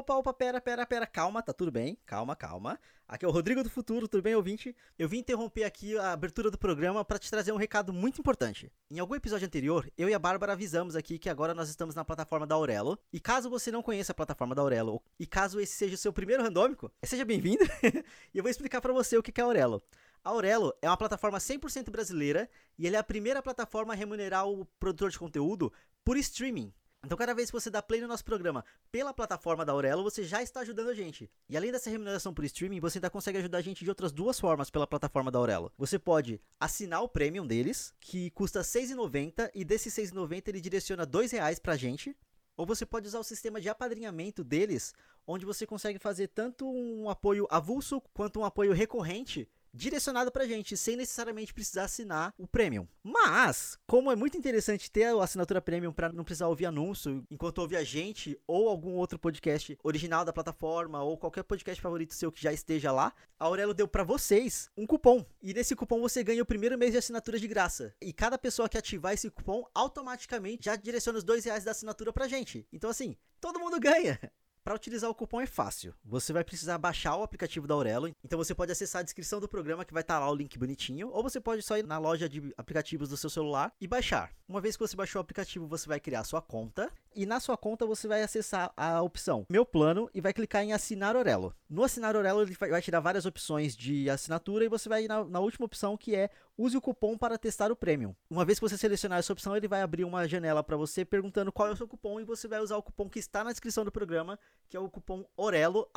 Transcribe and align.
Opa, 0.00 0.14
opa, 0.14 0.32
pera, 0.32 0.62
pera, 0.62 0.86
pera, 0.86 1.06
calma, 1.06 1.42
tá 1.42 1.52
tudo 1.52 1.70
bem, 1.70 1.98
calma, 2.06 2.34
calma. 2.34 2.80
Aqui 3.06 3.26
é 3.26 3.28
o 3.28 3.30
Rodrigo 3.30 3.62
do 3.62 3.68
Futuro, 3.68 4.08
tudo 4.08 4.22
bem, 4.22 4.34
ouvinte? 4.34 4.74
Eu 4.98 5.06
vim 5.06 5.18
interromper 5.18 5.64
aqui 5.64 5.94
a 5.98 6.12
abertura 6.12 6.50
do 6.50 6.56
programa 6.56 7.04
para 7.04 7.18
te 7.18 7.28
trazer 7.28 7.52
um 7.52 7.58
recado 7.58 7.92
muito 7.92 8.18
importante. 8.18 8.72
Em 8.90 8.98
algum 8.98 9.14
episódio 9.14 9.46
anterior, 9.46 9.86
eu 9.98 10.08
e 10.08 10.14
a 10.14 10.18
Bárbara 10.18 10.54
avisamos 10.54 10.96
aqui 10.96 11.18
que 11.18 11.28
agora 11.28 11.52
nós 11.52 11.68
estamos 11.68 11.94
na 11.94 12.02
plataforma 12.02 12.46
da 12.46 12.54
Aurelo. 12.54 12.98
E 13.12 13.20
caso 13.20 13.50
você 13.50 13.70
não 13.70 13.82
conheça 13.82 14.12
a 14.12 14.14
plataforma 14.14 14.54
da 14.54 14.62
Aurelo, 14.62 15.02
e 15.18 15.26
caso 15.26 15.60
esse 15.60 15.74
seja 15.74 15.96
o 15.96 15.98
seu 15.98 16.14
primeiro 16.14 16.42
randômico, 16.42 16.90
seja 17.04 17.26
bem-vindo. 17.26 17.62
e 18.32 18.38
eu 18.38 18.42
vou 18.42 18.50
explicar 18.50 18.80
para 18.80 18.94
você 18.94 19.18
o 19.18 19.22
que 19.22 19.38
é 19.38 19.44
a 19.44 19.46
Aurelo. 19.46 19.82
A 20.24 20.30
Aurelo 20.30 20.72
é 20.80 20.88
uma 20.88 20.96
plataforma 20.96 21.36
100% 21.36 21.90
brasileira 21.90 22.48
e 22.78 22.86
ela 22.86 22.96
é 22.96 22.98
a 22.98 23.04
primeira 23.04 23.42
plataforma 23.42 23.92
a 23.92 23.96
remunerar 23.96 24.48
o 24.48 24.64
produtor 24.78 25.10
de 25.10 25.18
conteúdo 25.18 25.70
por 26.02 26.16
streaming. 26.16 26.72
Então, 27.02 27.16
cada 27.16 27.32
vez 27.32 27.50
que 27.50 27.58
você 27.58 27.70
dá 27.70 27.80
play 27.80 28.00
no 28.00 28.06
nosso 28.06 28.24
programa 28.24 28.62
pela 28.92 29.14
plataforma 29.14 29.64
da 29.64 29.72
Aurelo, 29.72 30.02
você 30.02 30.22
já 30.22 30.42
está 30.42 30.60
ajudando 30.60 30.90
a 30.90 30.94
gente. 30.94 31.30
E 31.48 31.56
além 31.56 31.72
dessa 31.72 31.88
remuneração 31.88 32.34
por 32.34 32.44
streaming, 32.44 32.78
você 32.78 32.98
ainda 32.98 33.08
consegue 33.08 33.38
ajudar 33.38 33.58
a 33.58 33.62
gente 33.62 33.82
de 33.82 33.88
outras 33.88 34.12
duas 34.12 34.38
formas 34.38 34.68
pela 34.68 34.86
plataforma 34.86 35.30
da 35.30 35.38
Aurelo. 35.38 35.72
Você 35.78 35.98
pode 35.98 36.40
assinar 36.58 37.02
o 37.02 37.08
premium 37.08 37.46
deles, 37.46 37.94
que 38.00 38.30
custa 38.32 38.60
R$ 38.60 38.66
6,90, 38.66 39.50
e 39.54 39.64
desses 39.64 39.96
R$ 39.96 40.04
6,90 40.04 40.48
ele 40.48 40.60
direciona 40.60 41.04
R$ 41.04 41.10
2,00 41.10 41.60
pra 41.60 41.74
gente. 41.74 42.14
Ou 42.54 42.66
você 42.66 42.84
pode 42.84 43.08
usar 43.08 43.18
o 43.18 43.24
sistema 43.24 43.58
de 43.58 43.70
apadrinhamento 43.70 44.44
deles, 44.44 44.92
onde 45.26 45.46
você 45.46 45.66
consegue 45.66 45.98
fazer 45.98 46.28
tanto 46.28 46.70
um 46.70 47.08
apoio 47.08 47.46
avulso 47.50 48.02
quanto 48.12 48.40
um 48.40 48.44
apoio 48.44 48.74
recorrente 48.74 49.48
direcionado 49.72 50.30
pra 50.30 50.46
gente, 50.46 50.76
sem 50.76 50.96
necessariamente 50.96 51.54
precisar 51.54 51.84
assinar 51.84 52.34
o 52.36 52.46
Premium. 52.46 52.86
Mas, 53.02 53.78
como 53.86 54.10
é 54.10 54.16
muito 54.16 54.36
interessante 54.36 54.90
ter 54.90 55.04
a 55.04 55.22
assinatura 55.22 55.60
Premium 55.60 55.92
para 55.92 56.12
não 56.12 56.24
precisar 56.24 56.48
ouvir 56.48 56.66
anúncio 56.66 57.24
enquanto 57.30 57.58
ouve 57.58 57.76
a 57.76 57.84
gente 57.84 58.38
ou 58.46 58.68
algum 58.68 58.92
outro 58.94 59.18
podcast 59.18 59.78
original 59.82 60.24
da 60.24 60.32
plataforma 60.32 61.02
ou 61.02 61.16
qualquer 61.16 61.44
podcast 61.44 61.80
favorito 61.80 62.14
seu 62.14 62.32
que 62.32 62.42
já 62.42 62.52
esteja 62.52 62.92
lá, 62.92 63.12
a 63.38 63.44
Aurelo 63.44 63.74
deu 63.74 63.88
para 63.88 64.04
vocês 64.04 64.70
um 64.76 64.86
cupom. 64.86 65.24
E 65.42 65.54
nesse 65.54 65.74
cupom 65.76 66.00
você 66.00 66.22
ganha 66.22 66.42
o 66.42 66.46
primeiro 66.46 66.78
mês 66.78 66.92
de 66.92 66.98
assinatura 66.98 67.38
de 67.38 67.48
graça. 67.48 67.94
E 68.00 68.12
cada 68.12 68.38
pessoa 68.38 68.68
que 68.68 68.78
ativar 68.78 69.14
esse 69.14 69.30
cupom 69.30 69.64
automaticamente 69.74 70.66
já 70.66 70.76
direciona 70.76 71.18
os 71.18 71.24
dois 71.24 71.44
reais 71.44 71.64
da 71.64 71.70
assinatura 71.70 72.12
pra 72.12 72.28
gente. 72.28 72.66
Então 72.72 72.90
assim, 72.90 73.16
todo 73.40 73.60
mundo 73.60 73.80
ganha. 73.80 74.18
Para 74.62 74.74
utilizar 74.74 75.08
o 75.08 75.14
cupom 75.14 75.40
é 75.40 75.46
fácil. 75.46 75.94
Você 76.04 76.34
vai 76.34 76.44
precisar 76.44 76.76
baixar 76.76 77.16
o 77.16 77.22
aplicativo 77.22 77.66
da 77.66 77.74
Aurelo. 77.74 78.14
Então 78.22 78.38
você 78.38 78.54
pode 78.54 78.70
acessar 78.70 79.00
a 79.00 79.02
descrição 79.02 79.40
do 79.40 79.48
programa 79.48 79.86
que 79.86 79.92
vai 79.92 80.02
estar 80.02 80.14
tá 80.14 80.20
lá 80.20 80.30
o 80.30 80.34
link 80.34 80.58
bonitinho, 80.58 81.08
ou 81.08 81.22
você 81.22 81.40
pode 81.40 81.62
só 81.62 81.78
ir 81.78 81.86
na 81.86 81.96
loja 81.96 82.28
de 82.28 82.52
aplicativos 82.58 83.08
do 83.08 83.16
seu 83.16 83.30
celular 83.30 83.72
e 83.80 83.86
baixar. 83.86 84.30
Uma 84.46 84.60
vez 84.60 84.76
que 84.76 84.86
você 84.86 84.94
baixou 84.94 85.18
o 85.18 85.22
aplicativo, 85.22 85.66
você 85.66 85.88
vai 85.88 85.98
criar 85.98 86.24
sua 86.24 86.42
conta 86.42 86.92
e 87.14 87.26
na 87.26 87.40
sua 87.40 87.56
conta 87.56 87.86
você 87.86 88.06
vai 88.06 88.22
acessar 88.22 88.72
a 88.76 89.02
opção 89.02 89.46
Meu 89.50 89.64
Plano 89.64 90.08
e 90.14 90.20
vai 90.20 90.32
clicar 90.32 90.62
em 90.62 90.72
Assinar 90.72 91.16
Aurelo. 91.16 91.54
No 91.68 91.84
Assinar 91.84 92.14
Aurelo 92.16 92.42
ele 92.42 92.54
vai 92.54 92.82
te 92.82 92.90
dar 92.90 93.00
várias 93.00 93.26
opções 93.26 93.76
de 93.76 94.08
assinatura 94.08 94.64
e 94.64 94.68
você 94.68 94.88
vai 94.88 95.04
ir 95.04 95.08
na, 95.08 95.24
na 95.24 95.40
última 95.40 95.66
opção 95.66 95.96
que 95.96 96.14
é 96.14 96.30
Use 96.56 96.76
o 96.76 96.80
cupom 96.80 97.16
para 97.16 97.38
testar 97.38 97.72
o 97.72 97.76
Premium. 97.76 98.14
Uma 98.28 98.44
vez 98.44 98.58
que 98.58 98.68
você 98.68 98.76
selecionar 98.76 99.18
essa 99.18 99.32
opção, 99.32 99.56
ele 99.56 99.66
vai 99.66 99.80
abrir 99.80 100.04
uma 100.04 100.28
janela 100.28 100.62
para 100.62 100.76
você 100.76 101.06
perguntando 101.06 101.50
qual 101.50 101.68
é 101.68 101.72
o 101.72 101.76
seu 101.76 101.88
cupom 101.88 102.20
e 102.20 102.24
você 102.24 102.46
vai 102.46 102.60
usar 102.60 102.76
o 102.76 102.82
cupom 102.82 103.08
que 103.08 103.18
está 103.18 103.42
na 103.42 103.50
descrição 103.50 103.82
do 103.82 103.90
programa, 103.90 104.38
que 104.68 104.76
é 104.76 104.80
o 104.80 104.90
cupom 104.90 105.24
Orelo 105.36 105.88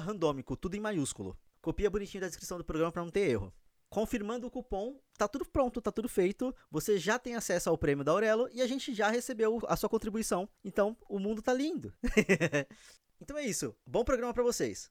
randômico, 0.00 0.56
tudo 0.56 0.76
em 0.76 0.80
maiúsculo. 0.80 1.36
Copia 1.60 1.90
bonitinho 1.90 2.20
da 2.20 2.28
descrição 2.28 2.56
do 2.56 2.64
programa 2.64 2.92
para 2.92 3.02
não 3.02 3.10
ter 3.10 3.28
erro. 3.28 3.52
Confirmando 3.92 4.46
o 4.46 4.50
cupom, 4.50 4.98
tá 5.18 5.28
tudo 5.28 5.44
pronto, 5.44 5.82
tá 5.82 5.92
tudo 5.92 6.08
feito. 6.08 6.56
Você 6.70 6.96
já 6.96 7.18
tem 7.18 7.34
acesso 7.34 7.68
ao 7.68 7.76
prêmio 7.76 8.02
da 8.02 8.10
Aurelo 8.10 8.48
e 8.50 8.62
a 8.62 8.66
gente 8.66 8.94
já 8.94 9.10
recebeu 9.10 9.60
a 9.68 9.76
sua 9.76 9.86
contribuição. 9.86 10.48
Então, 10.64 10.96
o 11.10 11.18
mundo 11.18 11.42
tá 11.42 11.52
lindo. 11.52 11.92
então 13.20 13.36
é 13.36 13.44
isso. 13.44 13.76
Bom 13.86 14.02
programa 14.02 14.32
para 14.32 14.42
vocês. 14.42 14.90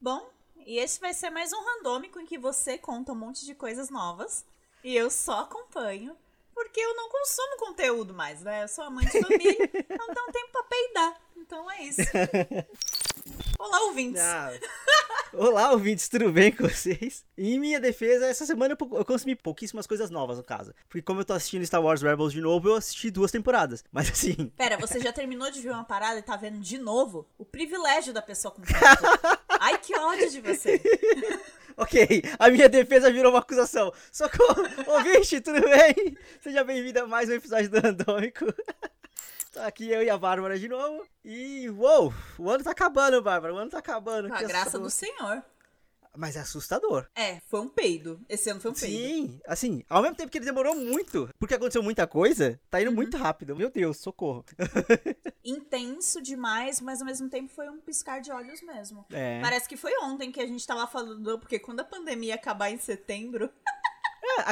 Bom, 0.00 0.26
e 0.64 0.78
esse 0.78 0.98
vai 0.98 1.12
ser 1.12 1.28
mais 1.28 1.52
um 1.52 1.62
randômico 1.62 2.18
em 2.18 2.24
que 2.24 2.38
você 2.38 2.78
conta 2.78 3.12
um 3.12 3.14
monte 3.14 3.44
de 3.44 3.54
coisas 3.54 3.90
novas 3.90 4.42
e 4.82 4.96
eu 4.96 5.10
só 5.10 5.40
acompanho, 5.40 6.16
porque 6.54 6.80
eu 6.80 6.96
não 6.96 7.10
consumo 7.10 7.58
conteúdo 7.58 8.14
mais, 8.14 8.40
né? 8.40 8.62
Eu 8.62 8.68
sou 8.68 8.84
amante 8.84 9.12
de 9.12 9.20
família, 9.20 9.70
não 9.90 10.14
tenho 10.14 10.32
tempo 10.32 10.50
pra 10.50 10.62
peidar. 10.62 11.20
Então 11.36 11.70
é 11.70 11.82
isso. 11.82 12.00
Olá, 13.64 13.80
ouvintes! 13.84 14.20
Ah, 14.20 14.52
olá, 15.32 15.72
ouvintes, 15.72 16.06
tudo 16.06 16.30
bem 16.30 16.52
com 16.52 16.68
vocês? 16.68 17.24
Em 17.36 17.58
minha 17.58 17.80
defesa, 17.80 18.26
essa 18.26 18.44
semana 18.44 18.76
eu 18.78 19.04
consumi 19.06 19.34
pouquíssimas 19.34 19.86
coisas 19.86 20.10
novas, 20.10 20.36
no 20.36 20.44
caso. 20.44 20.74
Porque 20.86 21.00
como 21.00 21.20
eu 21.20 21.24
tô 21.24 21.32
assistindo 21.32 21.64
Star 21.64 21.82
Wars 21.82 22.02
Rebels 22.02 22.34
de 22.34 22.42
novo, 22.42 22.68
eu 22.68 22.74
assisti 22.74 23.10
duas 23.10 23.32
temporadas. 23.32 23.82
Mas 23.90 24.10
assim... 24.10 24.52
Pera, 24.54 24.76
você 24.76 25.00
já 25.00 25.14
terminou 25.14 25.50
de 25.50 25.62
ver 25.62 25.70
uma 25.70 25.82
parada 25.82 26.18
e 26.18 26.22
tá 26.22 26.36
vendo 26.36 26.60
de 26.60 26.76
novo? 26.76 27.26
O 27.38 27.44
privilégio 27.46 28.12
da 28.12 28.20
pessoa 28.20 28.52
com 28.52 28.60
tempo. 28.60 28.78
Ai, 29.48 29.78
que 29.78 29.96
ódio 29.98 30.30
de 30.30 30.42
você. 30.42 30.80
Ok, 31.76 32.22
a 32.38 32.50
minha 32.50 32.68
defesa 32.68 33.10
virou 33.10 33.32
uma 33.32 33.40
acusação. 33.40 33.92
Socorro! 34.12 34.62
Ouvinte, 34.86 35.40
tudo 35.40 35.60
bem? 35.60 36.16
Seja 36.40 36.62
bem-vindo 36.62 37.00
a 37.00 37.06
mais 37.08 37.28
um 37.28 37.32
episódio 37.32 37.68
do 37.68 37.80
Randômico. 37.80 38.44
Aqui 39.56 39.90
eu 39.90 40.02
e 40.02 40.10
a 40.10 40.18
Bárbara 40.18 40.58
de 40.58 40.68
novo. 40.68 41.06
E, 41.24 41.68
uou, 41.70 42.12
o 42.38 42.50
ano 42.50 42.64
tá 42.64 42.70
acabando, 42.70 43.22
Bárbara. 43.22 43.54
O 43.54 43.56
ano 43.56 43.70
tá 43.70 43.78
acabando. 43.78 44.28
Com 44.28 44.34
a 44.34 44.42
graça 44.42 44.78
do 44.78 44.90
Senhor. 44.90 45.42
Mas 46.16 46.36
é 46.36 46.40
assustador. 46.40 47.08
É, 47.14 47.40
foi 47.46 47.60
um 47.60 47.68
peido. 47.68 48.20
Esse 48.28 48.48
ano 48.48 48.60
foi 48.60 48.70
um 48.70 48.74
peido. 48.74 48.96
Sim, 48.96 49.40
assim, 49.46 49.84
ao 49.88 50.00
mesmo 50.00 50.16
tempo 50.16 50.30
que 50.30 50.38
ele 50.38 50.44
demorou 50.44 50.74
muito, 50.74 51.28
porque 51.38 51.54
aconteceu 51.54 51.82
muita 51.82 52.06
coisa, 52.06 52.60
tá 52.70 52.80
indo 52.80 52.90
uhum. 52.90 52.94
muito 52.94 53.16
rápido. 53.16 53.56
Meu 53.56 53.68
Deus, 53.68 53.98
socorro. 53.98 54.44
Intenso 55.44 56.22
demais, 56.22 56.80
mas 56.80 57.00
ao 57.00 57.06
mesmo 57.06 57.28
tempo 57.28 57.52
foi 57.52 57.68
um 57.68 57.80
piscar 57.80 58.20
de 58.20 58.30
olhos 58.30 58.62
mesmo. 58.62 59.04
É. 59.10 59.40
Parece 59.40 59.68
que 59.68 59.76
foi 59.76 59.92
ontem 60.02 60.30
que 60.30 60.40
a 60.40 60.46
gente 60.46 60.64
tava 60.64 60.86
falando, 60.86 61.38
porque 61.38 61.58
quando 61.58 61.80
a 61.80 61.84
pandemia 61.84 62.36
acabar 62.36 62.70
em 62.70 62.78
setembro. 62.78 63.50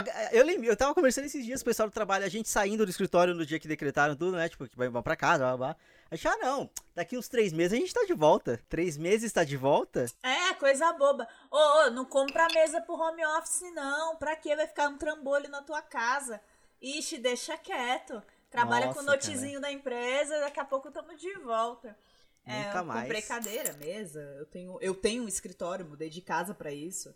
É, 0.06 0.38
eu 0.38 0.44
lembro, 0.44 0.66
eu 0.66 0.76
tava 0.76 0.94
conversando 0.94 1.25
esses 1.25 1.44
dias 1.44 1.60
com 1.62 1.69
o 1.69 1.70
pessoal 1.70 1.88
do 1.88 1.93
trabalho, 1.93 2.25
a 2.25 2.28
gente 2.28 2.48
saindo 2.48 2.84
do 2.84 2.91
escritório 2.91 3.34
no 3.34 3.44
dia 3.44 3.59
que 3.59 3.69
decretaram 3.69 4.15
tudo, 4.16 4.37
né? 4.37 4.48
Tipo, 4.48 4.69
que 4.69 4.76
vai 4.76 5.03
pra 5.03 5.16
casa, 5.16 5.44
blá, 5.44 5.56
blá. 5.56 5.76
A 6.10 6.15
gente, 6.15 6.28
ah, 6.28 6.37
não, 6.37 6.70
daqui 6.94 7.16
uns 7.16 7.28
três 7.28 7.53
meses 7.53 7.72
a 7.72 7.81
gente 7.81 7.94
tá 7.94 8.04
de 8.04 8.12
volta. 8.12 8.60
Três 8.69 8.98
meses 8.98 9.32
tá 9.32 9.44
de 9.44 9.56
volta? 9.56 10.04
É, 10.22 10.53
coisa 10.54 10.93
boba. 10.93 11.26
Ô, 11.50 11.56
ô, 11.56 11.91
não 11.91 12.04
compra 12.04 12.48
mesa 12.53 12.81
pro 12.82 12.94
home 12.94 13.25
office, 13.38 13.62
não. 13.75 14.16
Pra 14.16 14.37
quê? 14.37 14.54
Vai 14.54 14.66
ficar 14.66 14.88
um 14.88 14.98
trambolho 14.98 15.48
na 15.48 15.62
tua 15.62 15.81
casa. 15.81 16.41
Ixi, 16.82 17.19
deixa 17.19 17.56
quieto. 17.56 18.22
Trabalha 18.50 18.87
Nossa, 18.87 18.99
com 18.99 19.04
o 19.06 19.09
notizinho 19.09 19.60
cara. 19.60 19.62
da 19.62 19.72
empresa, 19.72 20.41
daqui 20.41 20.60
a 20.60 20.64
pouco 20.64 20.88
estamos 20.88 21.19
de 21.19 21.32
volta. 21.38 21.97
É, 22.44 22.64
Nunca 22.64 22.78
eu 22.78 22.84
mais. 22.84 23.00
comprei 23.03 23.22
cadeira, 23.22 23.72
mesa. 23.75 24.20
Eu 24.38 24.44
tenho, 24.44 24.78
eu 24.82 24.94
tenho 24.94 25.22
um 25.22 25.28
escritório, 25.28 25.87
mudei 25.87 26.10
de 26.10 26.20
casa 26.20 26.53
para 26.53 26.70
isso. 26.70 27.14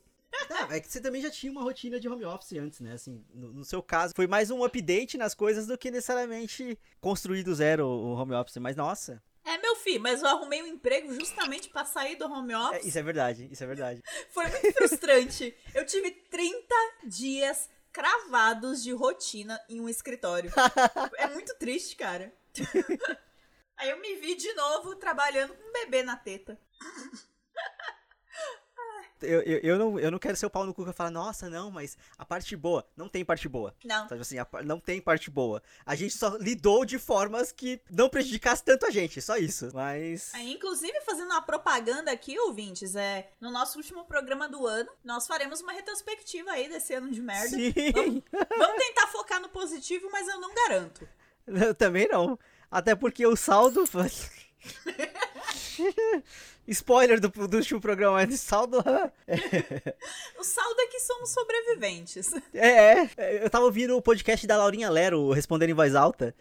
É, 0.70 0.76
é 0.76 0.80
que 0.80 0.90
você 0.90 1.00
também 1.00 1.22
já 1.22 1.30
tinha 1.30 1.50
uma 1.50 1.62
rotina 1.62 1.98
de 1.98 2.08
home 2.08 2.24
office 2.24 2.52
antes, 2.52 2.80
né? 2.80 2.92
Assim, 2.92 3.24
no, 3.32 3.52
no, 3.52 3.64
seu 3.64 3.82
caso, 3.82 4.12
foi 4.14 4.26
mais 4.26 4.50
um 4.50 4.64
update 4.64 5.16
nas 5.16 5.34
coisas 5.34 5.66
do 5.66 5.78
que 5.78 5.90
necessariamente 5.90 6.78
construir 7.00 7.42
do 7.42 7.54
zero 7.54 7.86
o 7.86 8.14
home 8.14 8.34
office. 8.34 8.56
Mas 8.58 8.76
nossa. 8.76 9.22
É, 9.44 9.58
meu 9.58 9.76
filho, 9.76 10.00
mas 10.00 10.22
eu 10.22 10.28
arrumei 10.28 10.62
um 10.62 10.66
emprego 10.66 11.12
justamente 11.14 11.68
para 11.68 11.84
sair 11.84 12.16
do 12.16 12.26
home 12.26 12.54
office. 12.54 12.84
É, 12.84 12.88
isso 12.88 12.98
é 12.98 13.02
verdade, 13.02 13.48
isso 13.50 13.62
é 13.62 13.66
verdade. 13.66 14.02
foi 14.30 14.48
muito 14.48 14.72
frustrante. 14.72 15.56
eu 15.74 15.86
tive 15.86 16.10
30 16.10 16.74
dias 17.04 17.68
cravados 17.92 18.82
de 18.82 18.92
rotina 18.92 19.58
em 19.68 19.80
um 19.80 19.88
escritório. 19.88 20.52
é 21.16 21.28
muito 21.28 21.54
triste, 21.54 21.96
cara. 21.96 22.34
Aí 23.78 23.90
eu 23.90 24.00
me 24.00 24.16
vi 24.16 24.34
de 24.34 24.52
novo 24.54 24.96
trabalhando 24.96 25.54
com 25.54 25.68
um 25.68 25.72
bebê 25.72 26.02
na 26.02 26.16
teta. 26.16 26.58
Eu, 29.22 29.40
eu, 29.42 29.58
eu, 29.60 29.78
não, 29.78 29.98
eu 29.98 30.10
não 30.10 30.18
quero 30.18 30.36
ser 30.36 30.46
o 30.46 30.50
pau 30.50 30.66
no 30.66 30.74
cu 30.74 30.84
que 30.84 30.92
falar, 30.92 31.10
nossa, 31.10 31.48
não, 31.48 31.70
mas 31.70 31.96
a 32.18 32.24
parte 32.24 32.54
boa. 32.56 32.86
Não 32.96 33.08
tem 33.08 33.24
parte 33.24 33.48
boa. 33.48 33.74
Não. 33.84 34.08
Sabe 34.08 34.20
assim, 34.20 34.38
a, 34.38 34.46
não 34.64 34.78
tem 34.78 35.00
parte 35.00 35.30
boa. 35.30 35.62
A 35.84 35.94
gente 35.94 36.16
só 36.16 36.36
lidou 36.36 36.84
de 36.84 36.98
formas 36.98 37.52
que 37.52 37.80
não 37.90 38.08
prejudicasse 38.08 38.64
tanto 38.64 38.86
a 38.86 38.90
gente, 38.90 39.20
só 39.22 39.36
isso. 39.36 39.70
Mas. 39.72 40.34
É, 40.34 40.42
inclusive, 40.42 41.00
fazendo 41.02 41.30
uma 41.30 41.42
propaganda 41.42 42.10
aqui, 42.10 42.38
ouvintes, 42.38 42.94
é. 42.94 43.30
No 43.40 43.50
nosso 43.50 43.78
último 43.78 44.04
programa 44.04 44.48
do 44.48 44.66
ano, 44.66 44.90
nós 45.04 45.26
faremos 45.26 45.60
uma 45.60 45.72
retrospectiva 45.72 46.50
aí 46.50 46.68
desse 46.68 46.94
ano 46.94 47.10
de 47.10 47.22
merda. 47.22 47.48
Sim. 47.48 47.72
Vamos, 47.92 48.22
vamos 48.58 48.76
tentar 48.84 49.06
focar 49.08 49.40
no 49.40 49.48
positivo, 49.48 50.08
mas 50.10 50.28
eu 50.28 50.40
não 50.40 50.54
garanto. 50.54 51.08
Eu 51.46 51.74
também 51.74 52.08
não. 52.08 52.38
Até 52.70 52.94
porque 52.94 53.26
o 53.26 53.36
saldo. 53.36 53.84
Spoiler 56.68 57.20
do, 57.20 57.28
do 57.28 57.56
último 57.56 57.80
programa, 57.80 58.14
mas 58.16 58.40
saldo. 58.40 58.78
o 58.78 60.44
saldo 60.44 60.80
é 60.80 60.86
que 60.86 61.00
somos 61.00 61.30
sobreviventes. 61.30 62.32
É, 62.52 63.02
é, 63.16 63.44
eu 63.44 63.50
tava 63.50 63.64
ouvindo 63.64 63.96
o 63.96 64.02
podcast 64.02 64.46
da 64.46 64.56
Laurinha 64.56 64.90
Lero, 64.90 65.30
respondendo 65.30 65.70
em 65.70 65.74
voz 65.74 65.94
alta. 65.94 66.34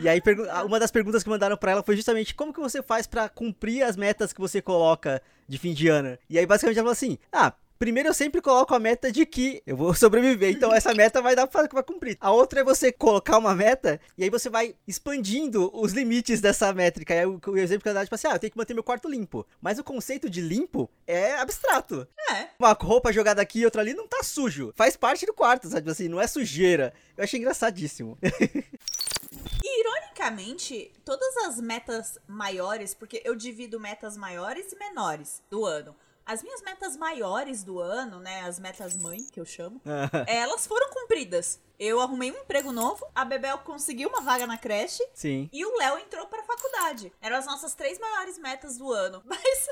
E 0.00 0.08
aí, 0.08 0.22
uma 0.64 0.80
das 0.80 0.90
perguntas 0.90 1.22
que 1.22 1.28
mandaram 1.28 1.56
para 1.56 1.72
ela 1.72 1.82
foi 1.82 1.96
justamente 1.96 2.34
como 2.34 2.52
que 2.52 2.60
você 2.60 2.82
faz 2.82 3.06
para 3.06 3.28
cumprir 3.28 3.82
as 3.82 3.96
metas 3.96 4.32
que 4.32 4.40
você 4.40 4.62
coloca 4.62 5.20
de 5.46 5.58
fim 5.58 5.74
de 5.74 5.88
ano. 5.88 6.16
E 6.30 6.38
aí, 6.38 6.46
basicamente, 6.46 6.78
ela 6.78 6.84
falou 6.84 6.92
assim: 6.92 7.18
Ah, 7.30 7.52
Primeiro, 7.82 8.10
eu 8.10 8.14
sempre 8.14 8.40
coloco 8.40 8.72
a 8.76 8.78
meta 8.78 9.10
de 9.10 9.26
que 9.26 9.60
eu 9.66 9.76
vou 9.76 9.92
sobreviver. 9.92 10.54
Então, 10.54 10.72
essa 10.72 10.94
meta 10.94 11.20
vai 11.20 11.34
dar 11.34 11.48
pra, 11.48 11.66
pra 11.66 11.82
cumprir. 11.82 12.16
A 12.20 12.30
outra 12.30 12.60
é 12.60 12.64
você 12.64 12.92
colocar 12.92 13.36
uma 13.38 13.56
meta 13.56 14.00
e 14.16 14.22
aí 14.22 14.30
você 14.30 14.48
vai 14.48 14.76
expandindo 14.86 15.68
os 15.74 15.92
limites 15.92 16.40
dessa 16.40 16.72
métrica. 16.72 17.12
Aí 17.12 17.26
o, 17.26 17.40
o 17.44 17.58
exemplo 17.58 17.82
que 17.82 17.88
eu 17.88 17.92
dou, 17.92 18.04
tipo 18.04 18.14
assim, 18.14 18.28
ah, 18.28 18.34
eu 18.34 18.38
tenho 18.38 18.52
que 18.52 18.56
manter 18.56 18.72
meu 18.72 18.84
quarto 18.84 19.08
limpo. 19.08 19.44
Mas 19.60 19.80
o 19.80 19.82
conceito 19.84 20.30
de 20.30 20.40
limpo 20.40 20.88
é 21.08 21.32
abstrato. 21.32 22.06
É. 22.30 22.50
Uma 22.56 22.70
roupa 22.72 23.12
jogada 23.12 23.42
aqui 23.42 23.58
e 23.58 23.64
outra 23.64 23.82
ali 23.82 23.94
não 23.94 24.06
tá 24.06 24.22
sujo. 24.22 24.72
Faz 24.76 24.96
parte 24.96 25.26
do 25.26 25.34
quarto, 25.34 25.66
sabe? 25.66 25.90
Assim, 25.90 26.06
não 26.06 26.20
é 26.20 26.28
sujeira. 26.28 26.94
Eu 27.16 27.24
achei 27.24 27.40
engraçadíssimo. 27.40 28.16
E, 28.22 29.80
ironicamente, 29.80 30.92
todas 31.04 31.36
as 31.38 31.60
metas 31.60 32.16
maiores, 32.28 32.94
porque 32.94 33.20
eu 33.24 33.34
divido 33.34 33.80
metas 33.80 34.16
maiores 34.16 34.70
e 34.70 34.78
menores 34.78 35.42
do 35.50 35.66
ano. 35.66 35.96
As 36.24 36.42
minhas 36.42 36.62
metas 36.62 36.96
maiores 36.96 37.64
do 37.64 37.80
ano, 37.80 38.20
né, 38.20 38.42
as 38.42 38.58
metas 38.58 38.96
mãe, 38.96 39.18
que 39.32 39.40
eu 39.40 39.44
chamo, 39.44 39.80
elas 40.26 40.66
foram 40.66 40.88
cumpridas. 40.90 41.60
Eu 41.78 42.00
arrumei 42.00 42.30
um 42.30 42.36
emprego 42.36 42.70
novo, 42.70 43.04
a 43.14 43.24
Bebel 43.24 43.58
conseguiu 43.58 44.08
uma 44.08 44.20
vaga 44.20 44.46
na 44.46 44.56
creche 44.56 45.02
Sim. 45.12 45.50
e 45.52 45.64
o 45.66 45.76
Léo 45.78 45.98
entrou 45.98 46.26
pra 46.26 46.42
faculdade. 46.44 47.12
Eram 47.20 47.36
as 47.36 47.46
nossas 47.46 47.74
três 47.74 47.98
maiores 47.98 48.38
metas 48.38 48.76
do 48.76 48.92
ano. 48.92 49.20
Mas 49.26 49.68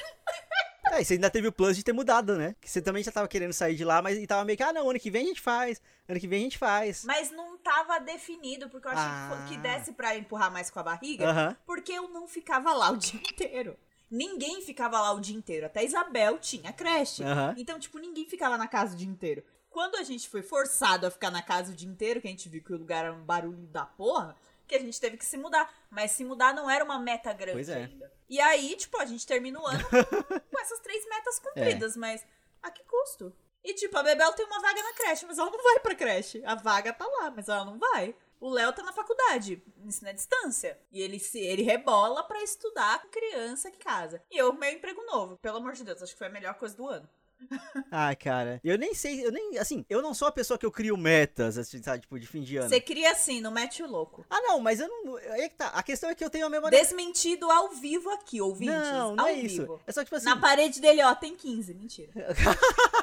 É, 0.93 1.01
e 1.01 1.05
você 1.05 1.15
ainda 1.15 1.31
teve 1.31 1.47
o 1.47 1.53
plano 1.53 1.73
de 1.75 1.85
ter 1.85 1.93
mudado, 1.93 2.37
né? 2.37 2.57
Que 2.61 2.69
você 2.69 2.83
também 2.83 3.03
já 3.05 3.13
tava 3.13 3.29
querendo 3.29 3.53
sair 3.53 3.77
de 3.77 3.85
lá, 3.85 4.03
mas 4.03 4.19
e 4.19 4.27
tava 4.27 4.45
meio 4.45 4.57
que, 4.57 4.63
ah, 4.65 4.73
não, 4.73 4.91
ano 4.91 4.99
que 4.99 5.09
vem 5.11 5.25
a 5.25 5.29
gente 5.29 5.41
faz. 5.41 5.81
Ano 6.09 6.19
que 6.19 6.27
vem 6.27 6.41
a 6.41 6.43
gente 6.43 6.59
faz. 6.59 7.05
Mas 7.05 7.31
não 7.31 7.57
tava 7.59 8.01
definido, 8.01 8.69
porque 8.69 8.89
eu 8.89 8.93
achei 8.93 9.05
que 9.05 9.11
Ah. 9.11 9.31
fo- 9.31 9.49
que 9.49 9.57
desse 9.59 9.93
pra 9.93 10.17
empurrar 10.17 10.51
mais 10.51 10.69
com 10.69 10.81
a 10.81 10.83
barriga, 10.83 11.29
Aham. 11.31 11.57
porque 11.65 11.93
eu 11.93 12.09
não 12.09 12.27
ficava 12.27 12.73
lá 12.73 12.91
o 12.91 12.97
dia 12.97 13.21
inteiro. 13.23 13.77
Ninguém 14.11 14.61
ficava 14.61 15.01
lá 15.01 15.13
o 15.13 15.21
dia 15.21 15.37
inteiro. 15.37 15.67
Até 15.67 15.85
Isabel 15.85 16.39
tinha 16.39 16.73
creche. 16.73 17.23
Aham. 17.23 17.55
Então, 17.57 17.79
tipo, 17.79 17.99
ninguém 17.99 18.27
ficava 18.27 18.59
na 18.59 18.67
casa 18.67 18.95
o 18.95 18.97
dia 18.97 19.09
inteiro. 19.09 19.45
Quando 19.71 19.95
a 19.97 20.03
gente 20.03 20.29
foi 20.29 20.43
forçado 20.43 21.07
a 21.07 21.11
ficar 21.11 21.31
na 21.31 21.43
casa 21.43 21.73
o 21.73 21.77
dia 21.77 21.89
inteiro, 21.89 22.21
que 22.21 22.27
a 22.27 22.31
gente 22.31 22.49
viu 22.49 22.63
que 22.63 22.73
o 22.73 22.77
lugar 22.77 23.05
era 23.05 23.15
um 23.15 23.25
barulho 23.25 23.67
da 23.69 23.87
porra, 23.87 24.35
que 24.67 24.75
a 24.75 24.81
gente 24.81 25.01
teve 25.01 25.17
que 25.17 25.25
se 25.25 25.39
mudar. 25.39 25.73
Mas 25.89 26.11
se 26.11 26.25
mudar 26.25 26.53
não 26.53 26.69
era 26.69 26.85
uma 26.85 26.99
meta 26.99 27.33
grande 27.33 27.53
Pois 27.53 27.69
é. 27.69 27.85
ainda. 27.85 28.13
E 28.29 28.41
aí, 28.41 28.75
tipo, 28.77 29.01
a 29.01 29.07
gente 29.07 29.25
termina 29.25 29.61
o 29.61 29.67
ano 29.67 29.85
com 30.51 30.61
essas 30.61 30.81
três 30.81 31.09
metas 31.09 31.39
cumpridas, 31.39 31.97
mas 31.97 32.25
a 32.61 32.71
que 32.71 32.83
custo? 32.85 33.33
E 33.63 33.75
tipo, 33.75 33.97
a 33.97 34.03
Bebel 34.03 34.33
tem 34.33 34.47
uma 34.47 34.61
vaga 34.61 34.83
na 34.83 34.93
creche, 34.95 35.27
mas 35.27 35.39
ela 35.39 35.51
não 35.51 35.63
vai 35.63 35.81
pra 35.81 35.95
creche. 35.95 36.43
A 36.45 36.55
vaga 36.55 36.93
tá 36.93 37.07
lá, 37.07 37.31
mas 37.31 37.49
ela 37.49 37.65
não 37.65 37.79
vai. 37.79 38.15
O 38.41 38.49
Léo 38.49 38.73
tá 38.73 38.83
na 38.83 38.93
faculdade, 38.93 39.63
ensina 39.85 40.11
à 40.11 40.13
distância. 40.15 40.79
E 40.91 41.03
ele 41.03 41.19
se 41.19 41.39
ele 41.39 41.63
rebola 41.63 42.25
pra 42.25 42.43
estudar 42.43 43.03
com 43.03 43.09
criança 43.09 43.69
em 43.69 43.73
casa. 43.73 44.23
E 44.31 44.39
eu 44.39 44.51
um 44.53 44.65
emprego 44.65 45.05
novo. 45.05 45.37
Pelo 45.37 45.59
amor 45.59 45.75
de 45.75 45.85
Deus, 45.85 46.03
acho 46.03 46.13
que 46.13 46.19
foi 46.19 46.29
a 46.29 46.31
melhor 46.31 46.55
coisa 46.55 46.75
do 46.75 46.89
ano. 46.89 47.09
Ah, 47.91 48.15
cara. 48.15 48.61
Eu 48.63 48.79
nem 48.79 48.95
sei, 48.95 49.27
eu 49.27 49.33
nem, 49.33 49.59
assim, 49.59 49.85
eu 49.91 50.01
não 50.01 50.15
sou 50.15 50.29
a 50.29 50.33
pessoa 50.33 50.57
que 50.57 50.65
eu 50.65 50.71
crio 50.71 50.97
metas, 50.97 51.59
assim, 51.59 51.83
sabe, 51.83 52.03
tipo, 52.03 52.19
de 52.21 52.27
fim 52.27 52.43
de 52.43 52.57
ano. 52.57 52.69
Você 52.69 52.81
cria 52.81 53.11
assim, 53.11 53.41
não 53.41 53.51
mete 53.51 53.83
o 53.83 53.91
louco. 53.91 54.25
Ah, 54.31 54.41
não, 54.43 54.61
mas 54.61 54.79
eu 54.79 54.89
não. 54.89 55.17
Aí 55.17 55.43
é 55.43 55.49
que 55.49 55.57
tá. 55.57 55.69
A 55.69 55.83
questão 55.83 56.09
é 56.09 56.15
que 56.15 56.25
eu 56.25 56.31
tenho 56.31 56.47
a 56.47 56.51
memória. 56.51 56.79
Desmentido 56.79 57.51
ao 57.51 57.71
vivo 57.71 58.09
aqui, 58.11 58.41
ouvintes. 58.41 58.75
Não, 58.75 59.17
não 59.17 59.25
ao 59.25 59.31
é 59.31 59.33
isso. 59.35 59.63
vivo. 59.63 59.81
É 59.87 59.93
só 59.93 60.05
tipo 60.05 60.15
assim. 60.17 60.27
Na 60.27 60.37
parede 60.37 60.81
dele, 60.81 61.03
ó, 61.03 61.15
tem 61.15 61.35
15. 61.35 61.75
Mentira. 61.75 62.13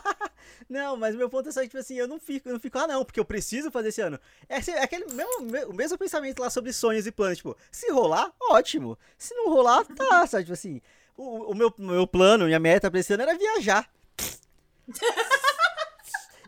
Não, 0.70 0.98
mas 0.98 1.16
meu 1.16 1.30
ponto 1.30 1.50
é 1.50 1.52
só 1.52 1.62
que, 1.62 1.68
tipo 1.68 1.78
assim, 1.80 1.96
eu 1.96 2.08
não 2.08 2.20
fico, 2.20 2.48
eu 2.50 2.54
não 2.54 2.60
fico, 2.60 2.78
ah, 2.78 2.88
não, 2.88 3.04
porque 3.06 3.20
eu 3.20 3.26
preciso 3.26 3.72
fazer 3.72 3.90
esse 3.90 4.02
ano. 4.02 4.20
É, 4.50 4.58
assim, 4.58 4.72
é 4.72 4.82
aquele 4.84 5.06
mesmo, 5.14 5.42
me- 5.42 5.66
o 5.66 5.74
mesmo 5.74 5.98
pensamento 5.98 6.40
lá 6.40 6.50
sobre 6.50 6.72
sonhos 6.74 7.06
e 7.08 7.12
planos, 7.12 7.38
tipo, 7.38 7.56
se 7.72 7.92
rolar, 7.92 8.32
ótimo. 8.52 8.98
Se 9.18 9.34
não 9.36 9.50
rolar, 9.50 9.86
tá, 9.86 10.26
sabe? 10.28 10.44
Tipo 10.44 10.54
assim, 10.54 10.82
o, 11.16 11.52
o 11.52 11.56
meu, 11.56 11.74
meu 11.78 12.06
plano, 12.08 12.46
minha 12.46 12.60
meta 12.60 12.90
pra 12.92 13.00
esse 13.00 13.14
ano 13.14 13.24
era 13.24 13.38
viajar. 13.38 13.90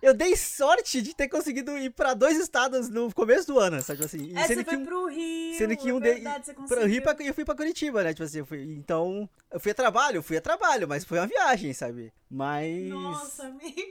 Eu 0.02 0.13
dei 0.13 0.34
sorte 0.38 1.02
de 1.02 1.13
ter 1.13 1.28
conseguido 1.28 1.78
ir 1.78 1.90
pra 1.90 2.13
dois 2.13 2.38
estados 2.40 2.88
no 2.88 3.13
começo 3.13 3.45
do 3.48 3.60
ano, 3.60 3.81
sabe? 3.81 4.00
Tipo 4.02 4.06
assim, 4.06 4.31
É, 4.34 4.48
sendo 4.48 4.60
você 4.60 4.63
que 4.63 4.69
foi 4.69 4.78
um- 4.78 4.86
pro 4.86 5.07
Rio. 5.07 5.57
Sendo 5.57 5.75
que 5.75 5.90
é 5.90 5.94
um 5.94 6.00
de- 6.00 6.13
verdade, 6.13 6.45
você 6.45 6.54
Pra. 6.54 6.86
Rio 6.86 7.02
pra, 7.02 7.16
eu 7.19 7.34
fui 7.34 7.44
pra 7.44 7.54
Curitiba, 7.54 8.02
né? 8.02 8.13
Tipo 8.13 8.24
assim, 8.24 8.38
eu 8.40 8.45
fui, 8.45 8.62
então, 8.63 9.30
eu 9.52 9.60
fui 9.60 9.72
a 9.74 9.75
trabalho, 9.75 10.16
eu 10.19 10.24
fui 10.24 10.38
a 10.38 10.42
trabalho, 10.42 10.88
mas 10.88 11.04
foi 11.04 11.19
uma 11.19 11.28
viagem, 11.28 11.74
sabe? 11.74 12.13
Mas. 12.31 12.88
Nossa, 12.88 13.48
amigo, 13.48 13.89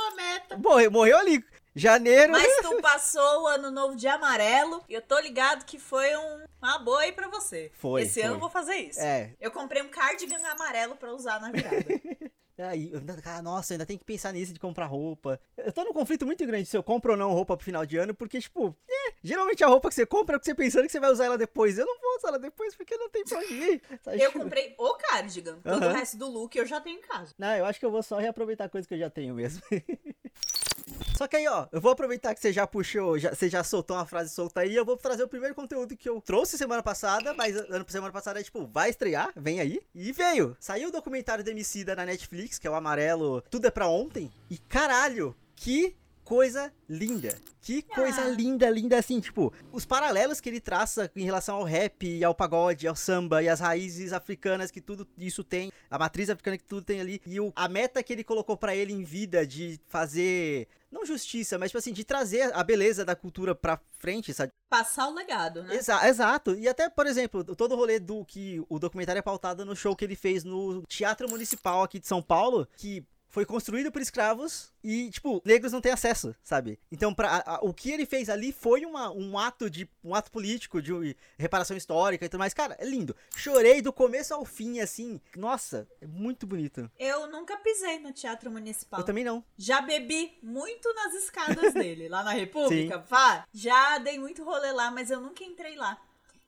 a 0.00 0.14
meta. 0.14 0.56
Morreu, 0.56 0.90
morreu 0.90 1.18
ali. 1.18 1.44
Janeiro. 1.74 2.32
Mas 2.32 2.48
tu 2.62 2.80
passou 2.80 3.42
o 3.42 3.46
ano 3.46 3.70
novo 3.70 3.94
de 3.96 4.08
amarelo 4.08 4.82
e 4.88 4.94
eu 4.94 5.02
tô 5.02 5.18
ligado 5.20 5.66
que 5.66 5.78
foi 5.78 6.16
um, 6.16 6.44
uma 6.60 6.78
boa 6.78 7.00
aí 7.00 7.12
pra 7.12 7.28
você. 7.28 7.70
Foi, 7.74 8.02
Esse 8.02 8.20
ano 8.20 8.30
foi. 8.30 8.36
eu 8.36 8.40
vou 8.40 8.48
fazer 8.48 8.76
isso. 8.76 9.00
É. 9.00 9.32
Eu 9.38 9.50
comprei 9.50 9.82
um 9.82 9.88
cardigan 9.88 10.38
amarelo 10.48 10.96
pra 10.96 11.12
usar 11.12 11.38
na 11.38 11.50
virada. 11.50 11.84
Aí, 12.58 12.90
cara, 13.22 13.42
nossa, 13.42 13.74
ainda 13.74 13.84
tem 13.84 13.98
que 13.98 14.04
pensar 14.04 14.32
nisso 14.32 14.52
de 14.52 14.58
comprar 14.58 14.86
roupa. 14.86 15.38
Eu 15.56 15.72
tô 15.72 15.84
num 15.84 15.92
conflito 15.92 16.24
muito 16.24 16.44
grande 16.46 16.66
se 16.66 16.76
eu 16.76 16.82
compro 16.82 17.12
ou 17.12 17.18
não 17.18 17.32
roupa 17.32 17.56
pro 17.56 17.64
final 17.64 17.84
de 17.84 17.98
ano, 17.98 18.14
porque, 18.14 18.40
tipo, 18.40 18.74
é, 18.88 19.12
geralmente 19.22 19.62
a 19.62 19.66
roupa 19.66 19.88
que 19.88 19.94
você 19.94 20.06
compra 20.06 20.36
é 20.36 20.38
o 20.38 20.40
que 20.40 20.46
você 20.46 20.54
pensando 20.54 20.86
que 20.86 20.92
você 20.92 21.00
vai 21.00 21.10
usar 21.10 21.26
ela 21.26 21.36
depois. 21.36 21.76
Eu 21.76 21.84
não 21.84 22.00
vou 22.00 22.16
usar 22.16 22.28
ela 22.28 22.38
depois 22.38 22.74
porque 22.74 22.96
não 22.96 23.10
tem 23.10 23.24
pra 23.24 23.38
onde 23.38 23.54
ir. 23.54 23.82
sabe? 24.02 24.22
eu 24.22 24.32
comprei 24.32 24.74
o 24.78 24.94
cardigan. 24.94 25.58
Todo 25.60 25.82
Aham. 25.82 25.92
o 25.92 25.94
resto 25.94 26.16
do 26.16 26.28
look 26.28 26.56
eu 26.56 26.66
já 26.66 26.80
tenho 26.80 26.98
em 26.98 27.02
casa. 27.02 27.34
Não, 27.38 27.54
eu 27.56 27.66
acho 27.66 27.78
que 27.78 27.84
eu 27.84 27.90
vou 27.90 28.02
só 28.02 28.18
reaproveitar 28.18 28.68
coisa 28.70 28.88
que 28.88 28.94
eu 28.94 28.98
já 28.98 29.10
tenho 29.10 29.34
mesmo. 29.34 29.62
Só 31.16 31.26
que 31.26 31.36
aí, 31.36 31.46
ó, 31.48 31.66
eu 31.72 31.80
vou 31.80 31.92
aproveitar 31.92 32.34
que 32.34 32.40
você 32.40 32.52
já 32.52 32.66
puxou, 32.66 33.18
já, 33.18 33.34
você 33.34 33.48
já 33.48 33.64
soltou 33.64 33.96
uma 33.96 34.06
frase 34.06 34.34
solta 34.34 34.60
aí, 34.60 34.74
eu 34.74 34.84
vou 34.84 34.96
trazer 34.96 35.22
o 35.22 35.28
primeiro 35.28 35.54
conteúdo 35.54 35.96
que 35.96 36.08
eu 36.08 36.20
trouxe 36.20 36.58
semana 36.58 36.82
passada, 36.82 37.32
mas 37.34 37.54
semana 37.88 38.12
passada 38.12 38.40
é 38.40 38.42
tipo, 38.42 38.66
vai 38.66 38.90
estrear, 38.90 39.32
vem 39.34 39.60
aí, 39.60 39.80
e 39.94 40.12
veio. 40.12 40.56
Saiu 40.60 40.88
o 40.88 40.92
documentário 40.92 41.42
do 41.42 41.50
Emicida 41.50 41.96
na 41.96 42.04
Netflix, 42.04 42.58
que 42.58 42.66
é 42.66 42.70
o 42.70 42.74
amarelo, 42.74 43.42
tudo 43.50 43.66
é 43.66 43.70
pra 43.70 43.88
ontem, 43.88 44.30
e 44.50 44.58
caralho, 44.58 45.34
que 45.54 45.96
coisa 46.26 46.72
linda. 46.88 47.38
Que 47.62 47.82
coisa 47.82 48.22
Ah. 48.22 48.28
linda, 48.28 48.68
linda 48.68 48.98
assim, 48.98 49.20
tipo, 49.20 49.52
os 49.72 49.84
paralelos 49.84 50.40
que 50.40 50.48
ele 50.48 50.60
traça 50.60 51.10
em 51.16 51.24
relação 51.24 51.56
ao 51.56 51.62
rap, 51.64 52.04
e 52.06 52.22
ao 52.24 52.34
pagode, 52.34 52.86
ao 52.86 52.94
samba 52.96 53.42
e 53.44 53.48
as 53.48 53.60
raízes 53.60 54.12
africanas 54.12 54.70
que 54.72 54.80
tudo 54.80 55.06
isso 55.16 55.42
tem, 55.44 55.70
a 55.90 55.98
matriz 55.98 56.28
africana 56.28 56.58
que 56.58 56.64
tudo 56.64 56.82
tem 56.84 57.00
ali, 57.00 57.20
e 57.24 57.40
o, 57.40 57.52
a 57.54 57.68
meta 57.68 58.02
que 58.02 58.12
ele 58.12 58.24
colocou 58.24 58.56
pra 58.56 58.74
ele 58.74 58.92
em 58.92 59.04
vida 59.04 59.46
de 59.46 59.80
fazer, 59.88 60.66
não 60.90 61.06
justiça, 61.06 61.58
mas 61.58 61.70
tipo 61.70 61.78
assim, 61.78 61.92
de 61.92 62.04
trazer 62.04 62.52
a 62.54 62.62
beleza 62.64 63.04
da 63.04 63.14
cultura 63.16 63.54
pra 63.54 63.80
frente, 63.98 64.34
sabe? 64.34 64.50
Passar 64.68 65.08
o 65.08 65.14
legado, 65.14 65.62
né? 65.62 65.76
Exa- 65.76 66.08
exato. 66.08 66.54
E 66.56 66.66
até, 66.68 66.88
por 66.88 67.06
exemplo, 67.06 67.44
todo 67.44 67.72
o 67.72 67.76
rolê 67.76 67.98
do 68.00 68.24
que 68.24 68.60
o 68.68 68.78
documentário 68.80 69.18
é 69.20 69.22
pautado 69.22 69.64
no 69.64 69.76
show 69.76 69.94
que 69.94 70.04
ele 70.04 70.16
fez 70.16 70.42
no 70.42 70.82
Teatro 70.88 71.28
Municipal 71.28 71.82
aqui 71.84 71.98
de 72.00 72.06
São 72.06 72.20
Paulo, 72.20 72.66
que 72.76 73.04
foi 73.36 73.44
construído 73.44 73.92
por 73.92 74.00
escravos 74.00 74.72
e, 74.82 75.10
tipo, 75.10 75.42
negros 75.44 75.70
não 75.70 75.82
têm 75.82 75.92
acesso, 75.92 76.34
sabe? 76.42 76.78
Então, 76.90 77.12
pra, 77.12 77.42
a- 77.44 77.58
o 77.60 77.74
que 77.74 77.90
ele 77.90 78.06
fez 78.06 78.30
ali 78.30 78.50
foi 78.50 78.86
uma, 78.86 79.10
um 79.10 79.38
ato 79.38 79.68
de 79.68 79.86
um 80.02 80.14
ato 80.14 80.30
político, 80.30 80.80
de 80.80 81.14
reparação 81.36 81.76
histórica 81.76 82.24
e 82.24 82.30
tudo 82.30 82.38
mais. 82.38 82.54
Cara, 82.54 82.74
é 82.78 82.86
lindo. 82.86 83.14
Chorei 83.36 83.82
do 83.82 83.92
começo 83.92 84.32
ao 84.32 84.42
fim, 84.46 84.80
assim. 84.80 85.20
Nossa, 85.36 85.86
é 86.00 86.06
muito 86.06 86.46
bonito. 86.46 86.90
Eu 86.98 87.26
nunca 87.26 87.58
pisei 87.58 87.98
no 87.98 88.10
Teatro 88.10 88.50
Municipal. 88.50 89.00
Eu 89.00 89.04
também 89.04 89.22
não. 89.22 89.44
Já 89.58 89.82
bebi 89.82 90.38
muito 90.42 90.90
nas 90.94 91.12
escadas 91.12 91.74
dele, 91.74 92.08
lá 92.08 92.24
na 92.24 92.32
República. 92.32 93.04
Vá, 93.06 93.46
já 93.52 93.98
dei 93.98 94.18
muito 94.18 94.42
rolê 94.44 94.72
lá, 94.72 94.90
mas 94.90 95.10
eu 95.10 95.20
nunca 95.20 95.44
entrei 95.44 95.76
lá. 95.76 96.00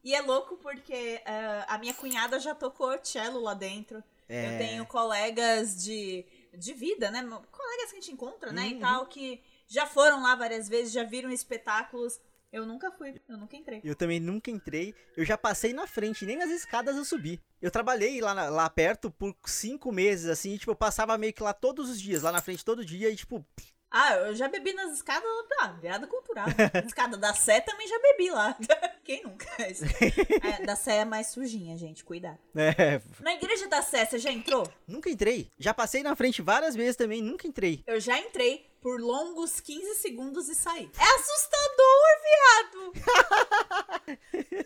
E 0.02 0.14
é 0.14 0.23
louco 0.23 0.57
porque 0.57 1.21
ah, 1.26 1.66
a 1.68 1.76
minha 1.76 1.92
cunhada 1.92 2.40
já 2.40 2.54
tocou 2.54 2.99
cello 3.02 3.40
lá 3.40 3.52
dentro. 3.52 4.02
É. 4.30 4.54
Eu 4.54 4.59
tenho 4.59 4.87
colegas 4.87 5.83
de, 5.83 6.23
de 6.59 6.73
vida, 6.75 7.11
né? 7.11 7.23
Colegas 7.50 7.91
que 7.91 7.99
a 7.99 8.00
gente 8.00 8.12
encontra, 8.12 8.53
né? 8.53 8.62
Uhum. 8.62 8.69
E 8.71 8.81
tal, 8.81 9.07
que 9.07 9.41
já 9.67 9.87
foram 9.87 10.23
lá 10.23 10.35
várias 10.35 10.69
vezes, 10.69 10.93
já 10.93 11.05
viram 11.05 11.31
espetáculos. 11.31 12.21
Eu 12.50 12.65
nunca 12.65 12.91
fui, 12.91 13.21
eu 13.29 13.37
nunca 13.37 13.57
entrei. 13.57 13.81
Eu 13.85 13.95
também 13.95 14.19
nunca 14.19 14.50
entrei. 14.50 14.95
Eu 15.15 15.25
já 15.25 15.37
passei 15.37 15.75
na 15.75 15.87
frente, 15.87 16.25
nem 16.25 16.37
nas 16.37 16.49
escadas 16.50 16.97
eu 16.97 17.05
subi. 17.05 17.38
Eu 17.61 17.71
trabalhei 17.71 18.23
lá, 18.23 18.33
na- 18.35 18.49
lá 18.49 18.71
perto 18.71 19.11
por 19.11 19.37
cinco 19.45 19.93
meses, 19.93 20.27
assim, 20.31 20.55
e, 20.55 20.59
tipo, 20.59 20.71
eu 20.71 20.77
passava 20.77 21.19
meio 21.19 21.33
que 21.35 21.43
lá 21.43 21.53
todos 21.53 21.91
os 21.91 22.00
dias, 22.00 22.23
lá 22.23 22.33
na 22.33 22.41
frente 22.41 22.65
todo 22.65 22.85
dia, 22.85 23.11
e 23.11 23.17
tipo, 23.17 23.45
Ah, 23.90 24.14
eu 24.16 24.35
já 24.35 24.49
bebi 24.49 24.75
nas 24.75 24.92
escadas, 24.92 25.28
ah, 25.61 25.68
virada 25.80 26.07
cultural. 26.07 26.47
Escada 26.87 27.16
da 27.16 27.33
Sé 27.33 27.61
também 27.62 27.88
já 27.88 27.99
bebi 27.99 28.30
lá. 28.30 28.54
Quem 29.02 29.23
nunca? 29.23 29.47
É, 29.59 30.64
da 30.66 30.76
Sé 30.76 30.97
é 30.99 31.04
mais 31.07 31.28
sujinha, 31.28 31.76
gente, 31.78 32.04
cuidado. 32.04 32.38
é, 32.54 33.00
Na 33.21 33.33
igreja 33.33 33.66
da 33.66 33.80
Sé, 33.80 34.04
você 34.04 34.18
já 34.18 34.30
entrou? 34.30 34.71
nunca 34.87 35.09
entrei. 35.09 35.50
Já 35.59 35.73
passei 35.73 36.02
na 36.02 36.14
frente 36.14 36.42
várias 36.42 36.75
vezes 36.75 36.97
também, 36.97 37.23
nunca 37.23 37.47
entrei. 37.47 37.83
Eu 37.87 37.99
já 37.99 38.18
entrei 38.18 38.68
por 38.80 39.00
longos 39.00 39.59
15 39.61 39.95
segundos 39.97 40.49
e 40.49 40.54
saí. 40.54 40.90
É 40.99 41.04
assustador, 41.14 42.09
viado! 42.28 42.92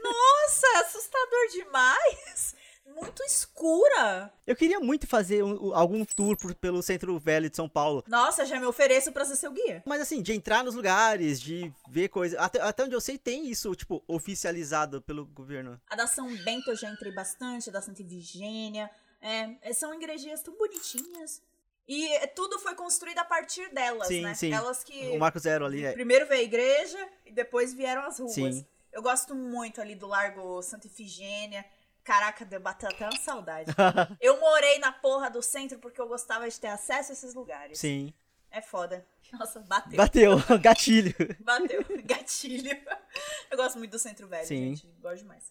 Nossa, 0.03 0.67
é 0.75 0.77
assustador 0.81 1.49
demais! 1.53 2.55
Muito 2.87 3.23
escura. 3.25 4.33
Eu 4.47 4.55
queria 4.55 4.79
muito 4.79 5.07
fazer 5.07 5.43
um- 5.43 5.69
um- 5.71 5.75
algum 5.75 6.05
tour 6.05 6.37
por- 6.37 6.55
pelo 6.55 6.83
centro 6.83 7.19
velho 7.19 7.49
de 7.49 7.57
São 7.57 7.69
Paulo. 7.69 8.05
Nossa, 8.07 8.45
já 8.45 8.61
me 8.61 8.67
ofereço 8.67 9.13
pra 9.13 9.25
ser 9.25 9.37
seu 9.37 9.51
guia. 9.53 9.83
Mas 9.87 10.01
assim, 10.03 10.21
de 10.23 10.33
entrar 10.33 10.63
nos 10.63 10.75
lugares, 10.75 11.41
de 11.41 11.73
ver 11.89 12.09
coisas. 12.09 12.39
Até, 12.39 12.61
até 12.61 12.85
onde 12.85 12.95
eu 12.95 13.01
sei, 13.01 13.17
tem 13.19 13.49
isso, 13.49 13.75
tipo, 13.75 14.03
oficializado 14.07 15.01
pelo 15.03 15.25
governo. 15.27 15.81
A 15.89 15.97
da 15.97 16.07
São 16.07 16.35
Bento 16.45 16.71
eu 16.71 16.77
já 16.77 16.91
entrei 16.91 17.13
bastante, 17.13 17.71
a 17.71 17.73
da 17.73 17.81
Santa 17.81 18.03
Virgínia. 18.03 18.91
É, 19.21 19.73
são 19.73 19.95
igrejinhas 19.95 20.43
tão 20.43 20.57
bonitinhas. 20.57 21.41
E 21.89 22.09
tudo 22.29 22.59
foi 22.59 22.75
construído 22.75 23.19
a 23.19 23.25
partir 23.25 23.69
delas, 23.73 24.09
sim, 24.09 24.21
né? 24.23 24.35
Sim. 24.35 24.53
Elas 24.53 24.85
que. 24.85 25.11
O 25.11 25.19
Marco 25.19 25.39
Zero 25.39 25.65
ali 25.65 25.85
é. 25.85 25.93
Primeiro 25.93 26.27
veio 26.27 26.41
a 26.41 26.45
igreja 26.45 27.09
e 27.27 27.33
depois 27.33 27.73
vieram 27.75 28.03
as 28.03 28.19
ruas. 28.19 28.33
Sim. 28.35 28.67
Eu 28.93 29.03
gosto 29.03 29.35
muito 29.35 29.81
ali 29.81 29.95
do 29.95 30.07
Largo 30.07 30.63
Santa 30.63 30.87
Ifigênia. 30.87 31.65
Caraca, 32.05 32.45
deu 32.45 32.61
bateu 32.61 32.89
até 32.89 33.05
uma 33.05 33.19
saudade. 33.19 33.73
eu 34.21 34.41
morei 34.41 34.79
na 34.79 34.93
porra 34.93 35.31
do 35.31 35.41
centro 35.43 35.79
porque 35.79 36.01
eu 36.01 36.09
gostava 36.09 36.49
de 36.49 36.59
ter 36.59 36.69
acesso 36.69 37.13
a 37.13 37.15
esses 37.15 37.35
lugares. 37.35 37.79
Sim. 37.79 38.13
É 38.51 38.61
foda. 38.61 39.05
Nossa, 39.33 39.61
bateu. 39.61 39.97
Bateu, 39.97 40.37
gatilho. 40.61 41.15
Bateu, 41.41 41.83
gatilho. 42.05 42.79
Eu 43.51 43.57
gosto 43.57 43.79
muito 43.79 43.93
do 43.93 43.99
Centro 43.99 44.29
Velho, 44.29 44.47
Sim. 44.47 44.77
gente. 44.77 44.87
Gosto 45.01 45.23
demais. 45.23 45.51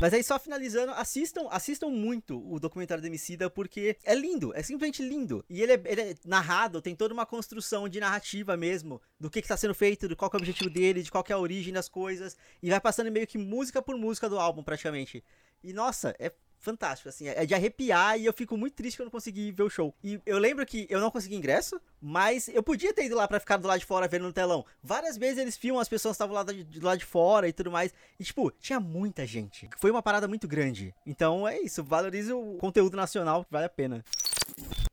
Mas 0.00 0.12
aí, 0.12 0.22
só 0.22 0.38
finalizando, 0.38 0.92
assistam, 0.92 1.46
assistam 1.50 1.88
muito 1.88 2.42
o 2.52 2.58
documentário 2.58 3.00
do 3.00 3.06
Emicida, 3.06 3.50
porque 3.50 3.96
é 4.04 4.14
lindo, 4.14 4.52
é 4.54 4.62
simplesmente 4.62 5.02
lindo. 5.02 5.44
E 5.48 5.62
ele 5.62 5.72
é, 5.72 5.82
ele 5.84 6.00
é 6.00 6.14
narrado, 6.24 6.80
tem 6.80 6.96
toda 6.96 7.14
uma 7.14 7.26
construção 7.26 7.88
de 7.88 8.00
narrativa 8.00 8.56
mesmo, 8.56 9.00
do 9.18 9.30
que, 9.30 9.42
que 9.42 9.48
tá 9.48 9.56
sendo 9.56 9.74
feito, 9.74 10.08
de 10.08 10.16
qual 10.16 10.30
é 10.32 10.36
o 10.36 10.38
objetivo 10.38 10.70
dele, 10.70 11.02
de 11.02 11.10
qual 11.10 11.22
que 11.22 11.32
é 11.32 11.36
a 11.36 11.38
origem 11.38 11.72
das 11.72 11.88
coisas, 11.88 12.36
e 12.62 12.70
vai 12.70 12.80
passando 12.80 13.12
meio 13.12 13.26
que 13.26 13.38
música 13.38 13.82
por 13.82 13.96
música 13.96 14.28
do 14.28 14.38
álbum, 14.38 14.62
praticamente. 14.62 15.22
E, 15.62 15.72
nossa, 15.72 16.14
é 16.18 16.32
fantástico, 16.58 17.08
assim, 17.08 17.28
é 17.28 17.46
de 17.46 17.54
arrepiar 17.54 18.18
e 18.18 18.26
eu 18.26 18.32
fico 18.32 18.56
muito 18.56 18.74
triste 18.74 18.96
que 18.96 19.02
eu 19.02 19.06
não 19.06 19.10
consegui 19.10 19.52
ver 19.52 19.62
o 19.62 19.70
show. 19.70 19.94
E 20.02 20.20
eu 20.26 20.38
lembro 20.38 20.66
que 20.66 20.86
eu 20.90 21.00
não 21.00 21.10
consegui 21.10 21.36
ingresso, 21.36 21.80
mas 22.00 22.48
eu 22.48 22.62
podia 22.62 22.92
ter 22.92 23.04
ido 23.04 23.14
lá 23.14 23.26
pra 23.28 23.40
ficar 23.40 23.56
do 23.56 23.68
lado 23.68 23.78
de 23.78 23.86
fora 23.86 24.08
vendo 24.08 24.24
no 24.24 24.32
telão. 24.32 24.64
Várias 24.82 25.16
vezes 25.16 25.38
eles 25.38 25.56
filmam, 25.56 25.80
as 25.80 25.88
pessoas 25.88 26.14
estavam 26.14 26.34
lá 26.34 26.42
do 26.42 26.52
lado 26.82 26.98
de 26.98 27.04
fora 27.04 27.48
e 27.48 27.52
tudo 27.52 27.70
mais. 27.70 27.94
E, 28.18 28.24
tipo, 28.24 28.50
tinha 28.50 28.80
muita 28.80 29.24
gente. 29.24 29.68
Foi 29.78 29.90
uma 29.90 30.02
parada 30.02 30.26
muito 30.26 30.48
grande. 30.48 30.94
Então 31.06 31.46
é 31.46 31.60
isso, 31.60 31.82
valorize 31.82 32.32
o 32.32 32.56
conteúdo 32.58 32.96
nacional, 32.96 33.46
vale 33.50 33.66
a 33.66 33.70
pena. 33.70 34.04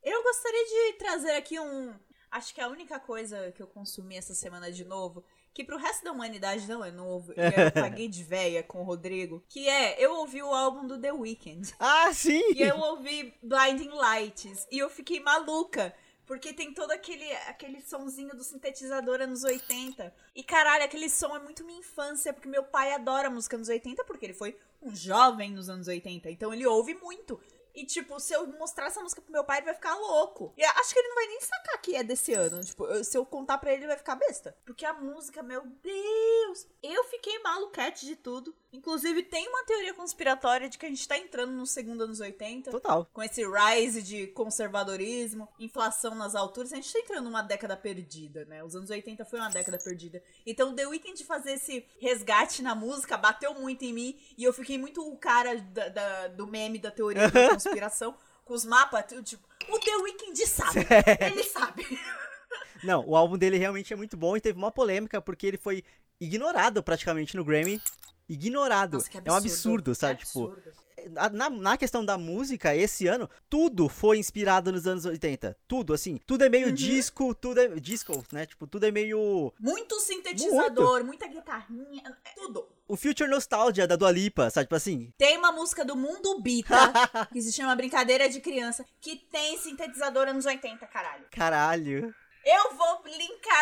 Eu 0.02 0.22
gostaria 0.22 0.64
de 0.64 0.98
trazer 0.98 1.32
aqui 1.32 1.58
um. 1.58 1.92
Acho 2.30 2.54
que 2.54 2.60
a 2.60 2.68
única 2.68 3.00
coisa 3.00 3.50
que 3.52 3.62
eu 3.62 3.66
consumi 3.66 4.16
essa 4.16 4.34
semana 4.34 4.70
de 4.70 4.84
novo 4.84 5.24
que 5.56 5.64
pro 5.64 5.78
resto 5.78 6.04
da 6.04 6.12
humanidade 6.12 6.68
não 6.68 6.84
é 6.84 6.90
novo, 6.90 7.32
eu 7.32 7.72
paguei 7.72 8.08
de 8.08 8.22
véia 8.22 8.62
com 8.62 8.82
o 8.82 8.84
Rodrigo, 8.84 9.42
que 9.48 9.66
é, 9.66 9.96
eu 9.98 10.14
ouvi 10.16 10.42
o 10.42 10.52
álbum 10.52 10.86
do 10.86 11.00
The 11.00 11.10
Weeknd. 11.10 11.74
Ah, 11.80 12.12
sim! 12.12 12.42
E 12.54 12.60
eu 12.60 12.78
ouvi 12.78 13.32
Blinding 13.42 13.88
Lights, 13.88 14.66
e 14.70 14.78
eu 14.78 14.90
fiquei 14.90 15.18
maluca. 15.18 15.94
Porque 16.26 16.52
tem 16.52 16.74
todo 16.74 16.90
aquele, 16.90 17.32
aquele 17.48 17.80
sonzinho 17.80 18.34
do 18.34 18.42
sintetizador 18.42 19.20
anos 19.20 19.44
80. 19.44 20.12
E 20.34 20.42
caralho, 20.42 20.84
aquele 20.84 21.08
som 21.08 21.36
é 21.36 21.38
muito 21.38 21.64
minha 21.64 21.78
infância, 21.78 22.32
porque 22.32 22.48
meu 22.48 22.64
pai 22.64 22.92
adora 22.92 23.30
música 23.30 23.54
anos 23.54 23.68
80, 23.68 24.04
porque 24.04 24.26
ele 24.26 24.34
foi 24.34 24.58
um 24.82 24.92
jovem 24.92 25.52
nos 25.52 25.68
anos 25.68 25.86
80. 25.86 26.28
Então 26.28 26.52
ele 26.52 26.66
ouve 26.66 26.94
muito. 26.94 27.40
E, 27.76 27.84
tipo, 27.84 28.18
se 28.18 28.32
eu 28.32 28.46
mostrar 28.58 28.86
essa 28.86 29.02
música 29.02 29.20
pro 29.20 29.30
meu 29.30 29.44
pai, 29.44 29.58
ele 29.58 29.66
vai 29.66 29.74
ficar 29.74 29.94
louco. 29.96 30.54
E 30.56 30.64
acho 30.64 30.94
que 30.94 30.98
ele 30.98 31.08
não 31.08 31.14
vai 31.14 31.26
nem 31.26 31.40
sacar 31.42 31.82
que 31.82 31.94
é 31.94 32.02
desse 32.02 32.32
ano. 32.32 32.64
Tipo, 32.64 32.86
eu, 32.86 33.04
se 33.04 33.18
eu 33.18 33.26
contar 33.26 33.58
pra 33.58 33.70
ele, 33.70 33.82
ele 33.82 33.88
vai 33.88 33.98
ficar 33.98 34.14
besta. 34.14 34.56
Porque 34.64 34.86
a 34.86 34.94
música, 34.94 35.42
meu 35.42 35.62
Deus! 35.82 36.66
Eu 36.82 37.04
fiquei 37.04 37.38
maluquete 37.40 38.06
de 38.06 38.16
tudo. 38.16 38.56
Inclusive, 38.76 39.22
tem 39.22 39.48
uma 39.48 39.64
teoria 39.64 39.94
conspiratória 39.94 40.68
de 40.68 40.76
que 40.76 40.84
a 40.84 40.88
gente 40.88 41.08
tá 41.08 41.16
entrando 41.16 41.52
no 41.52 41.66
segundo 41.66 42.04
anos 42.04 42.20
80. 42.20 42.70
Total. 42.70 43.08
Com 43.10 43.22
esse 43.22 43.42
rise 43.42 44.02
de 44.02 44.26
conservadorismo, 44.28 45.48
inflação 45.58 46.14
nas 46.14 46.34
alturas. 46.34 46.72
A 46.72 46.76
gente 46.76 46.92
tá 46.92 46.98
entrando 46.98 47.24
numa 47.24 47.40
década 47.40 47.74
perdida, 47.74 48.44
né? 48.44 48.62
Os 48.62 48.76
anos 48.76 48.90
80 48.90 49.24
foi 49.24 49.38
uma 49.38 49.48
década 49.48 49.78
perdida. 49.78 50.22
Então, 50.44 50.74
The 50.74 50.86
Weeknd 50.86 51.24
fazer 51.24 51.52
esse 51.52 51.86
resgate 51.98 52.62
na 52.62 52.74
música 52.74 53.16
bateu 53.16 53.54
muito 53.54 53.82
em 53.82 53.94
mim. 53.94 54.18
E 54.36 54.44
eu 54.44 54.52
fiquei 54.52 54.76
muito 54.76 55.00
o 55.00 55.16
cara 55.16 55.56
da, 55.56 55.88
da, 55.88 56.28
do 56.28 56.46
meme 56.46 56.78
da 56.78 56.90
teoria 56.90 57.30
da 57.30 57.48
conspiração. 57.48 58.14
com 58.44 58.52
os 58.52 58.66
mapas, 58.66 59.06
tipo, 59.24 59.42
o 59.70 59.78
The 59.78 59.96
Weeknd 59.96 60.46
sabe. 60.46 60.80
Ele 61.32 61.42
sabe. 61.44 61.98
Não, 62.84 63.02
o 63.06 63.16
álbum 63.16 63.38
dele 63.38 63.56
realmente 63.56 63.92
é 63.92 63.96
muito 63.96 64.18
bom 64.18 64.36
e 64.36 64.40
teve 64.40 64.58
uma 64.58 64.70
polêmica 64.70 65.20
porque 65.20 65.46
ele 65.46 65.56
foi 65.56 65.82
ignorado 66.20 66.82
praticamente 66.82 67.36
no 67.36 67.44
Grammy. 67.44 67.80
Ignorado. 68.28 68.98
Nossa, 68.98 69.10
é 69.24 69.32
um 69.32 69.34
absurdo, 69.34 69.94
sabe? 69.94 70.20
Absurdo. 70.22 70.60
Tipo, 70.60 70.76
na, 71.32 71.48
na 71.48 71.76
questão 71.76 72.04
da 72.04 72.18
música, 72.18 72.74
esse 72.74 73.06
ano, 73.06 73.30
tudo 73.48 73.88
foi 73.88 74.18
inspirado 74.18 74.72
nos 74.72 74.86
anos 74.86 75.04
80. 75.04 75.56
Tudo, 75.68 75.94
assim. 75.94 76.18
Tudo 76.26 76.44
é 76.44 76.48
meio 76.48 76.68
Uhum. 76.68 76.74
disco, 76.74 77.34
tudo 77.34 77.60
é. 77.60 77.68
Disco, 77.78 78.24
né? 78.32 78.44
Tipo, 78.46 78.66
tudo 78.66 78.84
é 78.86 78.90
meio. 78.90 79.52
Muito 79.60 80.00
sintetizador, 80.00 81.04
muita 81.04 81.28
guitarrinha, 81.28 82.02
é 82.24 82.30
tudo. 82.34 82.66
O 82.88 82.96
Future 82.96 83.28
Nostalgia 83.30 83.86
da 83.86 83.94
Dua 83.96 84.10
Lipa, 84.10 84.50
sabe? 84.50 84.66
Tipo 84.66 84.74
assim. 84.74 85.12
Tem 85.16 85.38
uma 85.38 85.52
música 85.52 85.84
do 85.84 85.94
Mundo 85.94 86.40
Bita, 86.40 86.74
que 87.32 87.40
se 87.40 87.52
chama 87.52 87.76
Brincadeira 87.76 88.28
de 88.28 88.40
Criança, 88.40 88.84
que 89.00 89.16
tem 89.16 89.56
sintetizador 89.58 90.26
anos 90.28 90.44
80, 90.46 90.84
caralho. 90.86 91.24
Caralho. 91.30 92.14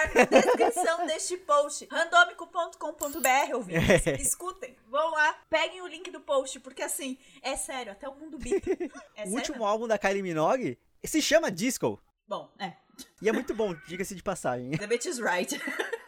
Linkar 0.02 0.14
na 0.14 0.24
descrição 0.24 1.06
deste 1.06 1.36
post. 1.38 1.86
Randômico.com.br, 1.90 3.54
ouvintes. 3.54 4.20
Escutem, 4.20 4.76
vão 4.88 5.10
lá, 5.10 5.36
peguem 5.48 5.82
o 5.82 5.86
link 5.86 6.10
do 6.10 6.20
post, 6.20 6.60
porque 6.60 6.82
assim, 6.82 7.18
é 7.42 7.56
sério, 7.56 7.92
até 7.92 8.08
o 8.08 8.14
mundo 8.14 8.38
bita. 8.38 8.70
É 9.16 9.24
o 9.24 9.30
último 9.30 9.64
álbum 9.64 9.86
da 9.86 9.96
Kylie 9.96 10.22
Minogue 10.22 10.78
se 11.04 11.22
chama 11.22 11.50
Disco. 11.50 12.00
Bom, 12.26 12.50
é. 12.58 12.72
E 13.20 13.28
é 13.28 13.32
muito 13.32 13.54
bom, 13.54 13.74
diga-se 13.86 14.14
de 14.14 14.22
passagem. 14.22 14.70
The 14.72 14.86
bitch 14.86 15.06
is 15.06 15.18
right. 15.18 15.60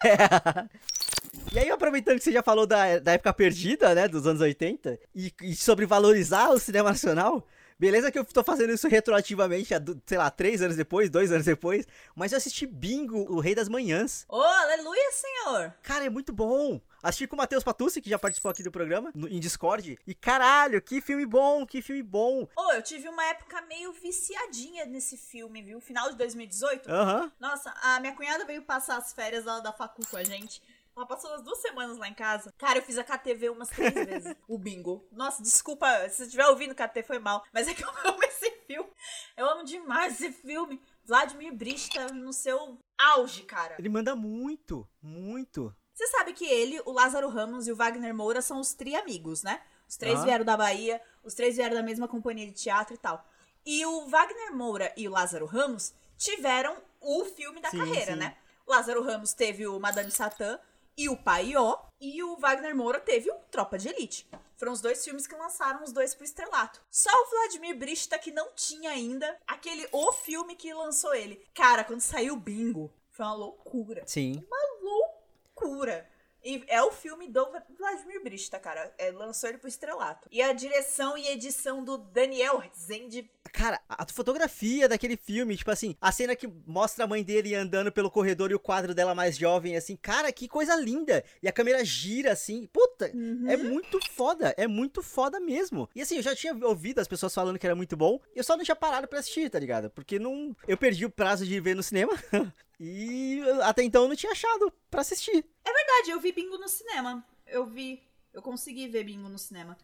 E 1.52 1.58
aí, 1.58 1.70
aproveitando 1.70 2.18
que 2.18 2.24
você 2.24 2.32
já 2.32 2.42
falou 2.42 2.66
da, 2.66 2.98
da 2.98 3.12
época 3.12 3.32
perdida, 3.32 3.94
né, 3.94 4.08
dos 4.08 4.26
anos 4.26 4.40
80, 4.40 4.98
e, 5.14 5.32
e 5.42 5.54
sobre 5.54 5.86
valorizar 5.86 6.50
o 6.50 6.58
cinema 6.58 6.90
nacional, 6.90 7.46
beleza 7.78 8.10
que 8.10 8.18
eu 8.18 8.24
tô 8.24 8.42
fazendo 8.42 8.72
isso 8.72 8.88
retroativamente, 8.88 9.70
sei 10.06 10.18
lá, 10.18 10.30
três 10.30 10.62
anos 10.62 10.76
depois, 10.76 11.10
dois 11.10 11.30
anos 11.32 11.44
depois, 11.46 11.86
mas 12.14 12.32
eu 12.32 12.38
assisti 12.38 12.66
Bingo, 12.66 13.18
o 13.32 13.40
Rei 13.40 13.54
das 13.54 13.68
Manhãs. 13.68 14.24
oh, 14.28 14.40
aleluia, 14.42 15.12
senhor. 15.12 15.74
Cara, 15.82 16.04
é 16.06 16.10
muito 16.10 16.32
bom. 16.32 16.80
Assisti 17.02 17.26
com 17.28 17.36
o 17.36 17.38
Matheus 17.38 17.62
Patucci, 17.62 18.00
que 18.00 18.10
já 18.10 18.18
participou 18.18 18.50
aqui 18.50 18.62
do 18.64 18.70
programa, 18.72 19.12
no- 19.14 19.28
em 19.28 19.38
Discord, 19.38 19.96
e 20.06 20.14
caralho, 20.14 20.80
que 20.82 21.00
filme 21.00 21.24
bom, 21.24 21.64
que 21.64 21.80
filme 21.80 22.02
bom. 22.02 22.48
Oh, 22.56 22.72
eu 22.72 22.82
tive 22.82 23.08
uma 23.08 23.24
época 23.26 23.60
meio 23.62 23.92
viciadinha 23.92 24.86
nesse 24.86 25.16
filme, 25.16 25.62
viu? 25.62 25.80
Final 25.80 26.10
de 26.10 26.16
2018. 26.16 26.90
Aham. 26.90 27.30
Nossa, 27.38 27.72
a 27.82 28.00
minha 28.00 28.14
cunhada 28.14 28.44
veio 28.44 28.62
passar 28.62 28.96
as 28.96 29.12
férias 29.12 29.44
lá 29.44 29.60
da 29.60 29.72
facu 29.72 30.02
com 30.10 30.16
a 30.16 30.24
gente. 30.24 30.60
Ela 30.96 31.06
passou 31.06 31.30
umas 31.30 31.42
duas 31.42 31.58
semanas 31.58 31.98
lá 31.98 32.08
em 32.08 32.14
casa. 32.14 32.54
Cara, 32.56 32.78
eu 32.78 32.82
fiz 32.82 32.96
a 32.96 33.04
KTV 33.04 33.50
umas 33.50 33.68
três 33.68 33.92
vezes. 34.06 34.34
O 34.48 34.56
bingo. 34.56 35.06
Nossa, 35.12 35.42
desculpa, 35.42 35.86
se 36.08 36.16
você 36.16 36.22
estiver 36.24 36.46
ouvindo 36.46 36.74
KT 36.74 37.02
foi 37.02 37.18
mal. 37.18 37.44
Mas 37.52 37.68
é 37.68 37.74
que 37.74 37.84
eu 37.84 37.90
amo 38.04 38.22
esse 38.24 38.50
filme. 38.66 38.90
Eu 39.36 39.46
amo 39.46 39.62
demais 39.64 40.14
esse 40.14 40.32
filme. 40.32 40.80
Vladimir 41.04 41.54
Brich 41.54 41.90
tá 41.90 42.06
no 42.08 42.32
seu 42.32 42.78
auge, 42.98 43.42
cara. 43.42 43.76
Ele 43.78 43.90
manda 43.90 44.16
muito, 44.16 44.88
muito. 45.02 45.74
Você 45.92 46.06
sabe 46.08 46.32
que 46.32 46.46
ele, 46.46 46.80
o 46.86 46.92
Lázaro 46.92 47.28
Ramos 47.28 47.68
e 47.68 47.72
o 47.72 47.76
Wagner 47.76 48.14
Moura 48.14 48.40
são 48.40 48.58
os 48.58 48.72
tri-amigos, 48.72 49.42
né? 49.42 49.62
Os 49.86 49.96
três 49.96 50.16
Aham. 50.16 50.24
vieram 50.24 50.44
da 50.44 50.56
Bahia, 50.56 51.00
os 51.22 51.34
três 51.34 51.56
vieram 51.56 51.74
da 51.74 51.82
mesma 51.82 52.08
companhia 52.08 52.46
de 52.46 52.52
teatro 52.52 52.94
e 52.94 52.98
tal. 52.98 53.24
E 53.64 53.84
o 53.84 54.06
Wagner 54.08 54.54
Moura 54.54 54.92
e 54.96 55.06
o 55.06 55.10
Lázaro 55.10 55.46
Ramos 55.46 55.92
tiveram 56.16 56.76
o 57.00 57.24
filme 57.24 57.60
da 57.60 57.70
Sim, 57.70 57.78
carreira, 57.78 58.12
sim. 58.14 58.18
né? 58.18 58.36
O 58.66 58.70
Lázaro 58.72 59.02
Ramos 59.02 59.32
teve 59.32 59.66
o 59.66 59.78
Madame 59.78 60.10
Satã 60.10 60.58
e 60.96 61.08
o 61.08 61.16
Paió, 61.16 61.78
e 62.00 62.22
o 62.22 62.36
Wagner 62.36 62.74
Moura 62.74 63.00
teve 63.00 63.30
o 63.30 63.34
Tropa 63.50 63.78
de 63.78 63.88
Elite. 63.88 64.26
Foram 64.56 64.72
os 64.72 64.80
dois 64.80 65.04
filmes 65.04 65.26
que 65.26 65.34
lançaram 65.34 65.84
os 65.84 65.92
dois 65.92 66.14
pro 66.14 66.24
estrelato. 66.24 66.80
Só 66.90 67.10
o 67.10 67.30
Vladimir 67.30 67.76
Brista 67.76 68.18
que 68.18 68.30
não 68.30 68.52
tinha 68.54 68.90
ainda 68.90 69.38
aquele 69.46 69.86
o 69.92 70.12
filme 70.12 70.56
que 70.56 70.72
lançou 70.72 71.14
ele. 71.14 71.44
Cara, 71.54 71.84
quando 71.84 72.00
saiu 72.00 72.34
o 72.34 72.40
Bingo, 72.40 72.90
foi 73.10 73.26
uma 73.26 73.34
loucura 73.34 74.02
Sim. 74.06 74.42
loucura. 74.82 76.08
E 76.46 76.62
é 76.68 76.80
o 76.80 76.92
filme 76.92 77.26
do 77.26 77.44
Vladimir 77.76 78.22
Brista, 78.22 78.60
cara. 78.60 78.94
É, 78.96 79.10
lançou 79.10 79.48
ele 79.48 79.58
pro 79.58 79.66
estrelato. 79.66 80.28
E 80.30 80.40
a 80.40 80.52
direção 80.52 81.18
e 81.18 81.26
edição 81.26 81.82
do 81.82 81.98
Daniel 81.98 82.58
Rezende. 82.58 83.28
Cara, 83.52 83.80
a 83.88 84.06
fotografia 84.06 84.88
daquele 84.88 85.16
filme, 85.16 85.56
tipo 85.56 85.72
assim, 85.72 85.96
a 86.00 86.12
cena 86.12 86.36
que 86.36 86.46
mostra 86.64 87.04
a 87.04 87.08
mãe 87.08 87.24
dele 87.24 87.52
andando 87.54 87.90
pelo 87.90 88.10
corredor 88.12 88.52
e 88.52 88.54
o 88.54 88.60
quadro 88.60 88.94
dela 88.94 89.12
mais 89.12 89.36
jovem, 89.36 89.76
assim, 89.76 89.96
cara, 89.96 90.30
que 90.30 90.46
coisa 90.46 90.76
linda. 90.76 91.24
E 91.42 91.48
a 91.48 91.52
câmera 91.52 91.84
gira, 91.84 92.32
assim, 92.32 92.68
puta, 92.72 93.10
é 93.48 93.56
muito 93.56 93.98
foda, 94.12 94.54
é 94.56 94.68
muito 94.68 95.02
foda 95.02 95.40
mesmo. 95.40 95.88
E 95.96 96.02
assim, 96.02 96.16
eu 96.16 96.22
já 96.22 96.36
tinha 96.36 96.54
ouvido 96.54 97.00
as 97.00 97.08
pessoas 97.08 97.34
falando 97.34 97.58
que 97.58 97.66
era 97.66 97.74
muito 97.74 97.96
bom, 97.96 98.20
e 98.34 98.38
eu 98.38 98.44
só 98.44 98.56
não 98.56 98.64
tinha 98.64 98.76
parado 98.76 99.08
pra 99.08 99.18
assistir, 99.18 99.50
tá 99.50 99.58
ligado? 99.58 99.90
Porque 99.90 100.18
não. 100.18 100.54
Eu 100.68 100.76
perdi 100.76 101.04
o 101.04 101.10
prazo 101.10 101.44
de 101.44 101.58
ver 101.58 101.74
no 101.74 101.82
cinema. 101.82 102.12
e 102.78 103.42
até 103.62 103.82
então 103.82 104.02
eu 104.02 104.08
não 104.08 104.16
tinha 104.16 104.32
achado 104.32 104.72
pra 104.90 105.00
assistir. 105.00 105.44
Verdade, 105.64 106.10
eu 106.10 106.20
vi 106.20 106.32
Bingo 106.32 106.58
no 106.58 106.68
cinema. 106.68 107.24
Eu 107.46 107.64
vi. 107.64 108.02
Eu 108.32 108.42
consegui 108.42 108.88
ver 108.88 109.04
Bingo 109.04 109.28
no 109.28 109.38
cinema. 109.38 109.76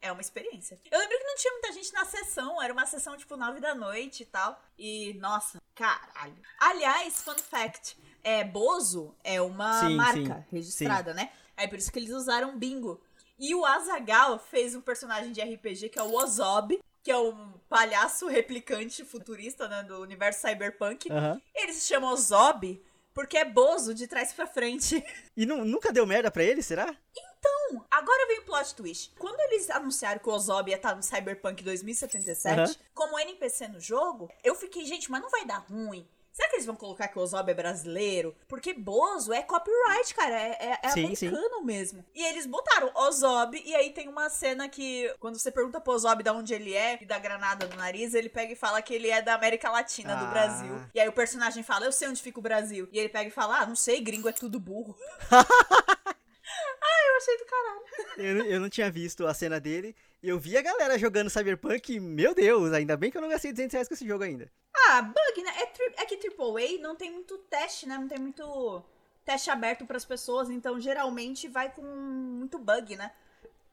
É 0.00 0.12
uma 0.12 0.20
experiência. 0.20 0.78
Eu 0.90 0.98
lembro 0.98 1.18
que 1.18 1.24
não 1.24 1.36
tinha 1.36 1.52
muita 1.52 1.72
gente 1.72 1.92
na 1.92 2.04
sessão. 2.04 2.62
Era 2.62 2.72
uma 2.72 2.86
sessão 2.86 3.16
tipo 3.16 3.36
nove 3.36 3.60
da 3.60 3.74
noite 3.74 4.22
e 4.22 4.26
tal. 4.26 4.60
E, 4.78 5.14
nossa, 5.14 5.58
caralho. 5.74 6.36
Aliás, 6.58 7.22
fun 7.22 7.36
fact: 7.38 7.96
é, 8.22 8.44
Bozo 8.44 9.14
é 9.24 9.40
uma 9.40 9.80
Sim, 9.80 9.96
marca 9.96 10.46
sim, 10.48 10.56
registrada, 10.56 11.14
né? 11.14 11.32
Aí 11.56 11.66
por 11.66 11.78
isso 11.78 11.90
que 11.90 11.98
eles 11.98 12.10
usaram 12.12 12.58
Bingo. 12.58 13.00
E 13.38 13.54
o 13.54 13.64
Azagal 13.64 14.38
fez 14.38 14.74
um 14.74 14.80
personagem 14.80 15.32
de 15.32 15.42
RPG 15.42 15.88
que 15.88 15.98
é 15.98 16.02
o 16.02 16.14
Ozob. 16.14 16.78
que 17.02 17.10
é 17.10 17.16
um 17.18 17.52
palhaço 17.68 18.26
replicante 18.28 19.04
futurista 19.04 19.68
né, 19.68 19.82
do 19.82 20.00
universo 20.00 20.40
cyberpunk. 20.46 21.10
Aham. 21.10 21.40
Ele 21.54 21.72
se 21.72 21.86
chama 21.86 22.14
Zob 22.16 22.82
porque 23.14 23.38
é 23.38 23.44
bozo 23.44 23.94
de 23.94 24.06
trás 24.06 24.32
pra 24.32 24.46
frente. 24.46 25.02
E 25.36 25.44
nu- 25.44 25.64
nunca 25.64 25.92
deu 25.92 26.06
merda 26.06 26.30
pra 26.30 26.42
ele, 26.42 26.62
será? 26.62 26.94
Então, 27.14 27.84
agora 27.90 28.26
vem 28.26 28.38
o 28.40 28.44
plot 28.44 28.74
twist. 28.74 29.12
Quando 29.18 29.38
eles 29.40 29.68
anunciaram 29.68 30.18
que 30.18 30.28
o 30.28 30.32
Ozob 30.32 30.70
ia 30.70 30.76
estar 30.76 30.94
no 30.96 31.02
Cyberpunk 31.02 31.62
2077 31.62 32.58
Aham. 32.58 32.74
como 32.94 33.18
NPC 33.18 33.68
no 33.68 33.78
jogo, 33.80 34.30
eu 34.42 34.54
fiquei, 34.54 34.84
gente, 34.86 35.10
mas 35.10 35.20
não 35.20 35.28
vai 35.30 35.44
dar 35.44 35.58
ruim. 35.58 36.08
Será 36.36 36.50
que 36.50 36.56
eles 36.56 36.66
vão 36.66 36.76
colocar 36.76 37.08
que 37.08 37.18
o 37.18 37.22
Ozob 37.22 37.50
é 37.50 37.54
brasileiro? 37.54 38.36
Porque 38.46 38.74
Bozo 38.74 39.32
é 39.32 39.42
copyright, 39.42 40.14
cara. 40.14 40.34
É, 40.38 40.50
é- 40.72 40.78
é 40.82 40.88
Sim, 40.90 41.14
sim. 41.14 41.28
americano 41.28 41.64
mesmo. 41.64 42.04
E 42.14 42.22
eles 42.26 42.44
botaram 42.44 42.90
Ozob, 42.94 43.58
e 43.64 43.74
aí 43.74 43.90
tem 43.90 44.06
uma 44.06 44.28
cena 44.28 44.68
que, 44.68 45.10
quando 45.18 45.38
você 45.38 45.50
pergunta 45.50 45.80
pro 45.80 45.94
Ozob 45.94 46.22
de 46.22 46.28
onde 46.28 46.52
ele 46.52 46.74
é, 46.74 46.98
e 47.00 47.06
da 47.06 47.18
granada 47.18 47.66
no 47.66 47.76
nariz, 47.76 48.12
ele 48.12 48.28
pega 48.28 48.52
e 48.52 48.56
fala 48.56 48.82
que 48.82 48.92
ele 48.92 49.08
é 49.08 49.22
da 49.22 49.32
América 49.34 49.70
Latina, 49.70 50.14
do 50.14 50.26
Ah. 50.26 50.28
Brasil. 50.28 50.78
E 50.94 51.00
aí 51.00 51.08
o 51.08 51.12
personagem 51.12 51.62
fala, 51.62 51.86
eu 51.86 51.92
sei 51.92 52.06
onde 52.08 52.20
fica 52.20 52.38
o 52.38 52.42
Brasil. 52.42 52.86
E 52.92 52.98
ele 52.98 53.08
pega 53.08 53.28
e 53.28 53.32
fala, 53.32 53.60
ah, 53.60 53.66
não 53.66 53.74
sei, 53.74 53.98
gringo 54.02 54.28
é 54.28 54.32
tudo 54.32 54.60
burro. 54.60 54.94
ah, 55.30 57.00
eu 57.08 57.16
achei 57.16 57.38
do 57.38 57.44
caralho. 57.46 57.80
Eu, 58.18 58.34
não- 58.34 58.44
eu 58.46 58.60
não 58.60 58.68
tinha 58.68 58.90
visto 58.90 59.26
a 59.26 59.32
cena 59.34 59.58
dele. 59.58 59.96
Eu 60.22 60.38
vi 60.38 60.56
a 60.56 60.62
galera 60.62 60.98
jogando 60.98 61.30
Cyberpunk. 61.30 61.94
e, 61.94 62.00
Meu 62.00 62.34
Deus, 62.34 62.72
ainda 62.72 62.96
bem 62.96 63.10
que 63.10 63.16
eu 63.16 63.22
não 63.22 63.28
gastei 63.28 63.52
200 63.52 63.72
reais 63.74 63.88
com 63.88 63.94
esse 63.94 64.06
jogo 64.06 64.24
ainda. 64.24 64.50
Ah, 64.88 65.02
bug, 65.02 65.42
né? 65.42 65.52
É, 65.58 65.66
tri- 65.66 65.94
é 65.96 66.04
que 66.04 66.16
AAA 66.28 66.80
não 66.80 66.94
tem 66.96 67.10
muito 67.12 67.38
teste, 67.38 67.86
né? 67.86 67.96
Não 67.98 68.06
tem 68.08 68.18
muito 68.18 68.82
teste 69.24 69.50
aberto 69.50 69.84
pras 69.86 70.04
pessoas, 70.04 70.50
então 70.50 70.78
geralmente 70.80 71.48
vai 71.48 71.70
com 71.72 71.82
muito 71.82 72.58
bug, 72.58 72.94
né? 72.96 73.10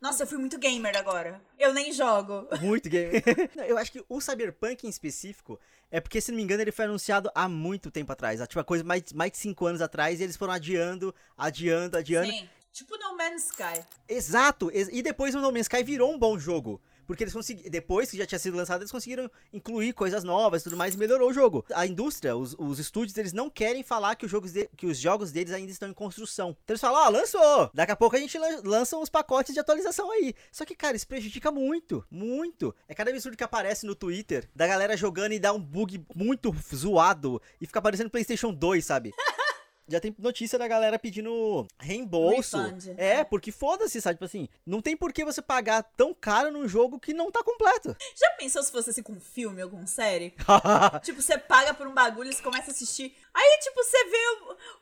Nossa, 0.01 0.24
eu 0.24 0.27
fui 0.27 0.38
muito 0.38 0.57
gamer 0.60 0.98
agora. 0.98 1.41
Eu 1.57 1.74
nem 1.74 1.91
jogo. 1.93 2.48
Muito 2.62 2.89
game. 2.89 3.24
Não, 3.55 3.63
eu 3.63 3.77
acho 3.77 3.89
que 3.91 4.03
o 4.10 4.19
Cyberpunk 4.19 4.86
em 4.86 4.89
específico 4.89 5.57
é 5.89 6.01
porque, 6.01 6.19
se 6.19 6.29
não 6.31 6.36
me 6.38 6.43
engano, 6.43 6.62
ele 6.62 6.74
foi 6.74 6.83
anunciado 6.86 7.31
há 7.33 7.48
muito 7.48 7.89
tempo 7.89 8.12
atrás. 8.12 8.41
Há, 8.41 8.48
Tipo, 8.48 8.60
a 8.60 8.63
coisa 8.65 8.83
mais, 8.83 9.13
mais 9.13 9.31
de 9.31 9.38
5 9.38 9.65
anos 9.65 9.79
atrás. 9.81 10.19
E 10.19 10.24
eles 10.24 10.36
foram 10.36 10.51
adiando, 10.51 11.15
adiando, 11.38 11.98
adiando. 11.98 12.29
Sim. 12.29 12.50
Tipo 12.74 12.98
No 12.98 13.15
Man's 13.15 13.45
Sky. 13.45 13.86
Exato! 14.10 14.69
ex- 14.74 14.89
E 14.91 15.01
depois 15.01 15.36
o 15.36 15.39
No 15.39 15.51
Man's 15.53 15.67
Sky 15.67 15.83
virou 15.83 16.12
um 16.12 16.17
bom 16.19 16.38
jogo. 16.38 16.81
Porque 17.05 17.24
eles 17.24 17.33
conseguiram. 17.33 17.69
Depois 17.69 18.10
que 18.12 18.17
já 18.17 18.25
tinha 18.25 18.39
sido 18.39 18.55
lançado, 18.57 18.81
eles 18.81 18.91
conseguiram 18.91 19.29
incluir 19.51 19.93
coisas 19.93 20.24
novas 20.24 20.62
e 20.62 20.63
tudo 20.65 20.77
mais 20.77 20.95
e 20.95 20.98
melhorou 20.98 21.29
o 21.29 21.33
jogo. 21.33 21.65
A 21.74 21.86
indústria, 21.86 22.36
os, 22.36 22.55
os 22.57 22.79
estúdios, 22.79 23.17
eles 23.17 23.33
não 23.33 23.50
querem 23.50 23.83
falar 23.83 24.15
que 24.15 24.25
os, 24.25 24.31
jogos 24.31 24.51
de- 24.51 24.69
que 24.75 24.86
os 24.86 24.98
jogos 24.98 25.31
deles 25.31 25.53
ainda 25.53 25.72
estão 25.72 25.89
em 25.89 25.93
construção. 25.93 26.51
Então 26.63 26.74
eles 26.74 26.81
falam, 26.81 27.05
ó, 27.05 27.10
lançou! 27.10 27.69
Daqui 27.74 27.91
a 27.91 27.95
pouco 27.95 28.15
a 28.15 28.19
gente 28.19 28.38
lan- 28.38 28.62
lança 28.63 28.98
os 28.98 29.10
pacotes 29.10 29.53
de 29.53 29.60
atualização 29.60 30.12
aí. 30.12 30.33
Só 30.51 30.65
que, 30.65 30.75
cara, 30.75 30.95
isso 30.95 31.07
prejudica 31.07 31.51
muito, 31.51 32.05
muito. 32.10 32.74
É 32.88 32.93
cada 32.93 33.12
absurdo 33.12 33.38
que 33.38 33.43
aparece 33.43 33.86
no 33.86 33.95
Twitter 33.95 34.50
da 34.55 34.65
galera 34.67 34.95
jogando 34.98 35.33
e 35.33 35.39
dá 35.39 35.51
um 35.53 35.60
bug 35.60 36.05
muito 36.15 36.53
zoado 36.74 37.41
e 37.60 37.65
fica 37.67 37.79
aparecendo 37.79 38.10
PlayStation 38.10 38.53
2, 38.53 38.83
sabe? 38.86 39.12
Já 39.87 39.99
tem 39.99 40.15
notícia 40.17 40.57
da 40.57 40.67
galera 40.67 40.97
pedindo 40.97 41.67
reembolso. 41.79 42.57
Refund. 42.57 42.95
É, 42.97 43.23
porque 43.23 43.51
foda-se, 43.51 43.99
sabe? 44.01 44.15
Tipo 44.15 44.25
assim, 44.25 44.47
não 44.65 44.81
tem 44.81 44.95
por 44.95 45.11
que 45.11 45.25
você 45.25 45.41
pagar 45.41 45.83
tão 45.97 46.13
caro 46.13 46.51
num 46.51 46.67
jogo 46.67 46.99
que 46.99 47.13
não 47.13 47.31
tá 47.31 47.43
completo. 47.43 47.95
Já 48.15 48.29
pensou 48.37 48.63
se 48.63 48.71
fosse 48.71 48.89
assim 48.91 49.03
com 49.03 49.13
um 49.13 49.19
filme 49.19 49.61
ou 49.63 49.69
com 49.69 49.85
série? 49.85 50.33
tipo, 51.03 51.21
você 51.21 51.37
paga 51.37 51.73
por 51.73 51.87
um 51.87 51.93
bagulho 51.93 52.29
e 52.29 52.33
você 52.33 52.41
começa 52.41 52.71
a 52.71 52.73
assistir. 52.73 53.13
Aí, 53.33 53.59
tipo, 53.61 53.83
você 53.83 54.05
vê 54.05 54.17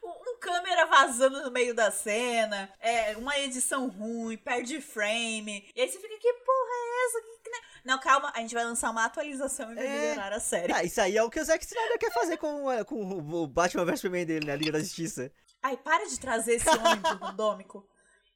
um, 0.04 0.10
um- 0.10 0.32
câmera 0.42 0.88
vazando 0.88 1.44
no 1.44 1.52
meio 1.52 1.72
da 1.76 1.92
cena, 1.92 2.68
é, 2.80 3.16
uma 3.16 3.38
edição 3.38 3.88
ruim, 3.90 4.36
perde 4.38 4.82
frame. 4.82 5.70
E 5.76 5.82
aí 5.82 5.88
você 5.88 6.00
fica, 6.00 6.18
que 6.18 6.34
porra 6.34 6.72
é 6.74 7.06
essa? 7.06 7.22
Que- 7.22 7.38
que 7.44 7.50
ne-" 7.52 7.62
Não, 7.84 8.00
calma, 8.00 8.32
a 8.36 8.40
gente 8.40 8.54
vai 8.54 8.64
lançar 8.64 8.90
uma 8.92 9.06
atualização 9.06 9.72
e 9.72 9.76
vai 9.76 9.86
É. 9.88 10.10
melhorar 10.16 10.34
a 10.36 10.40
série. 10.40 10.72
ah, 10.74 10.84
isso 10.84 11.02
aí 11.02 11.18
é 11.18 11.24
o 11.24 11.30
que 11.30 11.40
o 11.40 11.44
Zack 11.46 11.66
Snyder 11.66 11.98
quer 12.00 12.12
fazer 12.14 12.38
com, 12.38 12.72
eh, 12.72 12.84
com 12.84 13.02
o 13.02 13.48
Batman 13.48 13.86
vs 13.86 14.00
Superman 14.00 14.26
dele, 14.26 14.46
na 14.48 14.56
Liga 14.56 14.72
da 14.74 14.80
Justiça. 14.80 15.32
Ai, 15.64 15.78
para 15.78 16.08
de 16.08 16.20
trazer 16.20 16.56
esse 16.56 16.70
homem 16.70 17.02
pro 17.02 17.16
randômico. 17.18 17.88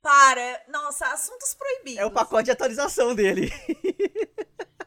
Para. 0.01 0.63
Nossa, 0.67 1.07
assuntos 1.07 1.53
proibidos. 1.55 1.99
É 1.99 2.05
o 2.05 2.11
pacote 2.11 2.45
de 2.45 2.51
atualização 2.51 3.15
dele. 3.15 3.51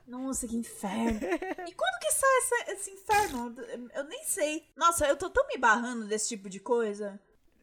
Nossa, 0.07 0.47
que 0.47 0.57
inferno. 0.57 1.21
E 1.67 1.75
quando 1.75 1.99
que 2.01 2.11
sai 2.13 2.39
essa- 2.39 2.73
esse 2.73 2.91
inferno? 2.91 3.55
Eu 3.95 4.05
nem 4.05 4.25
sei. 4.25 4.65
Nossa, 4.77 5.07
eu 5.07 5.17
tô 5.17 5.29
tão 5.29 5.47
me 5.49 5.59
barrando 5.59 6.07
desse 6.07 6.29
tipo 6.29 6.49
de 6.49 6.61
coisa. 6.61 7.21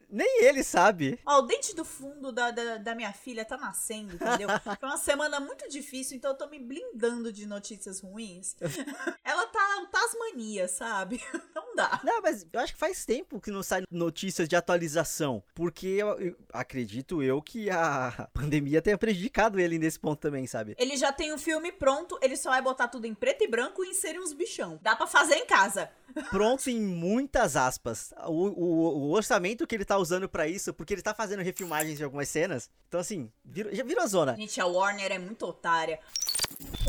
Nem 0.10 0.44
ele 0.44 0.64
sabe. 0.64 1.20
Ó, 1.26 1.40
o 1.40 1.42
dente 1.44 1.76
do 1.76 1.84
fundo 1.84 2.32
da, 2.32 2.52
da, 2.52 2.78
da 2.78 2.96
minha 2.96 3.12
filha 3.14 3.44
tá 3.44 3.58
nascendo, 3.58 4.16
entendeu? 4.16 4.48
Foi 4.64 4.78
uma 4.88 4.98
semana 4.98 5.40
muito 5.40 5.68
difícil, 5.70 6.18
então 6.18 6.32
eu 6.32 6.38
tô 6.38 6.48
me 6.48 6.60
blindando 6.60 7.32
de 7.34 7.46
notícias 7.46 8.00
ruins. 8.02 8.56
Ela 9.24 9.48
tá 9.48 9.82
o 9.84 9.88
Tasmania, 9.88 10.68
sabe? 10.68 11.22
Não 11.56 11.76
dá. 11.76 12.00
Não, 12.04 12.22
mas 12.22 12.46
eu 12.52 12.60
acho 12.60 12.74
que 12.74 12.80
faz 12.80 13.06
tempo 13.06 13.40
que 13.42 13.52
não 13.52 13.62
sai 13.64 13.84
notícias 13.92 14.48
de 14.48 14.56
atualização. 14.56 15.44
Porque 15.54 15.88
eu, 15.88 16.08
eu- 16.20 16.36
acredito 16.54 17.22
eu 17.22 17.42
que 17.42 17.70
a 17.70 18.30
pandemia 18.34 18.82
tenha 18.82 18.98
prejudicado 18.98 19.60
ele 19.60 19.78
nesse 19.78 20.00
ponto 20.00 20.20
também, 20.20 20.48
sabe? 20.48 20.76
Ele 20.78 20.96
já 20.96 21.12
tem 21.12 21.34
o 21.34 21.38
filme 21.38 21.72
pronto, 21.72 22.18
ele 22.22 22.38
só 22.38 22.50
vai 22.52 22.62
botar 22.62 22.88
tudo 22.88 23.06
em 23.06 23.14
preto 23.14 23.44
e 23.44 23.48
branco 23.48 23.84
e 23.84 23.90
inserir 23.90 24.20
uns 24.20 24.32
bichão. 24.34 24.80
Dá 24.82 24.96
pra 24.96 25.08
fazer 25.08 25.36
em 25.36 25.46
casa. 25.46 25.90
Pronto 26.30 26.70
em 26.70 26.80
muitas 26.80 27.56
aspas. 27.58 28.14
O, 28.26 28.48
o- 28.48 28.98
o 29.08 29.12
orçamento 29.12 29.68
que 29.68 29.76
ele 29.76 29.86
tá 29.86 29.95
usando 29.98 30.28
pra 30.30 30.48
isso, 30.48 30.74
porque 30.74 30.94
ele 30.94 31.02
tá 31.02 31.14
fazendo 31.14 31.42
refilmagens 31.44 31.98
de 31.98 32.04
algumas 32.04 32.30
cenas. 32.30 32.70
Então, 32.88 33.00
assim, 33.00 33.32
virou- 33.44 33.74
já 33.74 33.84
virou 33.84 34.08
zona. 34.08 34.36
Gente, 34.36 34.60
a 34.62 34.66
Warner 34.66 35.12
é 35.12 35.20
muito 35.20 35.46
otária. 35.46 36.00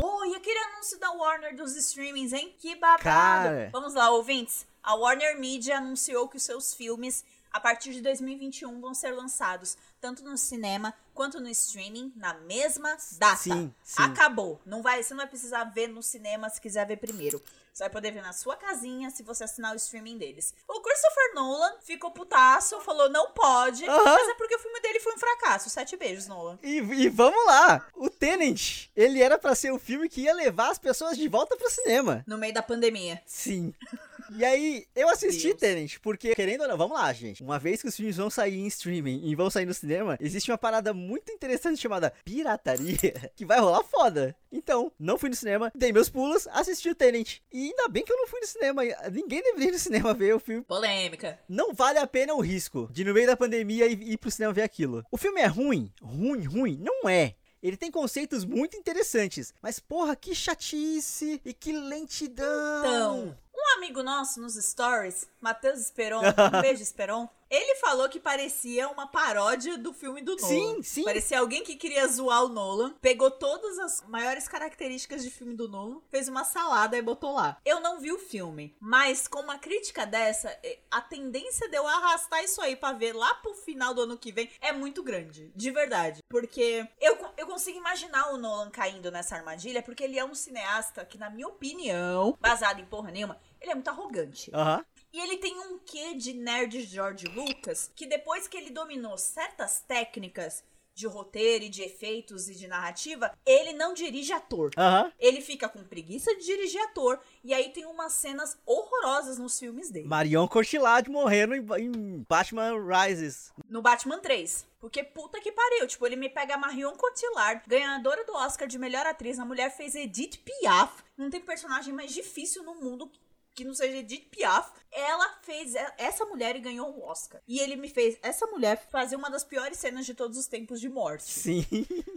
Oh, 0.01 0.23
e 0.25 0.35
aquele 0.35 0.57
anúncio 0.59 0.99
da 0.99 1.11
Warner 1.11 1.55
dos 1.55 1.75
streamings, 1.75 2.31
hein? 2.33 2.55
Que 2.59 2.75
babado. 2.75 3.03
Cara. 3.03 3.69
Vamos 3.71 3.93
lá, 3.93 4.09
ouvintes. 4.11 4.65
A 4.83 4.95
Warner 4.95 5.37
Media 5.39 5.77
anunciou 5.77 6.27
que 6.29 6.37
os 6.37 6.43
seus 6.43 6.73
filmes, 6.73 7.25
a 7.57 7.59
partir 7.59 7.91
de 7.91 8.01
2021, 8.01 8.79
vão 8.79 8.93
ser 8.93 9.11
lançados 9.11 9.75
tanto 9.99 10.23
no 10.23 10.37
cinema 10.37 10.93
quanto 11.11 11.39
no 11.39 11.49
streaming 11.49 12.13
na 12.15 12.35
mesma 12.35 12.95
data. 13.13 13.37
Sim, 13.37 13.73
sim. 13.83 14.03
Acabou. 14.03 14.61
Não 14.63 14.83
vai, 14.83 15.01
você 15.01 15.15
não 15.15 15.21
vai 15.21 15.27
precisar 15.27 15.63
ver 15.63 15.87
no 15.87 16.03
cinema 16.03 16.51
se 16.51 16.61
quiser 16.61 16.85
ver 16.85 16.97
primeiro. 16.97 17.41
Você 17.73 17.83
vai 17.83 17.89
poder 17.89 18.11
ver 18.11 18.21
na 18.21 18.31
sua 18.31 18.55
casinha 18.55 19.09
se 19.09 19.23
você 19.23 19.43
assinar 19.43 19.73
o 19.73 19.75
streaming 19.75 20.19
deles. 20.19 20.53
O 20.67 20.81
Christopher 20.81 21.33
Nolan 21.33 21.73
ficou 21.81 22.11
putaço, 22.11 22.79
falou 22.81 23.09
não 23.09 23.31
pode, 23.31 23.85
mas 23.87 24.29
é 24.29 24.33
porque 24.35 24.55
o 24.55 24.59
filme 24.59 24.79
dele 24.79 24.99
foi 24.99 25.15
um 25.15 25.19
fracasso. 25.19 25.69
Sete 25.69 25.97
beijos, 25.97 26.27
Nolan. 26.27 26.59
E, 26.61 26.77
e 26.77 27.09
vamos 27.09 27.43
lá! 27.47 27.87
O 27.95 28.07
Tenant, 28.07 28.87
ele 28.95 29.21
era 29.21 29.39
pra 29.39 29.55
ser 29.55 29.71
o 29.71 29.79
filme 29.79 30.07
que 30.07 30.21
ia 30.21 30.33
levar 30.33 30.69
as 30.69 30.77
pessoas 30.77 31.17
de 31.17 31.27
volta 31.27 31.57
pro 31.57 31.69
cinema. 31.71 32.23
No 32.27 32.37
meio 32.37 32.53
da 32.53 32.61
pandemia. 32.61 33.19
Sim. 33.25 33.73
E 34.35 34.43
aí, 34.43 34.85
eu 34.95 35.09
assisti 35.09 35.47
Deus. 35.47 35.59
Tenant, 35.59 35.97
porque, 36.01 36.35
querendo 36.35 36.61
ou 36.61 36.67
não, 36.67 36.77
vamos 36.77 36.97
lá, 36.97 37.11
gente. 37.13 37.43
Uma 37.43 37.59
vez 37.59 37.81
que 37.81 37.87
os 37.87 37.95
filmes 37.95 38.17
vão 38.17 38.29
sair 38.29 38.57
em 38.57 38.67
streaming 38.67 39.21
e 39.23 39.35
vão 39.35 39.49
sair 39.49 39.65
no 39.65 39.73
cinema, 39.73 40.17
existe 40.19 40.51
uma 40.51 40.57
parada 40.57 40.93
muito 40.93 41.31
interessante 41.31 41.81
chamada 41.81 42.13
pirataria, 42.23 43.31
que 43.35 43.45
vai 43.45 43.59
rolar 43.59 43.83
foda. 43.83 44.35
Então, 44.51 44.91
não 44.99 45.17
fui 45.17 45.29
no 45.29 45.35
cinema, 45.35 45.71
dei 45.75 45.91
meus 45.91 46.09
pulos, 46.09 46.47
assisti 46.49 46.89
o 46.89 46.95
Tenant. 46.95 47.37
E 47.51 47.67
ainda 47.69 47.87
bem 47.87 48.03
que 48.03 48.11
eu 48.11 48.17
não 48.17 48.27
fui 48.27 48.39
no 48.39 48.47
cinema. 48.47 48.81
Ninguém 49.11 49.41
deveria 49.41 49.69
ir 49.69 49.71
no 49.71 49.79
cinema 49.79 50.13
ver 50.13 50.35
o 50.35 50.39
filme. 50.39 50.63
Polêmica. 50.63 51.39
Não 51.47 51.73
vale 51.73 51.99
a 51.99 52.07
pena 52.07 52.33
o 52.33 52.41
risco 52.41 52.89
de, 52.91 53.03
no 53.03 53.13
meio 53.13 53.27
da 53.27 53.37
pandemia, 53.37 53.87
ir, 53.87 54.01
ir 54.01 54.17
pro 54.17 54.31
cinema 54.31 54.53
ver 54.53 54.63
aquilo. 54.63 55.05
O 55.11 55.17
filme 55.17 55.41
é 55.41 55.45
ruim? 55.45 55.91
Ruim, 56.01 56.43
ruim? 56.43 56.77
Não 56.81 57.09
é. 57.09 57.35
Ele 57.61 57.75
tem 57.75 57.91
conceitos 57.91 58.45
muito 58.45 58.77
interessantes. 58.77 59.53
Mas, 59.61 59.79
porra, 59.79 60.15
que 60.15 60.35
chatice 60.35 61.41
e 61.43 61.53
que 61.53 61.71
lentidão. 61.71 62.79
Então, 62.79 63.37
um 63.67 63.77
amigo 63.77 64.01
nosso 64.01 64.39
nos 64.39 64.55
stories, 64.55 65.27
Matheus 65.41 65.79
Esperon, 65.79 66.21
um 66.53 66.61
beijo 66.61 66.81
Esperon, 66.81 67.27
ele 67.49 67.75
falou 67.75 68.09
que 68.09 68.19
parecia 68.19 68.89
uma 68.89 69.07
paródia 69.07 69.77
do 69.77 69.93
filme 69.93 70.21
do 70.21 70.35
Nolan. 70.35 70.75
Sim, 70.75 70.83
sim. 70.83 71.03
Parecia 71.03 71.39
alguém 71.39 71.63
que 71.63 71.75
queria 71.75 72.07
zoar 72.07 72.43
o 72.43 72.49
Nolan, 72.49 72.93
pegou 73.01 73.31
todas 73.31 73.79
as 73.79 74.01
maiores 74.07 74.47
características 74.47 75.23
de 75.23 75.29
filme 75.29 75.55
do 75.55 75.67
Nolan, 75.67 76.01
fez 76.09 76.27
uma 76.27 76.43
salada 76.43 76.97
e 76.97 77.01
botou 77.01 77.33
lá. 77.33 77.57
Eu 77.65 77.79
não 77.79 77.99
vi 77.99 78.11
o 78.11 78.19
filme, 78.19 78.75
mas 78.79 79.27
com 79.27 79.39
uma 79.39 79.57
crítica 79.57 80.05
dessa, 80.05 80.55
a 80.91 81.01
tendência 81.01 81.69
de 81.69 81.77
eu 81.77 81.87
arrastar 81.87 82.43
isso 82.43 82.61
aí 82.61 82.75
pra 82.75 82.93
ver 82.93 83.13
lá 83.13 83.33
pro 83.35 83.53
final 83.53 83.93
do 83.93 84.01
ano 84.01 84.17
que 84.17 84.31
vem 84.31 84.49
é 84.61 84.71
muito 84.71 85.03
grande, 85.03 85.51
de 85.55 85.71
verdade. 85.71 86.21
Porque 86.29 86.87
eu, 86.99 87.17
eu 87.37 87.47
consigo 87.47 87.77
imaginar 87.77 88.31
o 88.33 88.37
Nolan 88.37 88.69
caindo 88.69 89.11
nessa 89.11 89.35
armadilha, 89.35 89.81
porque 89.81 90.03
ele 90.03 90.19
é 90.19 90.25
um 90.25 90.35
cineasta 90.35 91.05
que, 91.05 91.17
na 91.17 91.29
minha 91.29 91.47
opinião, 91.47 92.37
baseado 92.39 92.79
em 92.79 92.85
porra 92.85 93.11
nenhuma, 93.11 93.39
ele 93.61 93.71
é 93.71 93.75
muito 93.75 93.89
arrogante. 93.89 94.51
Aham. 94.53 94.85
E 95.13 95.19
ele 95.19 95.37
tem 95.37 95.57
um 95.59 95.79
quê 95.79 96.13
de 96.13 96.33
nerd 96.33 96.81
George 96.83 97.25
Lucas 97.27 97.91
que 97.95 98.05
depois 98.05 98.47
que 98.47 98.57
ele 98.57 98.69
dominou 98.69 99.17
certas 99.17 99.83
técnicas 99.87 100.63
de 100.97 101.05
roteiro 101.05 101.65
e 101.65 101.69
de 101.69 101.83
efeitos 101.83 102.49
e 102.49 102.55
de 102.55 102.67
narrativa, 102.67 103.31
ele 103.45 103.71
não 103.73 103.93
dirige 103.93 104.33
ator. 104.33 104.71
Aham. 104.75 105.13
Ele 105.19 105.41
fica 105.41 105.69
com 105.69 105.83
preguiça 105.83 106.35
de 106.35 106.43
dirigir 106.43 106.81
ator. 106.81 107.19
E 107.43 107.53
aí 107.53 107.69
tem 107.69 107.85
umas 107.85 108.13
cenas 108.13 108.57
horrorosas 108.65 109.37
nos 109.37 109.59
filmes 109.59 109.91
dele. 109.91 110.07
Marion 110.07 110.47
Cotillard 110.47 111.07
morrendo 111.07 111.53
em, 111.53 111.63
em 111.83 112.25
Batman 112.27 112.73
Rises. 112.83 113.53
No 113.69 113.79
Batman 113.79 114.17
3. 114.17 114.65
Porque 114.79 115.03
puta 115.03 115.39
que 115.39 115.51
pariu. 115.51 115.85
Tipo, 115.85 116.07
ele 116.07 116.15
me 116.15 116.29
pega 116.29 116.55
a 116.55 116.57
Marion 116.57 116.95
Cotillard, 116.95 117.61
ganhadora 117.67 118.25
do 118.25 118.33
Oscar 118.33 118.67
de 118.67 118.79
melhor 118.79 119.05
atriz. 119.05 119.37
A 119.37 119.45
mulher 119.45 119.69
fez 119.69 119.93
Edith 119.93 120.39
Piaf. 120.39 121.03
Não 121.15 121.29
tem 121.29 121.41
personagem 121.41 121.93
mais 121.93 122.11
difícil 122.11 122.63
no 122.63 122.73
mundo 122.73 123.11
que 123.57 123.65
não 123.65 123.73
seja 123.73 123.97
Edith 123.97 124.29
Piaf. 124.29 124.71
Ela 124.91 125.35
fez 125.41 125.73
essa 125.97 126.25
mulher 126.25 126.55
e 126.55 126.59
ganhou 126.59 126.89
o 126.91 127.03
Oscar. 127.03 127.41
E 127.47 127.59
ele 127.59 127.75
me 127.75 127.89
fez 127.89 128.17
essa 128.21 128.45
mulher 128.47 128.87
fazer 128.89 129.15
uma 129.15 129.29
das 129.29 129.43
piores 129.43 129.77
cenas 129.79 130.05
de 130.05 130.13
todos 130.13 130.37
os 130.37 130.47
tempos 130.47 130.79
de 130.79 130.87
morte. 130.87 131.23
Sim. 131.23 131.65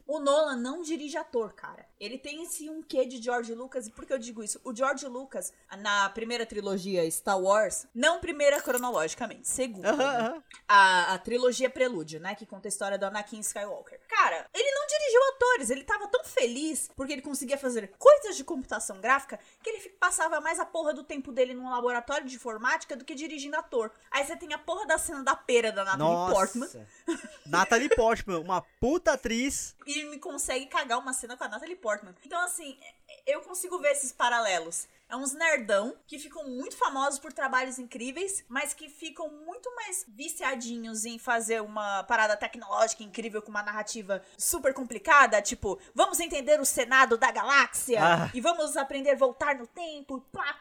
O 0.07 0.19
Nolan 0.21 0.57
não 0.57 0.83
dirige 0.83 1.17
ator, 1.17 1.53
cara. 1.53 1.87
Ele 1.99 2.19
tem 2.19 2.43
esse 2.43 2.69
um 2.69 2.83
quê 2.83 3.05
de 3.07 3.23
George 3.23 3.55
Lucas. 3.55 3.87
E 3.87 3.91
por 3.91 4.05
que 4.05 4.13
eu 4.13 4.19
digo 4.19 4.43
isso? 4.43 4.61
O 4.65 4.75
George 4.75 5.07
Lucas, 5.07 5.53
na 5.79 6.11
primeira 6.11 6.45
trilogia 6.45 7.11
Star 7.11 7.41
Wars, 7.41 7.87
não 7.95 8.21
primeira 8.21 8.61
cronologicamente, 8.61 9.49
segunda. 9.49 9.93
né? 9.97 10.43
A, 10.69 11.15
a 11.15 11.19
trilogia 11.19 11.71
Prelúdio, 11.71 12.21
né? 12.21 12.35
Que 12.35 12.45
conta 12.45 12.69
a 12.69 12.71
história 12.71 12.99
do 12.99 13.07
Anakin 13.07 13.41
Skywalker. 13.41 14.01
Cara, 14.09 14.47
ele 14.55 14.71
não 14.73 14.87
dirigiu 14.87 15.21
atores. 15.35 15.71
Ele 15.71 15.85
tava 15.85 16.07
tão 16.09 16.25
feliz 16.25 16.91
porque 16.95 17.13
ele 17.13 17.23
conseguia 17.23 17.57
fazer 17.57 17.93
coisas 17.99 18.37
de 18.37 18.45
computação 18.45 19.01
gráfica 19.01 19.39
que 19.63 19.71
ele 19.71 19.89
passava 19.91 20.41
mais 20.41 20.59
a 20.61 20.67
porra 20.67 20.93
do 20.93 21.05
tempo 21.05 21.30
dele 21.31 21.55
num 21.55 21.71
laboratório 21.71 22.27
de 22.27 22.37
informática 22.37 22.97
do 22.97 23.05
que 23.05 23.15
dirigindo 23.15 23.57
ator. 23.57 23.91
Aí 24.11 24.25
você 24.25 24.37
tem 24.37 24.53
a 24.53 24.59
porra 24.59 24.87
da 24.87 24.99
cena 24.99 25.23
da 25.23 25.35
pera 25.37 25.71
da 25.73 25.85
Natalie 25.85 26.13
Nossa. 26.13 26.35
Portman. 26.35 26.69
Natalie 27.47 27.89
Portman, 27.89 28.39
uma 28.41 28.63
puta 28.81 29.13
atriz. 29.13 29.75
E 29.87 29.99
ele 29.99 30.11
me 30.11 30.19
consegue 30.19 30.67
cagar 30.67 30.99
uma 30.99 31.13
cena 31.13 31.37
com 31.37 31.45
a 31.45 31.49
Natalie 31.49 31.77
Portman. 31.77 32.15
Então, 32.25 32.41
assim, 32.45 32.79
eu 33.27 33.41
consigo 33.43 33.79
ver 33.79 33.93
esses 33.93 34.13
paralelos. 34.13 34.87
É 35.09 35.17
uns 35.17 35.33
nerdão 35.33 35.97
que 36.07 36.21
ficam 36.21 36.45
muito 36.49 36.77
famosos 36.77 37.19
por 37.19 37.33
trabalhos 37.33 37.81
incríveis, 37.81 38.45
mas 38.49 38.73
que 38.73 38.89
ficam 38.89 39.29
muito 39.45 39.69
mais 39.75 40.05
viciadinhos 40.07 41.05
em 41.05 41.19
fazer 41.19 41.61
uma 41.61 42.05
parada 42.05 42.37
tecnológica 42.37 43.03
incrível 43.03 43.43
com 43.43 43.51
uma 43.51 43.63
narrativa 43.63 44.23
super 44.39 44.73
complicada, 44.73 45.43
tipo, 45.43 45.81
vamos 45.93 46.21
entender 46.21 46.61
o 46.61 46.65
Senado 46.65 47.19
da 47.19 47.33
galáxia 47.33 47.99
Ah. 48.01 48.31
e 48.33 48.41
vamos 48.41 48.77
aprender 48.77 49.11
a 49.11 49.17
voltar 49.17 49.57
no 49.57 49.67
tempo, 49.67 50.21
pá. 50.33 50.57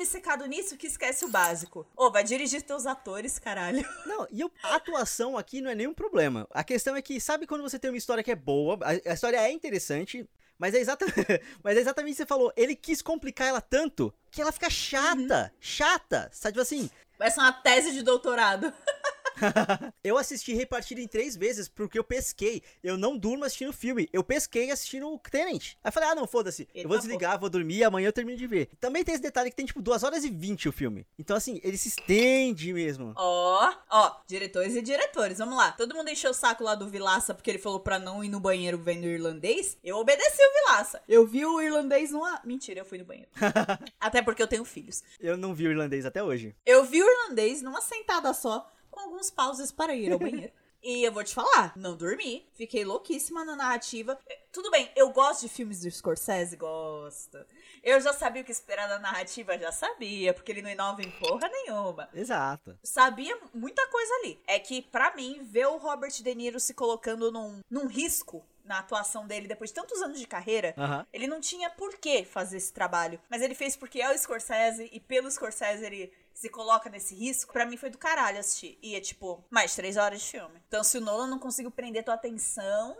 Obcecado 0.00 0.46
nisso 0.46 0.78
que 0.78 0.86
esquece 0.86 1.26
o 1.26 1.28
básico. 1.28 1.86
Ô, 1.94 2.10
vai 2.10 2.24
dirigir 2.24 2.62
teus 2.62 2.86
atores, 2.86 3.38
caralho. 3.38 3.86
Não, 4.06 4.26
e 4.30 4.40
eu- 4.40 4.50
a 4.62 4.76
atuação 4.76 5.36
aqui 5.36 5.60
não 5.60 5.70
é 5.70 5.74
nenhum 5.74 5.92
problema. 5.92 6.48
A 6.52 6.64
questão 6.64 6.96
é 6.96 7.02
que, 7.02 7.20
sabe 7.20 7.46
quando 7.46 7.60
você 7.60 7.78
tem 7.78 7.90
uma 7.90 7.98
história 7.98 8.24
que 8.24 8.30
é 8.30 8.34
boa, 8.34 8.78
a, 8.82 9.10
a 9.10 9.12
história 9.12 9.36
é 9.36 9.52
interessante, 9.52 10.26
mas 10.58 10.74
é, 10.74 10.78
exata, 10.78 11.04
mas 11.62 11.76
é 11.76 11.80
exatamente 11.80 12.12
o 12.12 12.16
que 12.16 12.22
você 12.22 12.26
falou. 12.26 12.50
Ele 12.56 12.74
quis 12.74 13.02
complicar 13.02 13.48
ela 13.48 13.60
tanto 13.60 14.12
que 14.30 14.40
ela 14.40 14.52
fica 14.52 14.70
chata. 14.70 15.52
Chata. 15.60 16.30
Sabe, 16.32 16.54
tipo 16.54 16.62
assim, 16.62 16.90
Vai 17.18 17.30
ser 17.30 17.40
uma 17.40 17.52
tese 17.52 17.92
de 17.92 18.00
doutorado. 18.02 18.72
eu 20.02 20.16
assisti 20.16 20.52
repartido 20.54 21.00
em 21.00 21.08
três 21.08 21.36
vezes 21.36 21.68
porque 21.68 21.98
eu 21.98 22.04
pesquei. 22.04 22.62
Eu 22.82 22.96
não 22.96 23.16
durmo 23.16 23.44
assistindo 23.44 23.72
filme. 23.72 24.08
Eu 24.12 24.22
pesquei 24.22 24.70
assistindo 24.70 25.08
o 25.08 25.18
Tenant. 25.18 25.74
Aí 25.82 25.92
falei, 25.92 26.10
ah, 26.10 26.14
não, 26.14 26.26
foda-se. 26.26 26.68
Eu 26.74 26.88
vou 26.88 26.96
Eita, 26.96 27.06
desligar, 27.06 27.38
vou 27.38 27.50
dormir 27.50 27.84
amanhã 27.84 28.08
eu 28.08 28.12
termino 28.12 28.38
de 28.38 28.46
ver. 28.46 28.70
Também 28.80 29.04
tem 29.04 29.14
esse 29.14 29.22
detalhe 29.22 29.50
que 29.50 29.56
tem, 29.56 29.66
tipo, 29.66 29.82
2 29.82 30.02
horas 30.02 30.24
e 30.24 30.30
20 30.30 30.68
o 30.68 30.72
filme. 30.72 31.06
Então, 31.18 31.36
assim, 31.36 31.60
ele 31.62 31.76
se 31.76 31.88
estende 31.88 32.72
mesmo. 32.72 33.12
Ó, 33.16 33.72
ó, 33.90 34.16
diretores 34.26 34.74
e 34.74 34.82
diretores, 34.82 35.38
vamos 35.38 35.56
lá. 35.56 35.72
Todo 35.72 35.94
mundo 35.94 36.10
encheu 36.10 36.30
o 36.30 36.34
saco 36.34 36.64
lá 36.64 36.74
do 36.74 36.88
Vilaça 36.88 37.34
porque 37.34 37.50
ele 37.50 37.58
falou 37.58 37.80
pra 37.80 37.98
não 37.98 38.22
ir 38.24 38.28
no 38.28 38.40
banheiro 38.40 38.78
vendo 38.78 39.04
o 39.04 39.08
irlandês. 39.08 39.78
Eu 39.82 39.96
obedeci 39.96 40.42
o 40.42 40.66
Vilaça. 40.66 41.02
Eu 41.08 41.26
vi 41.26 41.44
o 41.44 41.60
irlandês 41.60 42.10
numa. 42.10 42.40
Mentira, 42.44 42.80
eu 42.80 42.84
fui 42.84 42.98
no 42.98 43.04
banheiro. 43.04 43.28
Até 44.00 44.22
porque 44.22 44.42
eu 44.42 44.46
tenho 44.46 44.64
filhos. 44.64 45.02
Eu 45.18 45.36
não 45.36 45.54
vi 45.54 45.66
o 45.66 45.70
irlandês 45.70 46.04
até 46.06 46.22
hoje. 46.22 46.54
Eu 46.64 46.84
vi 46.84 47.02
o 47.02 47.06
irlandês 47.06 47.62
numa 47.62 47.80
sentada 47.80 48.32
só, 48.32 48.70
com 48.90 49.00
alguns 49.00 49.30
pauses 49.30 49.70
para 49.72 49.94
ir 49.94 50.12
ao 50.12 50.18
banheiro. 50.18 50.52
E 50.82 51.04
eu 51.04 51.12
vou 51.12 51.22
te 51.22 51.34
falar, 51.34 51.76
não 51.76 51.94
dormi. 51.94 52.48
Fiquei 52.54 52.86
louquíssima 52.86 53.44
na 53.44 53.54
narrativa. 53.54 54.18
Tudo 54.50 54.70
bem, 54.70 54.90
eu 54.96 55.10
gosto 55.10 55.42
de 55.42 55.48
filmes 55.50 55.82
do 55.82 55.90
Scorsese, 55.90 56.56
gosto. 56.56 57.38
Eu 57.82 58.00
já 58.00 58.14
sabia 58.14 58.40
o 58.40 58.44
que 58.44 58.50
esperar 58.50 58.88
da 58.88 58.98
narrativa, 58.98 59.58
já 59.58 59.70
sabia, 59.70 60.32
porque 60.32 60.50
ele 60.50 60.62
não 60.62 60.70
inova 60.70 61.02
em 61.02 61.10
porra 61.10 61.48
nenhuma 61.48 62.08
Exato. 62.14 62.78
sabia 62.82 63.38
muita 63.52 63.86
coisa 63.88 64.14
ali. 64.16 64.40
É 64.46 64.58
que, 64.58 64.80
pra 64.80 65.14
mim, 65.14 65.40
ver 65.42 65.66
o 65.66 65.76
Robert 65.76 66.12
De 66.12 66.34
Niro 66.34 66.58
se 66.58 66.72
colocando 66.72 67.30
num, 67.30 67.60
num 67.70 67.86
risco 67.86 68.42
na 68.64 68.78
atuação 68.78 69.26
dele 69.26 69.48
depois 69.48 69.70
de 69.70 69.74
tantos 69.74 70.00
anos 70.02 70.18
de 70.18 70.26
carreira, 70.26 70.74
ele 71.12 71.26
não 71.26 71.40
tinha 71.40 71.68
por 71.70 71.96
que 71.98 72.24
fazer 72.24 72.56
esse 72.56 72.72
trabalho. 72.72 73.20
Mas 73.28 73.42
ele 73.42 73.54
fez 73.54 73.76
porque 73.76 74.00
é 74.00 74.12
o 74.12 74.18
Scorsese 74.18 74.88
e 74.92 75.00
pelo 75.00 75.30
Scorsese 75.30 75.84
ele 75.84 76.12
se 76.32 76.48
coloca 76.48 76.88
nesse 76.88 77.14
risco. 77.14 77.52
Pra 77.52 77.66
mim 77.66 77.76
foi 77.76 77.90
do 77.90 77.98
caralho 77.98 78.38
assistir. 78.38 78.78
E 78.82 78.94
é 78.94 79.00
tipo, 79.00 79.44
mais 79.50 79.74
três 79.74 79.96
horas 79.96 80.20
de 80.22 80.26
filme. 80.28 80.60
Então 80.68 80.82
se 80.84 80.98
o 80.98 81.00
Nolan 81.00 81.26
não 81.26 81.38
conseguiu 81.38 81.70
prender 81.70 82.04
tua 82.04 82.14
atenção. 82.14 82.96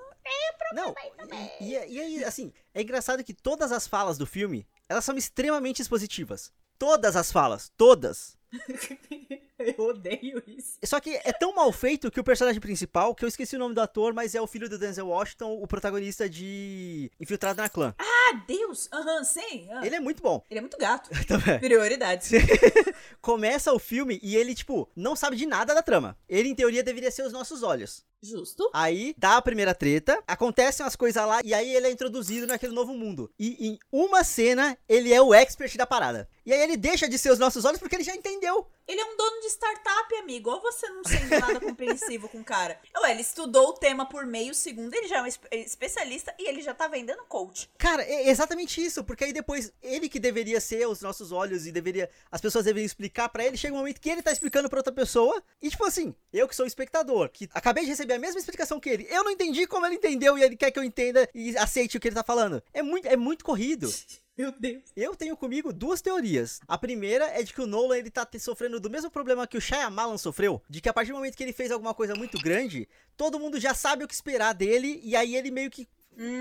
Não, 0.74 0.94
e, 1.60 1.74
e- 1.74 1.92
e 1.94 2.00
aí, 2.00 2.24
assim, 2.24 2.52
é 2.74 2.82
engraçado 2.82 3.24
que 3.24 3.32
todas 3.34 3.72
as 3.72 3.86
falas 3.86 4.18
do 4.18 4.26
filme, 4.26 4.66
elas 4.88 5.04
são 5.04 5.16
extremamente 5.16 5.80
expositivas. 5.80 6.52
Todas 6.78 7.16
as 7.16 7.32
falas, 7.32 7.70
todas. 7.76 8.36
Eu 9.76 9.84
odeio 9.84 10.42
isso. 10.46 10.78
Só 10.84 10.98
que 11.00 11.20
é 11.24 11.32
tão 11.32 11.54
mal 11.54 11.70
feito 11.72 12.10
que 12.10 12.20
o 12.20 12.24
personagem 12.24 12.60
principal, 12.60 13.14
que 13.14 13.24
eu 13.24 13.28
esqueci 13.28 13.56
o 13.56 13.58
nome 13.58 13.74
do 13.74 13.80
ator, 13.80 14.12
mas 14.14 14.34
é 14.34 14.40
o 14.40 14.46
filho 14.46 14.68
do 14.68 14.78
Denzel 14.78 15.08
Washington, 15.08 15.52
o 15.60 15.66
protagonista 15.66 16.28
de 16.28 17.10
Infiltrado 17.20 17.60
na 17.60 17.68
Clã. 17.68 17.94
Ah, 17.98 18.42
Deus! 18.46 18.88
Aham, 18.92 19.24
sim. 19.24 19.68
ah. 19.70 19.84
Ele 19.84 19.96
é 19.96 20.00
muito 20.00 20.22
bom. 20.22 20.42
Ele 20.50 20.58
é 20.58 20.62
muito 20.62 20.78
gato. 20.78 21.10
Também. 21.26 21.58
Prioridades. 21.58 22.30
Começa 23.20 23.72
o 23.72 23.78
filme 23.78 24.18
e 24.22 24.36
ele, 24.36 24.54
tipo, 24.54 24.88
não 24.96 25.14
sabe 25.14 25.36
de 25.36 25.46
nada 25.46 25.74
da 25.74 25.82
trama. 25.82 26.16
Ele, 26.28 26.48
em 26.48 26.54
teoria, 26.54 26.82
deveria 26.82 27.10
ser 27.10 27.22
os 27.22 27.32
nossos 27.32 27.62
olhos. 27.62 28.04
Justo. 28.22 28.70
Aí 28.74 29.14
dá 29.16 29.38
a 29.38 29.42
primeira 29.42 29.74
treta, 29.74 30.22
acontecem 30.26 30.84
as 30.84 30.94
coisas 30.94 31.24
lá 31.24 31.40
e 31.42 31.54
aí 31.54 31.74
ele 31.74 31.86
é 31.86 31.90
introduzido 31.90 32.46
naquele 32.46 32.74
novo 32.74 32.92
mundo. 32.92 33.32
E 33.38 33.68
em 33.68 33.78
uma 33.90 34.22
cena 34.22 34.76
ele 34.86 35.12
é 35.12 35.22
o 35.22 35.32
expert 35.32 35.74
da 35.76 35.86
parada. 35.86 36.28
E 36.44 36.52
aí 36.52 36.60
ele 36.60 36.76
deixa 36.76 37.08
de 37.08 37.16
ser 37.16 37.30
os 37.32 37.38
nossos 37.38 37.64
olhos 37.64 37.78
porque 37.80 37.96
ele 37.96 38.04
já 38.04 38.14
entendeu. 38.14 38.66
Ele 38.86 39.00
é 39.00 39.04
um 39.04 39.16
dono 39.16 39.40
de 39.40 39.46
startup, 39.50 40.14
amigo. 40.16 40.50
Ou 40.50 40.60
você 40.60 40.88
não 40.88 41.04
sendo 41.04 41.28
nada 41.28 41.60
compreensivo 41.60 42.28
com 42.28 42.38
o 42.40 42.44
cara. 42.44 42.80
Ué, 43.02 43.10
ele 43.10 43.20
estudou 43.20 43.68
o 43.68 43.72
tema 43.74 44.06
por 44.06 44.24
meio 44.26 44.54
segundo, 44.54 44.94
ele 44.94 45.08
já 45.08 45.18
é 45.18 45.22
um 45.22 45.26
espe- 45.26 45.48
especialista 45.52 46.34
e 46.38 46.48
ele 46.48 46.62
já 46.62 46.74
tá 46.74 46.88
vendendo 46.88 47.22
coach. 47.28 47.68
Cara, 47.78 48.02
é 48.02 48.28
exatamente 48.28 48.84
isso, 48.84 49.02
porque 49.04 49.24
aí 49.24 49.32
depois 49.32 49.72
ele 49.82 50.08
que 50.08 50.18
deveria 50.20 50.60
ser 50.60 50.86
os 50.88 51.00
nossos 51.00 51.32
olhos 51.32 51.66
e 51.66 51.72
deveria 51.72 52.08
as 52.30 52.40
pessoas 52.40 52.64
deveriam 52.64 52.86
explicar 52.86 53.28
pra 53.28 53.44
ele, 53.44 53.56
chega 53.56 53.74
um 53.74 53.78
momento 53.78 54.00
que 54.00 54.10
ele 54.10 54.22
tá 54.22 54.32
explicando 54.32 54.68
pra 54.68 54.78
outra 54.78 54.92
pessoa 54.92 55.42
e 55.60 55.68
tipo 55.70 55.84
assim, 55.84 56.14
eu 56.32 56.46
que 56.48 56.54
sou 56.56 56.64
o 56.64 56.68
espectador, 56.68 57.28
que 57.30 57.48
acabei 57.52 57.84
de 57.84 57.90
receber 57.90 58.14
a 58.14 58.18
mesma 58.18 58.38
explicação 58.40 58.78
que 58.80 58.88
ele, 58.88 59.06
eu 59.10 59.24
não 59.24 59.30
entendi 59.30 59.66
como 59.66 59.86
ele 59.86 59.96
entendeu 59.96 60.36
e 60.38 60.42
ele 60.42 60.56
quer 60.56 60.70
que 60.70 60.78
eu 60.78 60.84
entenda 60.84 61.28
e 61.34 61.56
aceite 61.56 61.96
o 61.96 62.00
que 62.00 62.08
ele 62.08 62.14
tá 62.16 62.24
falando. 62.24 62.62
É 62.72 62.82
muito 62.82 63.06
é 63.08 63.16
muito 63.16 63.44
corrido. 63.44 63.90
Meu 64.40 64.52
Deus. 64.52 64.82
Eu 64.96 65.14
tenho 65.14 65.36
comigo 65.36 65.72
duas 65.72 66.00
teorias. 66.00 66.60
A 66.66 66.78
primeira 66.78 67.26
é 67.26 67.42
de 67.42 67.52
que 67.52 67.60
o 67.60 67.66
Nolan 67.66 67.98
ele 67.98 68.10
tá 68.10 68.26
sofrendo 68.38 68.80
do 68.80 68.88
mesmo 68.88 69.10
problema 69.10 69.46
que 69.46 69.58
o 69.58 69.60
Shyamalan 69.60 70.16
sofreu, 70.16 70.62
de 70.68 70.80
que 70.80 70.88
a 70.88 70.92
partir 70.94 71.10
do 71.12 71.16
momento 71.16 71.36
que 71.36 71.42
ele 71.42 71.52
fez 71.52 71.70
alguma 71.70 71.92
coisa 71.92 72.14
muito 72.14 72.38
grande, 72.38 72.88
todo 73.16 73.38
mundo 73.38 73.60
já 73.60 73.74
sabe 73.74 74.02
o 74.04 74.08
que 74.08 74.14
esperar 74.14 74.54
dele 74.54 74.98
e 75.04 75.14
aí 75.14 75.36
ele 75.36 75.50
meio 75.50 75.70
que 75.70 75.86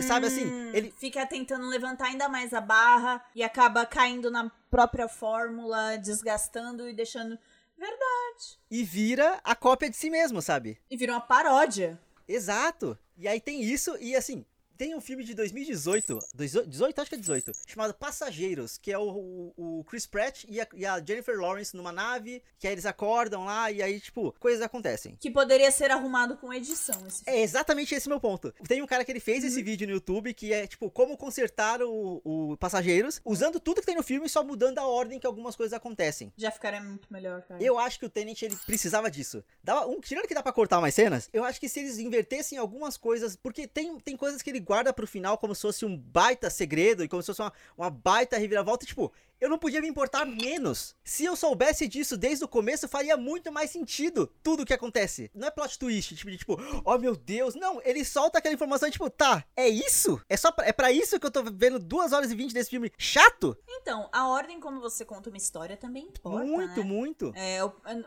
Sabe 0.01 0.25
assim, 0.27 0.45
Hum, 0.45 0.71
ele- 0.73 0.91
fica 0.97 1.25
tentando 1.25 1.65
levantar 1.67 2.07
ainda 2.07 2.27
mais 2.27 2.53
a 2.53 2.59
barra 2.59 3.23
e 3.33 3.41
acaba 3.41 3.85
caindo 3.85 4.29
na 4.29 4.49
própria 4.69 5.07
fórmula, 5.07 5.95
desgastando 5.97 6.89
e 6.89 6.93
deixando. 6.93 7.37
Verdade. 7.77 8.59
e 8.69 8.83
vira 8.83 9.39
a 9.43 9.55
cópia 9.55 9.89
de 9.89 9.95
si 9.95 10.09
mesmo, 10.09 10.41
sabe? 10.41 10.77
E 10.89 10.97
vira 10.97 11.13
uma 11.13 11.21
paródia. 11.21 11.97
Exato. 12.27 12.97
E 13.17 13.25
aí 13.27 13.39
tem 13.39 13.61
isso 13.61 13.95
e 14.01 14.15
assim, 14.17 14.43
tem 14.79 14.95
um 14.95 15.01
filme 15.01 15.25
de 15.25 15.33
2018, 15.33 16.19
18, 16.33 17.01
acho 17.01 17.09
que 17.09 17.15
é 17.15 17.19
18, 17.19 17.51
chamado 17.67 17.93
Passageiros, 17.93 18.77
que 18.77 18.93
é 18.93 18.97
o, 18.97 19.51
o, 19.57 19.79
o 19.79 19.83
Chris 19.83 20.05
Pratt 20.05 20.45
e 20.47 20.61
a, 20.61 20.67
e 20.73 20.85
a 20.85 21.03
Jennifer 21.05 21.37
Lawrence 21.37 21.75
numa 21.75 21.91
nave, 21.91 22.41
que 22.57 22.65
aí 22.65 22.73
eles 22.73 22.85
acordam 22.85 23.43
lá 23.43 23.69
e 23.69 23.83
aí, 23.83 23.99
tipo, 23.99 24.33
coisas 24.39 24.61
acontecem. 24.61 25.17
Que 25.19 25.29
poderia 25.29 25.69
ser 25.69 25.91
arrumado 25.91 26.37
com 26.37 26.53
edição. 26.53 26.95
É 27.25 27.41
exatamente 27.41 27.93
esse 27.93 28.07
meu 28.07 28.21
ponto. 28.21 28.53
Tem 28.69 28.81
um 28.81 28.87
cara 28.87 29.03
que 29.03 29.11
ele 29.11 29.19
fez 29.19 29.43
Uhum. 29.43 29.49
esse 29.49 29.61
vídeo 29.61 29.85
no 29.85 29.95
YouTube 29.95 30.33
que 30.33 30.53
é, 30.53 30.65
tipo, 30.65 30.89
como 30.89 31.17
consertar 31.17 31.81
o, 31.81 32.21
o 32.23 32.55
Passageiros, 32.57 33.19
usando 33.25 33.59
tudo 33.59 33.81
que 33.81 33.85
tem 33.85 33.95
no 33.97 34.03
filme, 34.03 34.29
só 34.29 34.45
mudando 34.45 34.77
a 34.79 34.87
ordem 34.87 35.19
que 35.19 35.27
algumas 35.27 35.57
coisas 35.57 35.73
acontecem. 35.73 36.31
Já 36.37 36.51
ficaria 36.51 36.81
muito 36.81 37.11
melhor, 37.11 37.41
cara. 37.41 37.61
Eu 37.61 37.77
acho 37.77 37.99
que 37.99 38.05
o 38.05 38.09
Tenet 38.09 38.45
ele 38.45 38.55
precisava 38.65 39.11
disso. 39.11 39.43
Dava 39.61 39.85
um, 39.87 39.99
tirando 39.99 40.25
que 40.25 40.33
dá 40.33 40.41
pra 40.41 40.53
cortar 40.53 40.79
mais 40.79 40.95
cenas, 40.95 41.29
eu 41.33 41.43
acho 41.43 41.59
que 41.59 41.67
se 41.67 41.81
eles 41.81 41.97
invertessem 41.99 42.57
algumas 42.57 42.95
coisas, 42.95 43.35
porque 43.35 43.67
tem, 43.67 43.99
tem 43.99 44.15
coisas 44.15 44.41
que 44.41 44.49
ele 44.49 44.68
guarda 44.69 44.93
pro 44.93 45.07
final 45.07 45.35
como 45.35 45.55
se 45.55 45.63
fosse 45.63 45.83
um 45.83 45.97
baita 45.97 46.47
segredo 46.47 47.03
e 47.03 47.07
como 47.07 47.23
se 47.23 47.25
fosse 47.25 47.41
uma, 47.41 47.51
uma 47.75 47.89
baita 47.89 48.37
reviravolta. 48.37 48.85
Tipo, 48.85 49.11
eu 49.41 49.49
não 49.49 49.57
podia 49.57 49.81
me 49.81 49.87
importar 49.87 50.25
menos. 50.25 50.95
Se 51.03 51.25
eu 51.25 51.35
soubesse 51.35 51.87
disso 51.87 52.15
desde 52.15 52.45
o 52.45 52.47
começo, 52.47 52.87
faria 52.87 53.17
muito 53.17 53.51
mais 53.51 53.71
sentido 53.71 54.31
tudo 54.43 54.61
o 54.61 54.65
que 54.65 54.73
acontece. 54.73 55.31
Não 55.33 55.47
é 55.47 55.51
plot 55.51 55.79
twist, 55.79 56.15
tipo, 56.15 56.29
de, 56.29 56.37
tipo, 56.37 56.55
oh 56.85 56.97
meu 56.99 57.15
Deus. 57.15 57.55
Não, 57.55 57.81
ele 57.83 58.05
solta 58.05 58.37
aquela 58.37 58.53
informação 58.53 58.91
tipo, 58.91 59.09
tá, 59.09 59.43
é 59.55 59.67
isso? 59.67 60.21
É 60.29 60.37
só 60.37 60.51
pra, 60.51 60.67
é 60.67 60.71
para 60.71 60.91
isso 60.91 61.19
que 61.19 61.25
eu 61.25 61.31
tô 61.31 61.41
vendo 61.43 61.79
2 61.79 62.13
horas 62.13 62.31
e 62.31 62.35
20 62.35 62.53
desse 62.53 62.69
filme 62.69 62.91
chato? 62.95 63.57
Então, 63.67 64.07
a 64.11 64.27
ordem 64.27 64.59
como 64.59 64.79
você 64.79 65.03
conta 65.03 65.31
uma 65.31 65.37
história 65.37 65.75
também 65.75 66.03
importa. 66.03 66.45
Muito, 66.45 66.77
né? 66.77 66.83
muito. 66.83 67.33
É, 67.35 67.59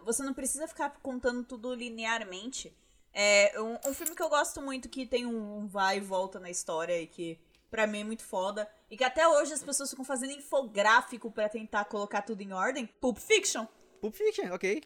você 0.05 0.23
não 0.23 0.33
precisa 0.33 0.69
ficar 0.69 0.91
contando 1.03 1.43
tudo 1.43 1.75
linearmente. 1.75 2.73
É 3.13 3.53
um, 3.61 3.91
um 3.91 3.95
filme 3.95 4.15
que 4.15 4.23
eu 4.23 4.29
gosto 4.29 4.61
muito 4.63 4.89
que 4.89 5.07
tem 5.07 5.27
um 5.27 5.67
vai 5.67 5.99
e 5.99 6.01
volta 6.01 6.41
na 6.41 6.51
história 6.51 6.99
e 7.01 7.07
que 7.07 7.39
pra 7.71 7.87
mim 7.87 8.01
é 8.01 8.05
muito 8.05 8.23
foda. 8.23 8.69
E 8.91 8.97
que 8.97 9.05
até 9.05 9.27
hoje 9.27 9.53
as 9.53 9.63
pessoas 9.63 9.91
ficam 9.91 10.05
fazendo 10.05 10.33
infográfico 10.33 11.31
para 11.31 11.49
tentar 11.49 11.85
colocar 11.87 12.23
tudo 12.23 12.43
em 12.43 12.53
ordem. 12.53 12.87
Pulp 13.01 13.19
Fiction. 13.19 13.67
Pulp 14.01 14.15
Fiction, 14.15 14.53
ok. 14.53 14.83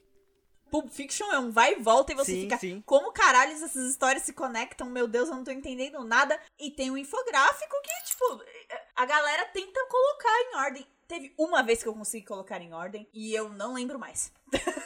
Pulp 0.71 0.89
Fiction 0.91 1.33
é 1.33 1.39
um 1.39 1.51
vai 1.51 1.75
e 1.75 1.83
volta 1.83 2.13
e 2.13 2.15
você 2.17 2.33
sim, 2.33 2.43
fica. 2.43 2.59
Sim. 2.59 2.83
Como 2.85 3.13
caralho 3.13 3.53
essas 3.53 3.77
histórias 3.77 4.25
se 4.25 4.33
conectam? 4.33 4.89
Meu 4.89 5.07
Deus, 5.07 5.29
eu 5.29 5.37
não 5.37 5.45
tô 5.45 5.51
entendendo 5.51 6.03
nada. 6.05 6.39
E 6.59 6.71
tem 6.71 6.91
um 6.91 6.99
infográfico 6.99 7.75
que, 7.83 8.05
tipo, 8.07 8.45
a 8.95 9.07
galera 9.07 9.47
tenta 9.47 9.87
colocar 9.89 10.41
em 10.43 10.57
ordem. 10.57 10.87
Teve 11.07 11.33
uma 11.39 11.63
vez 11.63 11.83
que 11.83 11.89
eu 11.89 11.95
consegui 11.95 12.27
colocar 12.27 12.61
em 12.61 12.73
ordem 12.73 13.09
e 13.13 13.33
eu 13.33 13.49
não 13.49 13.75
lembro 13.75 13.99
mais. 13.99 14.33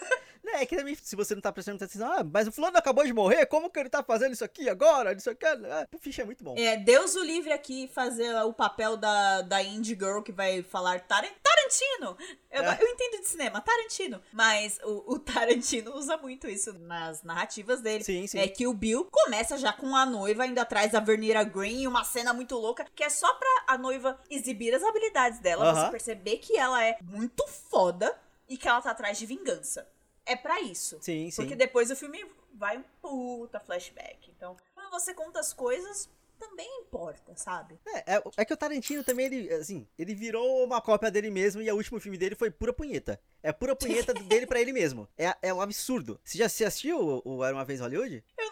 É 0.54 0.66
que 0.66 0.76
também, 0.76 0.94
se 0.94 1.16
você 1.16 1.34
não 1.34 1.42
tá 1.42 1.52
prestando 1.52 1.82
atenção, 1.82 2.10
ah, 2.12 2.24
mas 2.24 2.48
o 2.48 2.52
fulano 2.52 2.76
acabou 2.76 3.04
de 3.04 3.12
morrer, 3.12 3.46
como 3.46 3.70
que 3.70 3.78
ele 3.78 3.88
tá 3.88 4.02
fazendo 4.02 4.32
isso 4.32 4.44
aqui 4.44 4.68
agora? 4.68 5.12
Isso 5.12 5.30
aqui, 5.30 5.46
ah, 5.46 5.86
o 5.92 5.98
ficha 5.98 6.22
é 6.22 6.24
muito 6.24 6.42
bom. 6.42 6.54
É, 6.58 6.76
Deus 6.76 7.14
o 7.14 7.22
livre 7.22 7.52
aqui 7.52 7.88
fazer 7.88 8.34
o 8.42 8.52
papel 8.52 8.96
da, 8.96 9.42
da 9.42 9.62
indie 9.62 9.94
girl 9.94 10.20
que 10.20 10.32
vai 10.32 10.62
falar 10.62 11.00
Tar 11.00 11.24
Tarantino! 11.42 12.16
Eu, 12.50 12.64
é. 12.64 12.78
eu, 12.80 12.88
entendo 12.88 13.20
de 13.20 13.28
cinema, 13.28 13.60
Tarantino. 13.60 14.20
Mas 14.32 14.78
o, 14.82 15.14
o, 15.14 15.18
Tarantino 15.18 15.94
usa 15.94 16.16
muito 16.16 16.48
isso 16.48 16.72
nas 16.72 17.22
narrativas 17.22 17.80
dele. 17.80 18.02
Sim, 18.02 18.26
sim. 18.26 18.38
É 18.38 18.48
que 18.48 18.66
o 18.66 18.74
Bill 18.74 19.04
começa 19.10 19.56
já 19.56 19.72
com 19.72 19.94
a 19.94 20.04
noiva 20.04 20.46
indo 20.46 20.58
atrás 20.58 20.92
da 20.92 21.00
Vernira 21.00 21.44
Green, 21.44 21.86
uma 21.86 22.04
cena 22.04 22.32
muito 22.32 22.56
louca, 22.56 22.84
que 22.94 23.04
é 23.04 23.08
só 23.08 23.32
pra 23.34 23.64
a 23.68 23.78
noiva 23.78 24.18
exibir 24.28 24.74
as 24.74 24.82
habilidades 24.82 25.38
dela, 25.38 25.64
uh 25.64 25.76
-huh. 25.76 25.84
você 25.84 25.90
perceber 25.90 26.38
que 26.38 26.56
ela 26.56 26.82
é 26.84 26.98
muito 27.02 27.46
foda 27.46 28.18
e 28.48 28.56
que 28.56 28.66
ela 28.66 28.82
tá 28.82 28.90
atrás 28.90 29.16
de 29.16 29.26
vingança 29.26 29.86
é 30.30 30.36
para 30.36 30.60
isso. 30.60 30.98
Sim, 31.00 31.30
sim. 31.30 31.42
Porque 31.42 31.56
depois 31.56 31.90
o 31.90 31.96
filme 31.96 32.24
vai 32.54 32.78
um 32.78 32.84
puta 33.02 33.58
flashback. 33.58 34.30
Então, 34.36 34.56
quando 34.74 34.90
você 34.90 35.12
conta 35.12 35.40
as 35.40 35.52
coisas, 35.52 36.08
também 36.38 36.68
importa, 36.80 37.36
sabe? 37.36 37.78
É, 37.86 38.16
é, 38.16 38.22
é, 38.38 38.44
que 38.44 38.54
o 38.54 38.56
Tarantino 38.56 39.04
também, 39.04 39.26
ele, 39.26 39.52
assim, 39.52 39.86
ele 39.98 40.14
virou 40.14 40.64
uma 40.64 40.80
cópia 40.80 41.10
dele 41.10 41.30
mesmo 41.30 41.60
e 41.60 41.70
o 41.70 41.76
último 41.76 42.00
filme 42.00 42.16
dele 42.16 42.34
foi 42.34 42.50
pura 42.50 42.72
punheta. 42.72 43.20
É 43.42 43.52
pura 43.52 43.76
punheta 43.76 44.14
dele 44.24 44.46
para 44.46 44.60
ele 44.60 44.72
mesmo. 44.72 45.06
É, 45.18 45.36
é 45.42 45.52
um 45.52 45.60
absurdo. 45.60 46.18
Você 46.24 46.38
já 46.38 46.46
assistiu 46.46 46.98
o, 46.98 47.36
o 47.36 47.44
Era 47.44 47.54
Uma 47.54 47.64
Vez 47.64 47.80
Hollywood? 47.80 48.24
Eu 48.38 48.49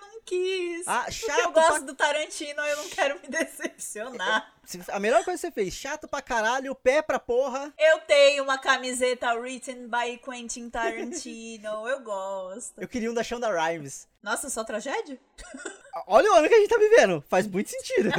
Ah, 0.86 1.10
chato. 1.10 1.38
Eu 1.40 1.52
gosto 1.52 1.70
pra... 1.70 1.78
do 1.80 1.94
Tarantino, 1.94 2.60
eu 2.62 2.76
não 2.76 2.88
quero 2.88 3.20
me 3.20 3.28
decepcionar. 3.28 4.52
A 4.88 5.00
melhor 5.00 5.24
coisa 5.24 5.38
que 5.40 5.46
você 5.46 5.50
fez, 5.50 5.74
chato 5.74 6.06
pra 6.06 6.20
caralho, 6.20 6.74
pé 6.74 7.00
pra 7.00 7.18
porra. 7.18 7.72
Eu 7.78 8.00
tenho 8.00 8.44
uma 8.44 8.58
camiseta 8.58 9.32
written 9.34 9.88
by 9.88 10.18
Quentin 10.18 10.68
Tarantino, 10.68 11.68
eu 11.88 12.00
gosto. 12.00 12.80
Eu 12.80 12.88
queria 12.88 13.10
um 13.10 13.14
da 13.14 13.22
Shonda 13.22 13.48
Rhimes. 13.50 14.06
Nossa, 14.22 14.50
só 14.50 14.64
tragédia? 14.64 15.18
Olha 16.06 16.30
o 16.30 16.34
ano 16.34 16.48
que 16.48 16.54
a 16.54 16.58
gente 16.58 16.70
tá 16.70 16.78
vivendo, 16.78 17.24
faz 17.28 17.46
muito 17.46 17.70
sentido. 17.70 18.10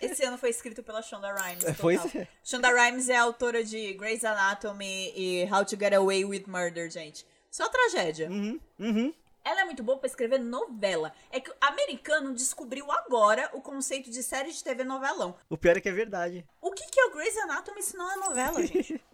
Esse 0.00 0.24
ano 0.24 0.38
foi 0.38 0.50
escrito 0.50 0.82
pela 0.82 1.02
Shonda 1.02 1.32
Rhimes. 1.32 1.64
Pois 1.78 2.14
é. 2.14 2.28
Shonda 2.44 2.68
Rhimes 2.68 3.08
é 3.08 3.16
autora 3.16 3.64
de 3.64 3.94
Grey's 3.94 4.24
Anatomy 4.24 5.12
e 5.16 5.48
How 5.50 5.64
to 5.64 5.76
Get 5.76 5.94
Away 5.94 6.24
with 6.24 6.44
Murder, 6.46 6.90
gente. 6.90 7.26
Só 7.50 7.68
tragédia. 7.68 8.30
Uhum, 8.30 8.60
uhum. 8.78 9.14
Ela 9.44 9.62
é 9.62 9.64
muito 9.64 9.82
boa 9.82 9.98
para 9.98 10.06
escrever 10.06 10.38
novela. 10.38 11.12
É 11.30 11.40
que 11.40 11.50
o 11.50 11.54
americano 11.60 12.32
descobriu 12.32 12.90
agora 12.92 13.50
o 13.52 13.60
conceito 13.60 14.10
de 14.10 14.22
série 14.22 14.52
de 14.52 14.62
TV 14.62 14.84
novelão. 14.84 15.34
O 15.48 15.56
pior 15.56 15.76
é 15.76 15.80
que 15.80 15.88
é 15.88 15.92
verdade. 15.92 16.46
O 16.60 16.70
que, 16.70 16.86
que 16.86 17.00
é 17.00 17.06
o 17.06 17.12
Grey's 17.12 17.36
Anatomy 17.38 17.82
se 17.82 17.96
não 17.96 18.10
é 18.10 18.16
novela, 18.16 18.64
gente? 18.64 19.02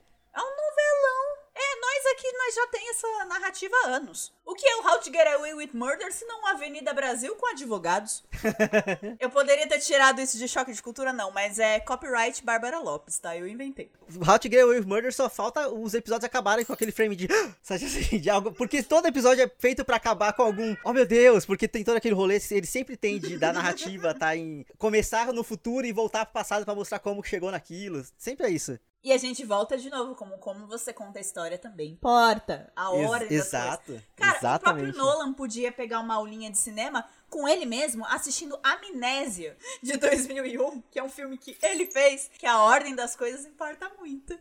é 2.08 2.12
aqui, 2.12 2.32
nós 2.32 2.54
já 2.54 2.66
tem 2.68 2.90
essa 2.90 3.24
narrativa 3.26 3.74
há 3.84 3.88
anos. 3.88 4.32
O 4.44 4.54
que 4.54 4.66
é 4.66 4.76
o 4.76 4.86
How 4.86 4.98
to 4.98 5.12
Get 5.12 5.26
Away 5.26 5.54
with 5.54 5.70
Murder 5.74 6.10
se 6.10 6.24
não 6.24 6.46
Avenida 6.46 6.94
Brasil 6.94 7.36
com 7.36 7.46
advogados? 7.50 8.24
eu 9.20 9.28
poderia 9.28 9.68
ter 9.68 9.78
tirado 9.78 10.20
isso 10.20 10.38
de 10.38 10.48
choque 10.48 10.72
de 10.72 10.82
cultura, 10.82 11.12
não, 11.12 11.30
mas 11.30 11.58
é 11.58 11.78
copyright 11.80 12.42
Bárbara 12.42 12.78
Lopes, 12.78 13.18
tá? 13.18 13.36
Eu 13.36 13.46
inventei. 13.46 13.90
How 14.26 14.38
to 14.38 14.48
Get 14.48 14.62
Away 14.62 14.80
with 14.80 14.86
Murder 14.86 15.12
só 15.12 15.28
falta 15.28 15.68
os 15.68 15.92
episódios 15.92 16.24
acabarem 16.24 16.64
com 16.64 16.72
aquele 16.72 16.92
frame 16.92 17.14
de. 17.14 17.28
Sabe 17.62 17.84
assim, 17.84 18.18
de 18.18 18.30
algo. 18.30 18.52
Porque 18.52 18.82
todo 18.82 19.06
episódio 19.06 19.44
é 19.44 19.50
feito 19.58 19.84
para 19.84 19.96
acabar 19.96 20.32
com 20.32 20.42
algum. 20.42 20.74
Oh 20.82 20.92
meu 20.94 21.06
Deus, 21.06 21.44
porque 21.44 21.68
tem 21.68 21.84
todo 21.84 21.96
aquele 21.96 22.14
rolê, 22.14 22.40
ele 22.50 22.66
sempre 22.66 22.96
tem 22.96 23.18
de 23.18 23.36
da 23.36 23.52
narrativa, 23.52 24.14
tá? 24.14 24.34
Em 24.34 24.64
começar 24.78 25.32
no 25.32 25.44
futuro 25.44 25.86
e 25.86 25.92
voltar 25.92 26.24
pro 26.24 26.32
passado 26.32 26.64
para 26.64 26.74
mostrar 26.74 27.00
como 27.00 27.22
chegou 27.22 27.50
naquilo. 27.50 28.02
Sempre 28.16 28.46
é 28.46 28.50
isso. 28.50 28.78
E 29.02 29.12
a 29.12 29.16
gente 29.16 29.44
volta 29.44 29.78
de 29.78 29.88
novo, 29.88 30.16
como, 30.16 30.38
como 30.38 30.66
você 30.66 30.92
conta 30.92 31.18
a 31.18 31.22
história 31.22 31.56
também 31.56 31.92
importa. 31.92 32.72
A 32.74 32.90
hora 32.90 33.24
Ex 33.24 33.46
Exato. 33.46 33.86
Coisas. 33.86 34.04
Cara, 34.16 34.38
exatamente. 34.38 34.90
o 34.90 34.92
próprio 34.92 34.96
Nolan 34.96 35.32
podia 35.32 35.70
pegar 35.70 36.00
uma 36.00 36.14
aulinha 36.14 36.50
de 36.50 36.58
cinema 36.58 37.08
com 37.30 37.46
ele 37.46 37.64
mesmo 37.64 38.04
assistindo 38.06 38.58
Amnésia 38.62 39.56
de 39.82 39.96
2001, 39.96 40.82
que 40.90 40.98
é 40.98 41.02
um 41.02 41.08
filme 41.08 41.38
que 41.38 41.56
ele 41.62 41.86
fez, 41.86 42.28
que 42.38 42.46
a 42.46 42.60
ordem 42.60 42.94
das 42.94 43.14
coisas 43.14 43.46
importa 43.46 43.88
muito. 43.98 44.38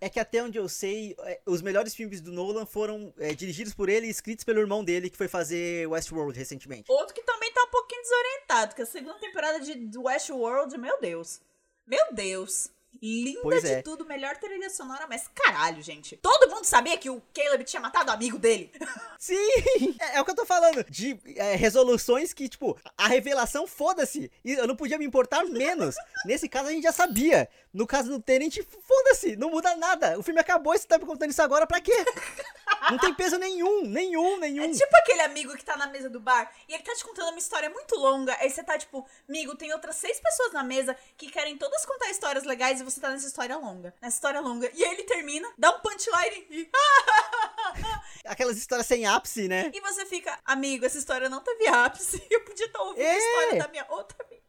É 0.00 0.08
que 0.08 0.18
até 0.18 0.42
onde 0.42 0.58
eu 0.58 0.68
sei, 0.68 1.14
é, 1.20 1.40
os 1.46 1.62
melhores 1.62 1.94
filmes 1.94 2.20
do 2.20 2.32
Nolan 2.32 2.66
foram 2.66 3.14
é, 3.18 3.32
dirigidos 3.34 3.72
por 3.72 3.88
ele 3.88 4.08
e 4.08 4.10
escritos 4.10 4.44
pelo 4.44 4.58
irmão 4.58 4.82
dele, 4.82 5.08
que 5.08 5.16
foi 5.16 5.28
fazer 5.28 5.86
Westworld 5.86 6.36
recentemente. 6.36 6.90
Outro 6.90 7.14
que 7.14 7.22
também 7.22 7.52
tá 7.52 7.62
um 7.62 7.70
pouquinho 7.70 8.02
desorientado, 8.02 8.74
que 8.74 8.82
a 8.82 8.86
segunda 8.86 9.14
temporada 9.20 9.60
de 9.60 9.96
Westworld, 9.96 10.76
meu 10.76 11.00
Deus. 11.00 11.40
Meu 11.86 12.12
Deus. 12.12 12.68
Linda 13.00 13.40
pois 13.42 13.62
de 13.62 13.68
é. 13.68 13.82
tudo, 13.82 14.04
melhor 14.04 14.36
trilha 14.36 14.70
sonora, 14.70 15.06
mas 15.08 15.28
caralho, 15.34 15.82
gente. 15.82 16.16
Todo 16.16 16.50
mundo 16.50 16.64
sabia 16.64 16.96
que 16.96 17.10
o 17.10 17.22
Caleb 17.34 17.64
tinha 17.64 17.80
matado 17.80 18.10
o 18.10 18.14
amigo 18.14 18.38
dele. 18.38 18.70
Sim! 19.18 19.96
É, 19.98 20.16
é 20.16 20.20
o 20.20 20.24
que 20.24 20.30
eu 20.30 20.36
tô 20.36 20.44
falando. 20.44 20.84
De 20.84 21.18
é, 21.36 21.54
resoluções 21.54 22.32
que, 22.32 22.48
tipo, 22.48 22.78
a 22.96 23.08
revelação, 23.08 23.66
foda-se. 23.66 24.30
E 24.44 24.52
eu 24.52 24.66
não 24.66 24.76
podia 24.76 24.98
me 24.98 25.04
importar 25.04 25.44
menos. 25.44 25.94
Nesse 26.26 26.48
caso, 26.48 26.68
a 26.68 26.72
gente 26.72 26.84
já 26.84 26.92
sabia. 26.92 27.48
No 27.72 27.86
caso 27.86 28.10
do 28.10 28.20
Tenant, 28.20 28.56
foda-se. 28.86 29.36
Não 29.36 29.50
muda 29.50 29.74
nada. 29.76 30.18
O 30.18 30.22
filme 30.22 30.40
acabou 30.40 30.74
e 30.74 30.78
você 30.78 30.86
tá 30.86 30.98
me 30.98 31.06
contando 31.06 31.30
isso 31.30 31.42
agora 31.42 31.66
pra 31.66 31.80
quê? 31.80 31.92
Não 32.90 32.98
tem 32.98 33.14
peso 33.14 33.38
nenhum, 33.38 33.82
nenhum, 33.86 34.38
nenhum. 34.38 34.64
É 34.64 34.72
tipo 34.72 34.96
aquele 34.96 35.22
amigo 35.22 35.56
que 35.56 35.64
tá 35.64 35.76
na 35.76 35.86
mesa 35.86 36.10
do 36.10 36.20
bar 36.20 36.52
e 36.68 36.74
ele 36.74 36.82
tá 36.82 36.94
te 36.94 37.04
contando 37.04 37.28
uma 37.28 37.38
história 37.38 37.70
muito 37.70 37.94
longa. 37.96 38.36
Aí 38.40 38.50
você 38.50 38.62
tá 38.62 38.78
tipo, 38.78 39.06
amigo, 39.28 39.56
tem 39.56 39.72
outras 39.72 39.96
seis 39.96 40.18
pessoas 40.20 40.52
na 40.52 40.62
mesa 40.62 40.96
que 41.16 41.30
querem 41.30 41.56
todas 41.56 41.84
contar 41.86 42.10
histórias 42.10 42.44
legais 42.44 42.80
e 42.80 42.84
você 42.84 43.00
tá 43.00 43.10
nessa 43.10 43.26
história 43.26 43.56
longa. 43.56 43.94
Nessa 44.00 44.16
história 44.16 44.40
longa. 44.40 44.70
E 44.74 44.84
aí 44.84 44.92
ele 44.92 45.04
termina, 45.04 45.48
dá 45.56 45.70
um 45.70 45.80
punchline 45.80 46.46
e. 46.50 46.70
Aquelas 48.26 48.56
histórias 48.56 48.86
sem 48.86 49.06
ápice, 49.06 49.48
né? 49.48 49.70
E 49.74 49.80
você 49.80 50.06
fica, 50.06 50.38
amigo, 50.44 50.84
essa 50.84 50.98
história 50.98 51.28
não 51.28 51.40
teve 51.40 51.66
ápice. 51.68 52.22
Eu 52.30 52.44
podia 52.44 52.66
estar 52.66 52.78
tá 52.78 52.84
ouvindo 52.84 53.04
é. 53.04 53.12
a 53.12 53.18
história 53.18 53.62
da 53.62 53.68
minha 53.68 53.86
outra 53.90 54.16
amiga. 54.24 54.42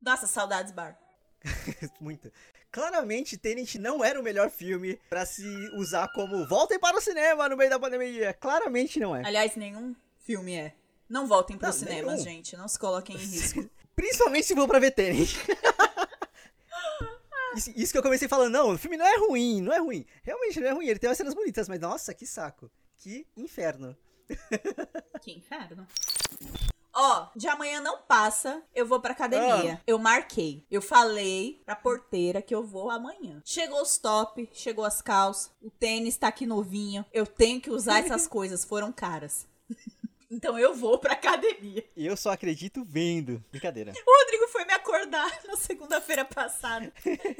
Nossa, 0.00 0.26
saudades, 0.26 0.72
bar. 0.72 0.98
Muito. 2.00 2.30
Claramente, 2.76 3.38
Tenet 3.38 3.78
não 3.78 4.04
era 4.04 4.20
o 4.20 4.22
melhor 4.22 4.50
filme 4.50 5.00
para 5.08 5.24
se 5.24 5.46
usar 5.72 6.12
como 6.12 6.46
voltem 6.46 6.78
para 6.78 6.98
o 6.98 7.00
cinema 7.00 7.48
no 7.48 7.56
meio 7.56 7.70
da 7.70 7.80
pandemia. 7.80 8.34
Claramente 8.34 9.00
não 9.00 9.16
é. 9.16 9.24
Aliás, 9.24 9.56
nenhum 9.56 9.96
filme 10.18 10.56
é. 10.56 10.74
Não 11.08 11.26
voltem 11.26 11.56
para 11.56 11.70
o 11.70 11.72
cinema, 11.72 12.12
nenhum. 12.12 12.22
gente. 12.22 12.54
Não 12.54 12.68
se 12.68 12.78
coloquem 12.78 13.16
em 13.16 13.18
risco. 13.24 13.66
Principalmente 13.94 14.46
se 14.46 14.54
for 14.54 14.68
pra 14.68 14.78
ver 14.78 14.90
Tenet. 14.90 15.38
isso, 17.56 17.72
isso, 17.74 17.92
que 17.92 17.98
eu 17.98 18.02
comecei 18.02 18.28
falando, 18.28 18.52
não, 18.52 18.74
o 18.74 18.78
filme 18.78 18.98
não 18.98 19.06
é 19.06 19.16
ruim, 19.20 19.62
não 19.62 19.72
é 19.72 19.78
ruim. 19.78 20.04
Realmente 20.22 20.60
não 20.60 20.68
é 20.68 20.72
ruim, 20.72 20.86
ele 20.86 20.98
tem 20.98 21.08
umas 21.08 21.16
cenas 21.16 21.32
bonitas, 21.32 21.70
mas 21.70 21.80
nossa, 21.80 22.12
que 22.12 22.26
saco. 22.26 22.70
Que 22.98 23.26
inferno. 23.34 23.96
que 25.22 25.32
inferno. 25.32 25.88
Ó, 26.98 27.26
de 27.36 27.46
amanhã 27.46 27.78
não 27.78 27.98
passa, 27.98 28.62
eu 28.74 28.86
vou 28.86 28.98
pra 28.98 29.12
academia. 29.12 29.74
Ah. 29.74 29.82
Eu 29.86 29.98
marquei. 29.98 30.64
Eu 30.70 30.80
falei 30.80 31.60
pra 31.66 31.76
porteira 31.76 32.40
que 32.40 32.54
eu 32.54 32.64
vou 32.64 32.90
amanhã. 32.90 33.42
Chegou 33.44 33.82
os 33.82 33.98
top, 33.98 34.48
chegou 34.54 34.82
as 34.82 35.02
calças, 35.02 35.52
o 35.60 35.70
tênis 35.70 36.16
tá 36.16 36.28
aqui 36.28 36.46
novinho. 36.46 37.04
Eu 37.12 37.26
tenho 37.26 37.60
que 37.60 37.70
usar 37.70 37.98
essas 37.98 38.26
coisas, 38.26 38.64
foram 38.64 38.90
caras. 38.90 39.46
Então 40.28 40.58
eu 40.58 40.74
vou 40.74 40.98
pra 40.98 41.12
academia. 41.12 41.84
Eu 41.96 42.16
só 42.16 42.32
acredito 42.32 42.84
vendo. 42.84 43.40
Brincadeira. 43.48 43.92
O 43.92 44.20
Rodrigo 44.20 44.48
foi 44.48 44.64
acordar 44.96 45.30
na 45.46 45.56
segunda-feira 45.56 46.24
passada. 46.24 46.92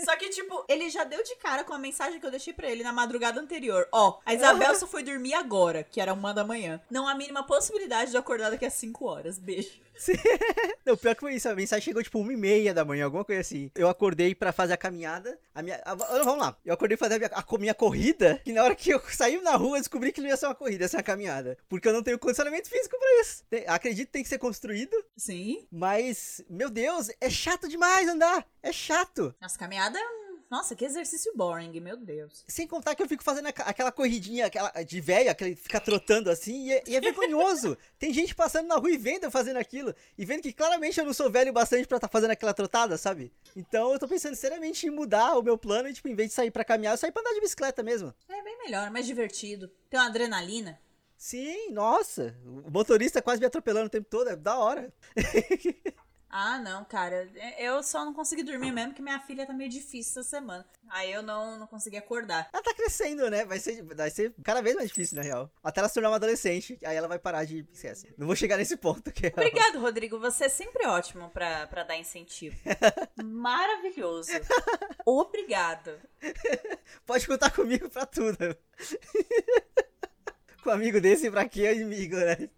só 0.05 0.16
que, 0.16 0.29
tipo, 0.31 0.64
ele 0.69 0.90
já 0.90 1.05
deu 1.05 1.23
de 1.23 1.35
cara 1.37 1.64
com 1.64 1.73
a 1.73 1.79
mensagem 1.79 2.21
que 2.21 2.27
eu 2.27 2.31
deixei 2.31 2.53
pra 2.53 2.71
ele 2.71 2.83
na 2.83 2.92
madrugada 2.92 3.40
anterior. 3.40 3.88
Ó, 3.92 4.19
a 4.25 4.35
Isabel 4.35 4.75
só 4.77 4.87
foi 4.87 5.03
dormir 5.03 5.35
agora, 5.35 5.83
que 5.83 6.01
era 6.01 6.12
uma 6.12 6.35
da 6.35 6.45
manhã. 6.45 6.81
Não 6.90 7.09
há 7.09 7.14
mínima 7.14 7.42
possibilidade 7.45 8.11
de 8.11 8.16
acordar 8.16 8.51
daqui 8.51 8.66
a 8.66 8.71
cinco 8.71 9.07
horas. 9.07 9.38
Beijo. 9.38 9.86
Não, 10.85 10.96
pior 10.96 11.14
que 11.14 11.20
foi 11.20 11.35
isso. 11.35 11.48
A 11.48 11.54
mensagem 11.54 11.85
chegou 11.85 12.02
tipo 12.02 12.18
uma 12.18 12.32
e 12.32 12.37
meia 12.37 12.72
da 12.72 12.85
manhã, 12.85 13.04
alguma 13.04 13.24
coisa 13.24 13.40
assim. 13.40 13.70
Eu 13.74 13.88
acordei 13.88 14.35
pra 14.35 14.52
fazer 14.52 14.74
a 14.74 14.76
caminhada. 14.76 15.38
A 15.54 15.62
minha. 15.62 15.80
A, 15.85 15.94
vamos 15.94 16.38
lá. 16.38 16.56
Eu 16.64 16.74
acordei 16.74 16.96
pra 16.96 17.09
fazer 17.09 17.16
a 17.16 17.28
minha, 17.28 17.44
a 17.44 17.59
minha 17.59 17.74
corrida. 17.74 18.40
E 18.44 18.52
na 18.52 18.62
hora 18.62 18.74
que 18.74 18.90
eu 18.90 19.00
saí 19.11 19.40
na 19.40 19.56
rua, 19.56 19.78
eu 19.78 19.80
descobri 19.80 20.12
que 20.12 20.20
não 20.20 20.28
ia 20.28 20.37
ser 20.37 20.46
uma 20.46 20.54
corrida, 20.54 20.85
ia 20.85 20.88
ser 20.88 20.96
uma 20.96 21.02
caminhada. 21.02 21.56
Porque 21.68 21.88
eu 21.88 21.92
não 21.92 22.02
tenho 22.02 22.18
condicionamento 22.18 22.68
físico 22.68 22.98
pra 22.98 23.20
isso. 23.20 23.44
Tem, 23.48 23.64
acredito 23.66 24.06
que 24.06 24.12
tem 24.12 24.22
que 24.22 24.28
ser 24.28 24.38
construído. 24.38 24.96
Sim. 25.16 25.66
Mas, 25.70 26.42
meu 26.48 26.70
Deus, 26.70 27.11
é 27.20 27.30
chato 27.30 27.68
demais 27.68 28.09
andar. 28.09 28.46
É 28.62 28.72
chato. 28.72 29.35
Nossa, 29.40 29.59
caminhada 29.59 29.98
é 29.98 30.26
nossa, 30.57 30.75
que 30.75 30.87
exercício 30.87 31.31
boring, 31.37 31.79
meu 31.81 31.99
Deus. 31.99 32.42
Sem 32.49 32.66
contar 32.66 32.95
que 32.95 33.03
eu 33.03 33.09
fico 33.09 33.23
fazendo 33.23 33.47
aquela 33.47 33.92
corridinha 33.92 34.47
aquela 34.47 34.71
de 34.83 35.01
velho, 35.03 35.31
aquele 35.31 35.55
fica 35.55 35.79
trotando 35.79 36.31
assim, 36.31 36.69
e 36.69 36.73
é, 36.73 36.83
e 36.87 36.97
é 36.97 37.01
vergonhoso. 37.01 37.77
Tem 37.99 38.11
gente 38.11 38.35
passando 38.35 38.66
na 38.66 38.77
rua 38.77 38.90
e 38.90 38.97
vendo 38.97 39.25
eu 39.25 39.31
fazendo 39.31 39.59
aquilo, 39.59 39.95
e 40.16 40.25
vendo 40.25 40.40
que 40.40 40.55
claramente 40.55 40.99
eu 40.99 41.05
não 41.05 41.12
sou 41.12 41.31
velho 41.31 41.53
bastante 41.53 41.87
para 41.87 41.99
estar 41.99 42.09
tá 42.09 42.12
fazendo 42.12 42.31
aquela 42.31 42.55
trotada, 42.55 42.97
sabe? 42.97 43.31
Então 43.55 43.92
eu 43.92 43.99
tô 43.99 44.09
pensando 44.09 44.35
seriamente 44.35 44.87
em 44.87 44.90
mudar 44.90 45.37
o 45.37 45.42
meu 45.42 45.59
plano 45.59 45.90
e, 45.90 45.92
tipo, 45.92 46.09
em 46.09 46.14
vez 46.14 46.31
de 46.31 46.35
sair 46.35 46.51
para 46.51 46.64
caminhar, 46.64 46.95
eu 46.95 46.99
sair 46.99 47.12
pra 47.12 47.21
andar 47.21 47.35
de 47.35 47.40
bicicleta 47.42 47.83
mesmo. 47.83 48.14
É 48.27 48.42
bem 48.42 48.57
melhor, 48.64 48.90
mais 48.90 49.07
divertido. 49.07 49.71
Tem 49.90 50.01
uma 50.01 50.07
adrenalina. 50.07 50.81
Sim, 51.19 51.71
nossa. 51.71 52.35
O 52.64 52.71
motorista 52.71 53.21
quase 53.21 53.40
me 53.40 53.47
atropelando 53.47 53.88
o 53.88 53.90
tempo 53.90 54.07
todo, 54.09 54.31
é 54.31 54.37
da 54.37 54.59
hora. 54.59 54.90
Ah, 56.29 56.59
não, 56.59 56.85
cara. 56.85 57.29
Eu 57.59 57.83
só 57.83 58.05
não 58.05 58.12
consegui 58.12 58.43
dormir 58.43 58.73
mesmo 58.73 58.91
porque 58.91 59.03
minha 59.03 59.21
filha 59.21 59.47
tá 59.47 59.53
meio 59.53 59.71
difícil 59.71 60.21
essa 60.21 60.29
semana. 60.29 60.67
Aí 60.89 61.12
eu 61.12 61.23
não, 61.23 61.59
não 61.59 61.67
consegui 61.67 61.97
acordar. 61.97 62.49
Ela 62.53 62.62
tá 62.62 62.75
crescendo, 62.75 63.31
né? 63.31 63.45
Vai 63.45 63.59
ser, 63.59 63.83
vai 63.83 64.11
ser 64.11 64.35
cada 64.43 64.61
vez 64.61 64.75
mais 64.75 64.89
difícil, 64.89 65.17
na 65.17 65.23
real. 65.23 65.51
Até 65.62 65.81
ela 65.81 65.89
se 65.89 65.95
tornar 65.95 66.11
uma 66.11 66.17
adolescente, 66.17 66.79
aí 66.85 66.97
ela 66.97 67.09
vai 67.09 67.19
parar 67.19 67.45
de. 67.45 67.67
Esquece. 67.73 68.12
Não 68.19 68.27
vou 68.27 68.37
chegar 68.37 68.57
nesse 68.57 68.77
ponto. 68.77 69.12
Que 69.12 69.29
Obrigado, 69.29 69.81
Rodrigo. 69.81 70.19
Você 70.19 70.45
é 70.45 70.49
sempre 70.49 70.87
ótimo 70.87 71.31
pra, 71.31 71.67
pra 71.69 71.85
dar 71.85 71.97
incentivo. 71.97 72.57
Maravilhoso. 73.23 74.33
Obrigado. 75.07 75.99
Pode 77.07 77.27
contar 77.27 77.51
comigo 77.51 77.89
pra 77.89 78.05
tudo. 78.05 78.37
Com 80.62 80.71
um 80.71 80.73
amigo 80.73 81.01
desse, 81.01 81.31
pra 81.31 81.49
que 81.49 81.71
inimigo, 81.71 82.17
né? 82.17 82.51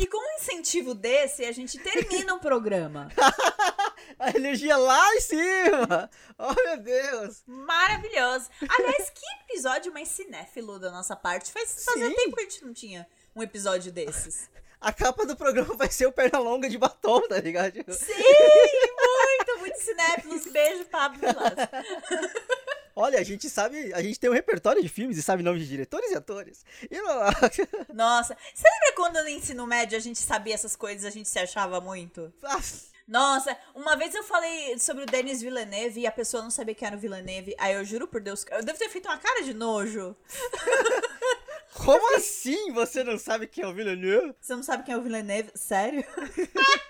E 0.00 0.06
com 0.06 0.16
um 0.16 0.36
incentivo 0.36 0.94
desse, 0.94 1.44
a 1.44 1.52
gente 1.52 1.78
termina 1.78 2.32
o 2.32 2.40
programa. 2.40 3.10
a 4.18 4.30
energia 4.30 4.74
lá 4.78 5.14
em 5.14 5.20
cima! 5.20 6.10
Oh, 6.38 6.54
meu 6.54 6.78
Deus! 6.78 7.42
Maravilhoso! 7.46 8.48
Aliás, 8.66 9.10
que 9.10 9.26
episódio 9.44 9.92
mais 9.92 10.08
cinéfilo 10.08 10.78
da 10.78 10.90
nossa 10.90 11.14
parte. 11.14 11.52
Faz, 11.52 11.84
fazia 11.84 12.14
tempo 12.14 12.34
que 12.34 12.40
a 12.40 12.44
gente 12.44 12.64
não 12.64 12.72
tinha 12.72 13.06
um 13.36 13.42
episódio 13.42 13.92
desses. 13.92 14.48
A 14.80 14.90
capa 14.90 15.26
do 15.26 15.36
programa 15.36 15.76
vai 15.76 15.90
ser 15.90 16.06
o 16.06 16.12
Pernalonga 16.12 16.66
de 16.66 16.78
batom, 16.78 17.20
tá 17.28 17.38
ligado? 17.38 17.74
Sim! 17.92 18.14
Muito, 18.14 19.58
muito 19.58 19.78
cinéfilos. 19.82 20.46
Beijo, 20.50 20.86
Pablo 20.86 21.20
Olha, 22.94 23.18
a 23.18 23.22
gente 23.22 23.48
sabe, 23.48 23.92
a 23.92 24.02
gente 24.02 24.18
tem 24.18 24.28
um 24.30 24.34
repertório 24.34 24.82
de 24.82 24.88
filmes 24.88 25.16
e 25.16 25.22
sabe 25.22 25.42
nomes 25.42 25.62
de 25.62 25.68
diretores 25.68 26.10
e 26.10 26.14
atores. 26.14 26.64
E 26.90 27.00
não... 27.00 27.20
Nossa, 27.94 28.36
você 28.54 28.68
lembra 28.68 28.92
quando 28.96 29.22
no 29.22 29.28
ensino 29.28 29.66
médio 29.66 29.96
a 29.96 30.00
gente 30.00 30.18
sabia 30.18 30.54
essas 30.54 30.76
coisas, 30.76 31.04
a 31.04 31.10
gente 31.10 31.28
se 31.28 31.38
achava 31.38 31.80
muito? 31.80 32.32
Nossa, 33.06 33.56
uma 33.74 33.96
vez 33.96 34.14
eu 34.14 34.22
falei 34.22 34.78
sobre 34.78 35.02
o 35.02 35.06
Denis 35.06 35.42
Villeneuve 35.42 36.00
e 36.00 36.06
a 36.06 36.12
pessoa 36.12 36.44
não 36.44 36.50
sabia 36.50 36.76
quem 36.76 36.86
era 36.86 36.96
o 36.96 37.00
Villeneuve. 37.00 37.56
Aí 37.58 37.74
eu 37.74 37.84
juro 37.84 38.06
por 38.06 38.20
Deus, 38.20 38.44
eu 38.52 38.62
devo 38.62 38.78
ter 38.78 38.88
feito 38.88 39.06
uma 39.08 39.18
cara 39.18 39.42
de 39.42 39.52
nojo. 39.52 40.14
Como 41.74 42.16
assim 42.16 42.72
você 42.72 43.02
não 43.02 43.18
sabe 43.18 43.48
quem 43.48 43.64
é 43.64 43.66
o 43.66 43.74
Villeneuve? 43.74 44.34
Você 44.40 44.54
não 44.54 44.62
sabe 44.62 44.84
quem 44.84 44.94
é 44.94 44.96
o 44.96 45.02
Villeneuve? 45.02 45.50
Sério? 45.56 46.04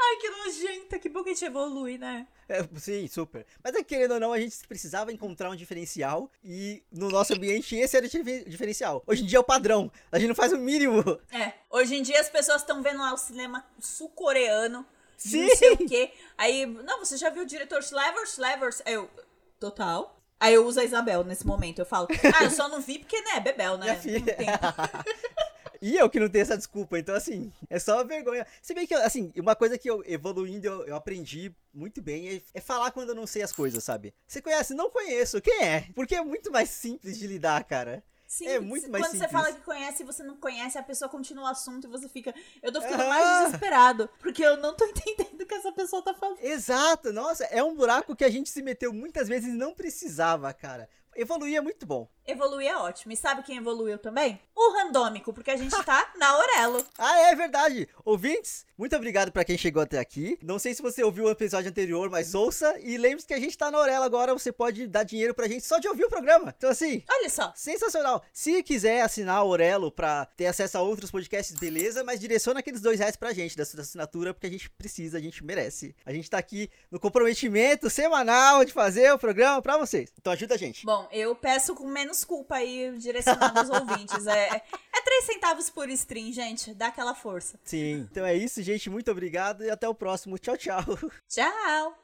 Ai, 0.00 0.16
que 0.16 0.30
nojenta, 0.30 0.98
que 0.98 1.08
bom 1.08 1.24
que 1.24 1.30
a 1.30 1.32
gente 1.34 1.44
evolui, 1.44 1.98
né? 1.98 2.26
É, 2.48 2.62
sim, 2.76 3.06
super. 3.08 3.44
Mas 3.62 3.74
é, 3.74 3.82
querendo 3.82 4.14
ou 4.14 4.20
não, 4.20 4.32
a 4.32 4.40
gente 4.40 4.56
precisava 4.66 5.12
encontrar 5.12 5.50
um 5.50 5.56
diferencial 5.56 6.30
e 6.42 6.82
no 6.90 7.10
nosso 7.10 7.34
ambiente 7.34 7.76
esse 7.76 7.96
era 7.96 8.06
o 8.06 8.08
diferencial. 8.48 9.02
Hoje 9.06 9.24
em 9.24 9.26
dia 9.26 9.38
é 9.38 9.40
o 9.40 9.44
padrão, 9.44 9.90
a 10.10 10.18
gente 10.18 10.28
não 10.28 10.34
faz 10.34 10.52
o 10.52 10.58
mínimo. 10.58 11.02
É, 11.32 11.52
hoje 11.68 11.96
em 11.96 12.02
dia 12.02 12.20
as 12.20 12.30
pessoas 12.30 12.62
estão 12.62 12.82
vendo 12.82 12.98
lá 13.00 13.12
o 13.12 13.18
cinema 13.18 13.66
sul-coreano, 13.80 14.86
Sim. 15.16 15.46
não 15.46 15.56
sei 15.56 15.72
o 15.72 15.78
quê. 15.78 16.12
Aí, 16.38 16.64
não, 16.64 17.00
você 17.00 17.16
já 17.16 17.28
viu 17.28 17.42
o 17.42 17.46
diretor 17.46 17.80
Slavers, 17.80 18.30
Slavers? 18.30 18.82
Eu, 18.86 19.10
total. 19.58 20.16
Aí 20.40 20.54
eu 20.54 20.64
uso 20.64 20.78
a 20.78 20.84
Isabel 20.84 21.24
nesse 21.24 21.44
momento, 21.44 21.80
eu 21.80 21.86
falo, 21.86 22.06
ah, 22.38 22.44
eu 22.44 22.50
só 22.50 22.68
não 22.68 22.80
vi 22.80 23.00
porque, 23.00 23.20
né, 23.22 23.40
Bebel, 23.40 23.76
né? 23.76 23.86
Minha 23.86 23.96
filha. 23.96 24.36
E 25.80 25.96
eu 25.96 26.10
que 26.10 26.20
não 26.20 26.28
tenho 26.28 26.42
essa 26.42 26.56
desculpa, 26.56 26.98
então 26.98 27.14
assim, 27.14 27.52
é 27.68 27.78
só 27.78 27.94
uma 27.96 28.04
vergonha. 28.04 28.46
Se 28.60 28.74
bem 28.74 28.86
que, 28.86 28.94
assim, 28.94 29.32
uma 29.36 29.54
coisa 29.54 29.78
que 29.78 29.88
eu 29.88 30.02
evoluindo, 30.06 30.66
eu, 30.66 30.86
eu 30.86 30.96
aprendi 30.96 31.54
muito 31.72 32.02
bem 32.02 32.28
é, 32.28 32.42
é, 32.54 32.60
falar 32.60 32.90
quando 32.90 33.10
eu 33.10 33.14
não 33.14 33.26
sei 33.26 33.42
as 33.42 33.52
coisas, 33.52 33.84
sabe? 33.84 34.14
Você 34.26 34.42
conhece? 34.42 34.74
Não 34.74 34.90
conheço. 34.90 35.40
Quem 35.40 35.62
é? 35.62 35.88
Porque 35.94 36.14
é 36.14 36.22
muito 36.22 36.50
mais 36.50 36.70
simples 36.70 37.18
de 37.18 37.26
lidar, 37.26 37.62
cara. 37.64 38.02
Sim, 38.28 38.46
é 38.46 38.60
muito 38.60 38.90
mais 38.90 39.02
quando 39.02 39.12
simples. 39.12 39.30
você 39.30 39.36
fala 39.36 39.52
que 39.54 39.62
conhece 39.62 40.02
e 40.02 40.06
você 40.06 40.22
não 40.22 40.36
conhece, 40.36 40.76
a 40.76 40.82
pessoa 40.82 41.08
continua 41.08 41.44
o 41.44 41.46
assunto 41.46 41.86
e 41.86 41.90
você 41.90 42.06
fica. 42.10 42.34
Eu 42.62 42.70
tô 42.70 42.82
ficando 42.82 43.04
ah. 43.04 43.08
mais 43.08 43.46
desesperado. 43.46 44.10
Porque 44.20 44.44
eu 44.44 44.58
não 44.58 44.76
tô 44.76 44.84
entendendo 44.86 45.40
o 45.40 45.46
que 45.46 45.54
essa 45.54 45.72
pessoa 45.72 46.02
tá 46.02 46.12
falando. 46.12 46.38
Exato, 46.42 47.10
nossa, 47.10 47.44
é 47.44 47.62
um 47.62 47.74
buraco 47.74 48.14
que 48.14 48.24
a 48.24 48.30
gente 48.30 48.50
se 48.50 48.60
meteu 48.62 48.92
muitas 48.92 49.28
vezes 49.28 49.48
e 49.48 49.56
não 49.56 49.74
precisava, 49.74 50.52
cara. 50.52 50.90
Evoluir 51.16 51.56
é 51.56 51.60
muito 51.62 51.86
bom. 51.86 52.06
Evoluir 52.28 52.68
é 52.68 52.76
ótimo. 52.76 53.10
E 53.10 53.16
sabe 53.16 53.42
quem 53.42 53.56
evoluiu 53.56 53.96
também? 53.96 54.38
O 54.54 54.72
randômico, 54.74 55.32
porque 55.32 55.50
a 55.50 55.56
gente 55.56 55.74
tá 55.82 56.12
na 56.18 56.28
Aurelo. 56.28 56.84
Ah, 56.98 57.20
é 57.20 57.34
verdade. 57.34 57.88
Ouvintes, 58.04 58.66
muito 58.76 58.94
obrigado 58.94 59.32
para 59.32 59.46
quem 59.46 59.56
chegou 59.56 59.82
até 59.82 59.98
aqui. 59.98 60.38
Não 60.42 60.58
sei 60.58 60.74
se 60.74 60.82
você 60.82 61.02
ouviu 61.02 61.24
o 61.24 61.30
episódio 61.30 61.70
anterior, 61.70 62.10
mas 62.10 62.34
ouça. 62.34 62.78
E 62.80 62.98
lembre-se 62.98 63.26
que 63.26 63.32
a 63.32 63.40
gente 63.40 63.56
tá 63.56 63.70
na 63.70 63.78
Aurelo 63.78 64.04
agora. 64.04 64.34
Você 64.34 64.52
pode 64.52 64.86
dar 64.86 65.04
dinheiro 65.04 65.32
pra 65.32 65.48
gente 65.48 65.64
só 65.64 65.78
de 65.78 65.88
ouvir 65.88 66.04
o 66.04 66.08
programa. 66.10 66.54
Então, 66.54 66.68
assim. 66.68 67.02
Olha 67.10 67.30
só. 67.30 67.50
Sensacional. 67.56 68.22
Se 68.30 68.62
quiser 68.62 69.00
assinar 69.00 69.36
a 69.36 69.38
Aurelo 69.38 69.90
pra 69.90 70.26
ter 70.26 70.48
acesso 70.48 70.76
a 70.76 70.82
outros 70.82 71.10
podcasts, 71.10 71.56
beleza. 71.58 72.04
Mas 72.04 72.20
direciona 72.20 72.60
aqueles 72.60 72.82
dois 72.82 72.98
reais 72.98 73.16
pra 73.16 73.32
gente 73.32 73.56
da 73.56 73.64
sua 73.64 73.80
assinatura, 73.80 74.34
porque 74.34 74.48
a 74.48 74.50
gente 74.50 74.68
precisa, 74.68 75.16
a 75.16 75.20
gente 75.20 75.42
merece. 75.42 75.96
A 76.04 76.12
gente 76.12 76.28
tá 76.28 76.36
aqui 76.36 76.68
no 76.90 77.00
comprometimento 77.00 77.88
semanal 77.88 78.66
de 78.66 78.72
fazer 78.72 79.10
o 79.14 79.18
programa 79.18 79.62
pra 79.62 79.78
vocês. 79.78 80.12
Então 80.20 80.30
ajuda 80.30 80.56
a 80.56 80.58
gente. 80.58 80.84
Bom, 80.84 81.08
eu 81.10 81.34
peço 81.34 81.74
com 81.74 81.88
menos 81.88 82.17
culpa 82.24 82.56
aí 82.56 82.92
direcionado 82.98 83.58
aos 83.60 83.70
ouvintes. 83.70 84.26
É, 84.26 84.62
é 84.94 85.02
3 85.02 85.24
centavos 85.24 85.70
por 85.70 85.88
stream, 85.90 86.32
gente. 86.32 86.74
Dá 86.74 86.88
aquela 86.88 87.14
força. 87.14 87.58
Sim. 87.64 88.06
Então 88.10 88.24
é 88.24 88.34
isso, 88.34 88.62
gente. 88.62 88.90
Muito 88.90 89.10
obrigado 89.10 89.64
e 89.64 89.70
até 89.70 89.88
o 89.88 89.94
próximo. 89.94 90.38
Tchau, 90.38 90.56
tchau. 90.56 90.84
Tchau. 91.28 91.94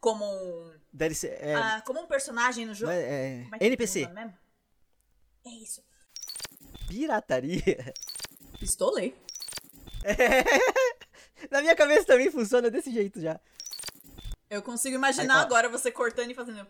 Como 0.00 0.24
um. 0.24 0.80
Ser. 1.14 1.38
É... 1.40 1.54
Ah, 1.54 1.82
como 1.86 2.00
um 2.00 2.06
personagem 2.06 2.66
no 2.66 2.74
jogo. 2.74 2.90
É, 2.90 3.46
é... 3.60 3.66
NPC. 3.66 4.08
É 5.46 5.50
isso. 5.50 5.82
Pirataria? 6.88 7.94
Pistolei. 8.58 9.16
Na 11.50 11.60
minha 11.60 11.76
cabeça 11.76 12.06
também 12.06 12.30
funciona 12.30 12.70
desse 12.70 12.90
jeito 12.90 13.20
já. 13.20 13.38
Eu 14.48 14.62
consigo 14.62 14.96
imaginar 14.96 15.38
Aí, 15.38 15.44
agora 15.44 15.68
você 15.68 15.92
cortando 15.92 16.30
e 16.30 16.34
fazendo. 16.34 16.66